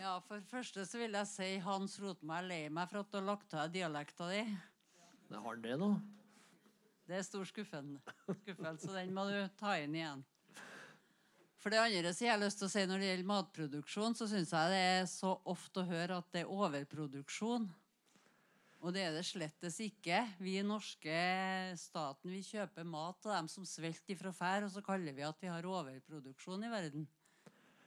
[0.00, 3.12] Ja, For det første så vil jeg si Hans Rotmar er lei meg for at
[3.12, 4.42] du har lagt av dialekta di.
[5.30, 5.90] Det har han det, da.
[7.08, 8.14] Det er stor skuffelse,
[8.84, 10.24] så den må du ta inn igjen.
[11.64, 14.50] For det andre så har lyst til å si Når det gjelder matproduksjon, så syns
[14.52, 17.64] jeg det er så ofte å høre at det er overproduksjon.
[18.84, 20.18] Og det er det slettes ikke.
[20.44, 21.14] Vi i norske
[21.80, 25.40] staten vi kjøper mat av dem som svelter ifra fær, og så kaller vi at
[25.40, 27.06] vi har overproduksjon i verden.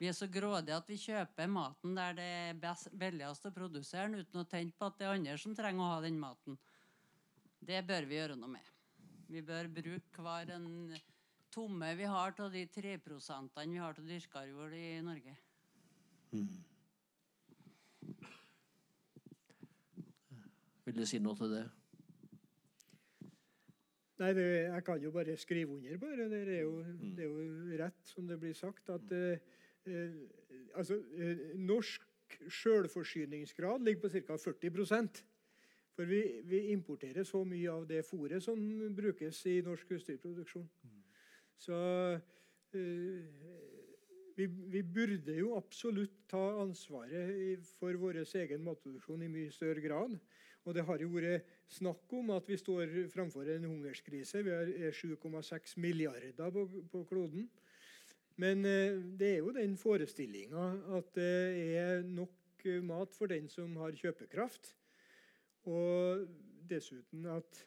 [0.01, 4.23] Vi er så grådige at vi kjøper maten der det er billigst å produsere den,
[4.25, 6.57] uten å tenke på at det er andre som trenger å ha den maten.
[7.61, 8.73] Det bør vi gjøre noe med.
[9.29, 10.97] Vi bør bruke hver en
[11.57, 15.33] tomme vi har av de 3% vi har av dyrka jord i Norge.
[20.85, 21.63] Vil du si noe til det?
[24.17, 26.27] Nei, det, Jeg kan jo bare skrive under på det.
[26.31, 26.83] Det er jo,
[27.17, 29.41] det er jo rett, som det blir sagt, at eh,
[29.85, 30.13] eh,
[30.75, 32.05] altså, eh, norsk
[32.49, 34.37] selvforsyningsgrad ligger på ca.
[34.37, 35.23] 40%
[35.97, 38.61] For vi, vi importerer så mye av det fôret som
[38.95, 40.69] brukes i norsk husdyrproduksjon.
[41.57, 41.77] Så
[42.77, 43.25] eh,
[44.37, 50.17] vi, vi burde jo absolutt ta ansvaret for vår egen matproduksjon i mye større grad.
[50.67, 54.43] Og det har jo vært snakk om at vi står framfor en hungerskrise.
[54.43, 57.47] Vi er 7,6 milliarder på, på kloden.
[58.37, 60.67] Men eh, det er jo den forestillinga
[60.99, 61.37] at det
[61.79, 64.75] er nok eh, mat for den som har kjøpekraft.
[65.67, 66.27] Og
[66.69, 67.63] dessuten at,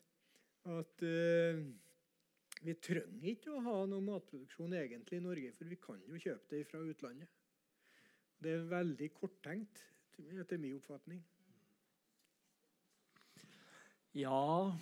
[0.68, 1.02] at
[2.60, 6.52] vi trenger ikke å ha noe matproduksjon egentlig i Norge, for vi kan jo kjøpe
[6.52, 7.28] det fra utlandet.
[8.40, 9.82] Det er veldig korttenkt,
[10.20, 11.20] etter min oppfatning.
[14.16, 14.72] Ja,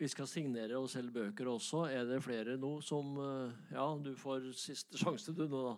[0.00, 1.84] vi skal signere og selge bøker også.
[1.92, 5.76] Er det flere nå som eh, Ja, du får siste sjanse du nå, da.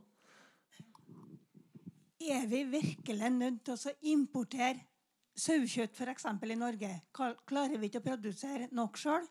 [2.23, 4.87] Er vi virkelig nødt til å importere
[5.35, 6.27] sauekjøtt f.eks.
[6.31, 6.93] i Norge?
[7.13, 9.27] Klarer vi ikke å produsere nok sjøl?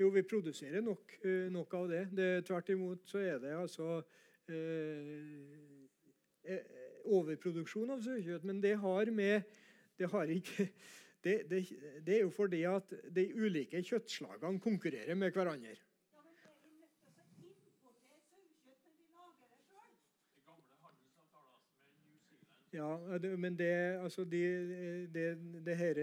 [0.00, 2.08] Jo, vi produserer nok, eh, nok av det.
[2.16, 2.44] det.
[2.48, 3.98] Tvert imot så er det altså
[4.48, 5.34] eh,
[6.44, 8.46] eh, overproduksjon av sauekjøtt.
[8.48, 9.42] Men det har med
[10.00, 10.70] Det har ikke
[11.24, 11.58] det, det,
[12.06, 15.76] det er jo fordi at de ulike kjøttslagene konkurrerer med hverandre.
[22.70, 24.40] Ja, det, men det, altså de,
[25.10, 25.24] det,
[25.66, 25.98] det her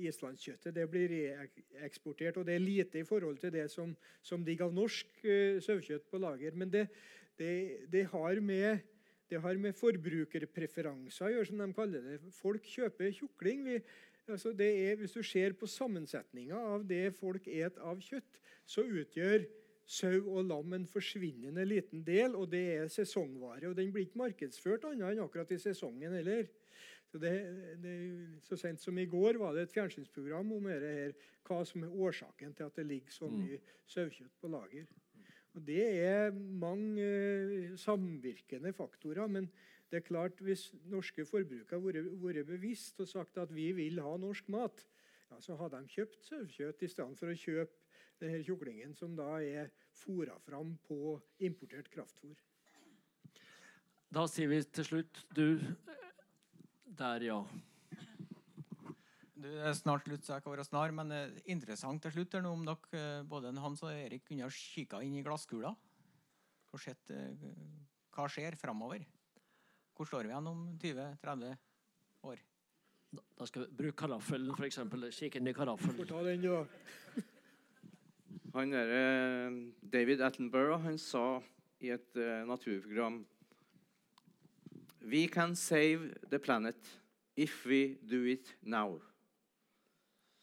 [0.00, 3.92] islandskjøttet det blir reeksportert, og det er lite i forhold til det som,
[4.24, 6.56] som ligger av norsk uh, sauekjøtt på lager.
[6.56, 6.86] Men det,
[7.36, 8.80] det, har med,
[9.28, 12.18] det har med forbrukerpreferanser å gjøre, som de kaller det.
[12.38, 13.66] Folk kjøper tjukling.
[13.68, 13.76] Vi,
[14.24, 19.44] altså er, hvis du ser på sammensetninga av det folk et av kjøtt, så utgjør
[19.90, 23.72] sau og lam en forsvinnende liten del, og det er sesongvare.
[23.72, 26.46] og Den blir ikke markedsført annet enn akkurat i sesongen heller.
[27.10, 27.32] Så, det,
[27.82, 27.94] det,
[28.46, 32.54] så sent som i går var det et fjernsynsprogram om her, hva som er årsaken
[32.54, 33.58] til at det ligger så mye
[33.90, 34.86] sauekjøtt på lager.
[35.58, 39.26] Og Det er mange eh, samvirkende faktorer.
[39.26, 39.50] Men
[39.90, 44.14] det er klart hvis norske forbrukere hadde vært bevisst og sagt at vi vil ha
[44.22, 44.86] norsk mat,
[45.30, 47.79] ja, så hadde de kjøpt sauekjøtt i stedet for å kjøpe
[48.20, 49.72] denne tjuklingen som da er
[50.02, 52.36] fôra fram på importert kraftfôr.
[54.10, 55.60] Da sier vi til slutt du
[57.00, 57.38] Der, ja.
[59.40, 62.42] Du er snart slutt, så jeg kan være snar, men eh, interessant til slutt er
[62.44, 65.70] noe om dere, eh, både Hans og Erik, kunne ha kikka inn i glasskula
[66.70, 67.46] og sett eh,
[68.12, 69.06] hva skjer framover.
[69.96, 71.56] Hvor står vi igjen om 20-30
[72.28, 72.44] år?
[73.10, 74.82] Da, skal vi bruke karaffelen, f.eks.
[75.16, 75.96] Kikke inn i karaffelen.
[75.98, 77.24] Får ta den, du.
[78.54, 79.52] Han der, eh,
[79.92, 81.40] David Attenborough han sa
[81.80, 83.26] i et eh, naturprogram
[85.02, 87.00] We can save the planet
[87.36, 88.98] if we do it now.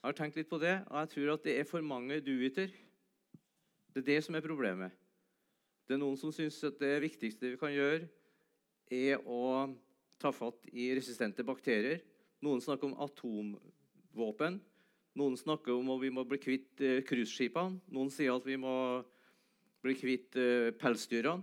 [0.01, 2.71] Jeg har tenkt litt på det, og jeg tror at det er for mange do-iter.
[3.93, 4.91] Det er det som er problemet.
[5.87, 8.07] Det er noen som syns at det viktigste vi kan gjøre,
[8.87, 9.67] er å
[10.17, 11.99] ta fatt i resistente bakterier.
[12.41, 14.61] Noen snakker om atomvåpen.
[15.17, 17.79] Noen snakker om at vi må bli kvitt eh, cruiseskipene.
[17.93, 18.73] Noen sier at vi må
[19.81, 21.41] bli kvitt eh, pelsdyrene.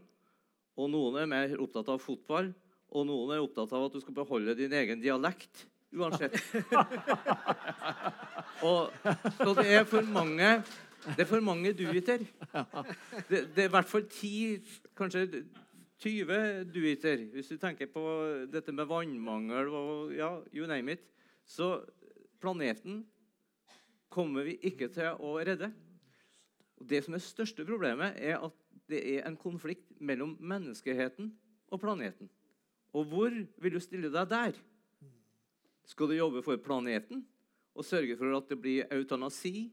[0.79, 2.51] Og noen er mer opptatt av fotball,
[2.95, 6.35] og noen er opptatt av at du skal beholde din egen dialekt uansett.
[8.69, 8.91] og,
[9.39, 10.51] så det er for mange
[11.05, 12.23] det er for mange duiter.
[13.29, 14.35] Det, det er i hvert fall ti,
[14.97, 15.27] kanskje
[16.01, 17.27] 20 duiter.
[17.35, 18.05] Hvis du tenker på
[18.51, 21.05] dette med vannmangel og ja, you name it.
[21.45, 21.77] Så
[22.41, 23.03] planeten
[24.15, 25.73] kommer vi ikke til å redde.
[26.79, 28.55] Og det som er største problemet, er at
[28.91, 31.31] det er en konflikt mellom menneskeheten
[31.73, 32.29] og planeten.
[32.95, 34.59] Og hvor vil du stille deg der?
[35.89, 37.25] Skal du jobbe for planeten
[37.75, 39.71] og sørge for at det blir eutanasi,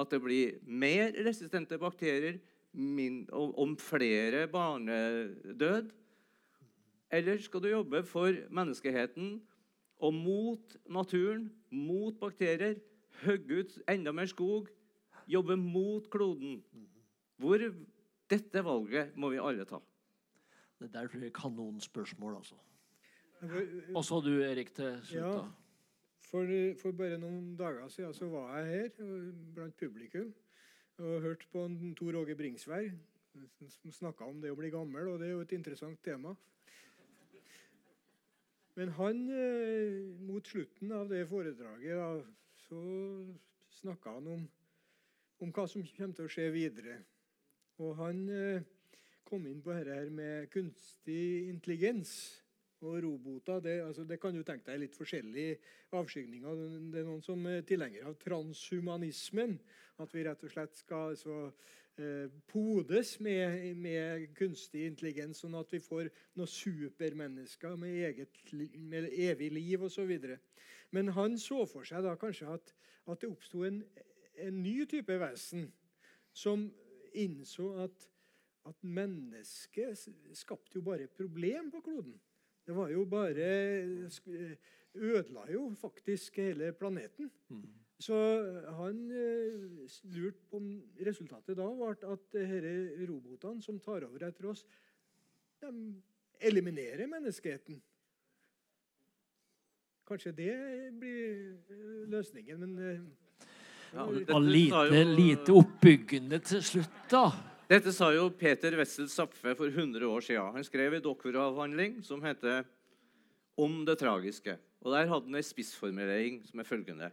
[0.00, 2.40] at det blir mer resistente bakterier,
[2.72, 5.90] min, om flere barnedød?
[7.10, 9.40] Eller skal du jobbe for menneskeheten
[10.00, 12.78] og mot naturen, mot bakterier,
[13.24, 14.68] hogge ut enda mer skog,
[15.30, 16.62] jobbe mot kloden?
[17.40, 17.62] Hvor
[18.30, 19.80] dette valget må vi alle ta.
[20.80, 22.54] Det der tror jeg er kanonspørsmål, altså.
[23.40, 25.20] For- Og så du, Erik, til slutt.
[25.20, 25.44] Ja.
[26.30, 26.46] For,
[26.82, 30.28] for bare noen dager siden så var jeg her øh, blant publikum
[31.00, 32.90] og hørte på en Tor Åge Bringsvær
[33.58, 36.34] som snakka om det å bli gammel, og det er jo et interessant tema.
[38.76, 42.26] Men han, eh, mot slutten av det foredraget,
[42.70, 42.80] så
[43.80, 44.42] snakka han om,
[45.42, 47.00] om hva som kommer til å skje videre.
[47.82, 48.68] Og han eh,
[49.26, 52.12] kom inn på dette her med kunstig intelligens.
[52.80, 53.58] og roboter.
[53.60, 55.58] Det, altså, det kan du tenke deg litt forskjellige
[55.92, 56.62] avskygninger.
[56.88, 59.58] Det er noen som er tilhengere av transhumanismen.
[60.00, 61.50] At vi rett og slett skal altså,
[62.00, 66.08] eh, podes med, med, kunstig intelligens, sånn at vi får
[66.40, 68.40] noen supermennesker med, eget,
[68.80, 70.16] med evig liv osv.
[70.90, 72.72] Men han så for seg da kanskje at,
[73.06, 73.82] at det oppsto en,
[74.40, 75.68] en ny type vesen
[76.36, 76.68] som
[77.18, 78.10] innså at
[78.68, 82.16] at mennesket skapte jo bare problem på kloden.
[82.66, 83.46] Det var jo bare
[84.94, 87.30] Ødela jo faktisk hele planeten.
[87.48, 87.68] Mm.
[88.00, 88.16] Så
[88.74, 90.70] han uh, lurte på om
[91.06, 94.64] resultatet da ble at disse robotene som tar over etter oss,
[95.60, 95.70] de
[96.40, 97.78] eliminerer menneskeheten.
[100.10, 100.54] Kanskje det
[100.98, 103.00] blir eh, løsningen, men uh,
[103.94, 107.28] ja, det, lite, lite oppbyggende til slutt, da.
[107.70, 110.56] Dette sa jo Peter Wessel Zapfe for 100 år siden.
[110.56, 112.64] Han skrev en doktoravhandling som heter
[113.56, 114.56] 'Om det tragiske'.
[114.80, 117.10] Og Der hadde han en spissformulering som er følgende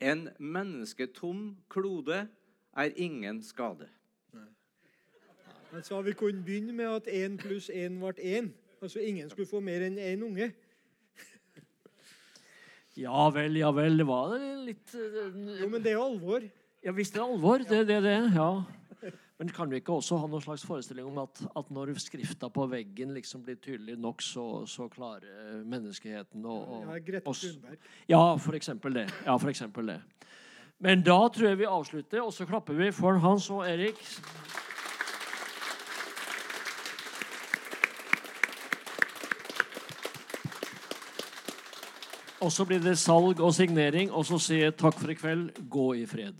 [0.00, 2.28] En mennesketom klode
[2.76, 3.88] er ingen skade.
[5.70, 8.48] Han sa vi kunne begynne med at én pluss én ble én.
[8.82, 10.52] Altså ingen skulle få mer enn én unge.
[12.96, 13.98] Ja vel, ja vel.
[14.00, 15.28] Det var litt uh,
[15.60, 16.46] Jo, men det er jo alvor.
[16.84, 17.64] Ja visst det er alvor.
[17.66, 18.18] Det er det, det.
[18.36, 18.50] Ja.
[19.36, 22.64] Men kan vi ikke også ha noen slags forestilling om at, at når skrifta på
[22.72, 26.56] veggen liksom blir tydelig nok, så, så klarer menneskeheten å
[26.86, 27.90] Ja, Grete Thunberg.
[28.08, 29.10] Ja, for eksempel det.
[29.26, 29.98] Ja, for eksempel det.
[30.80, 34.00] Men da tror jeg vi avslutter, og så klapper vi for Hans og Erik.
[42.44, 45.46] Og så blir det salg og signering, og så sier jeg takk for i kveld.
[45.72, 46.36] Gå i fred.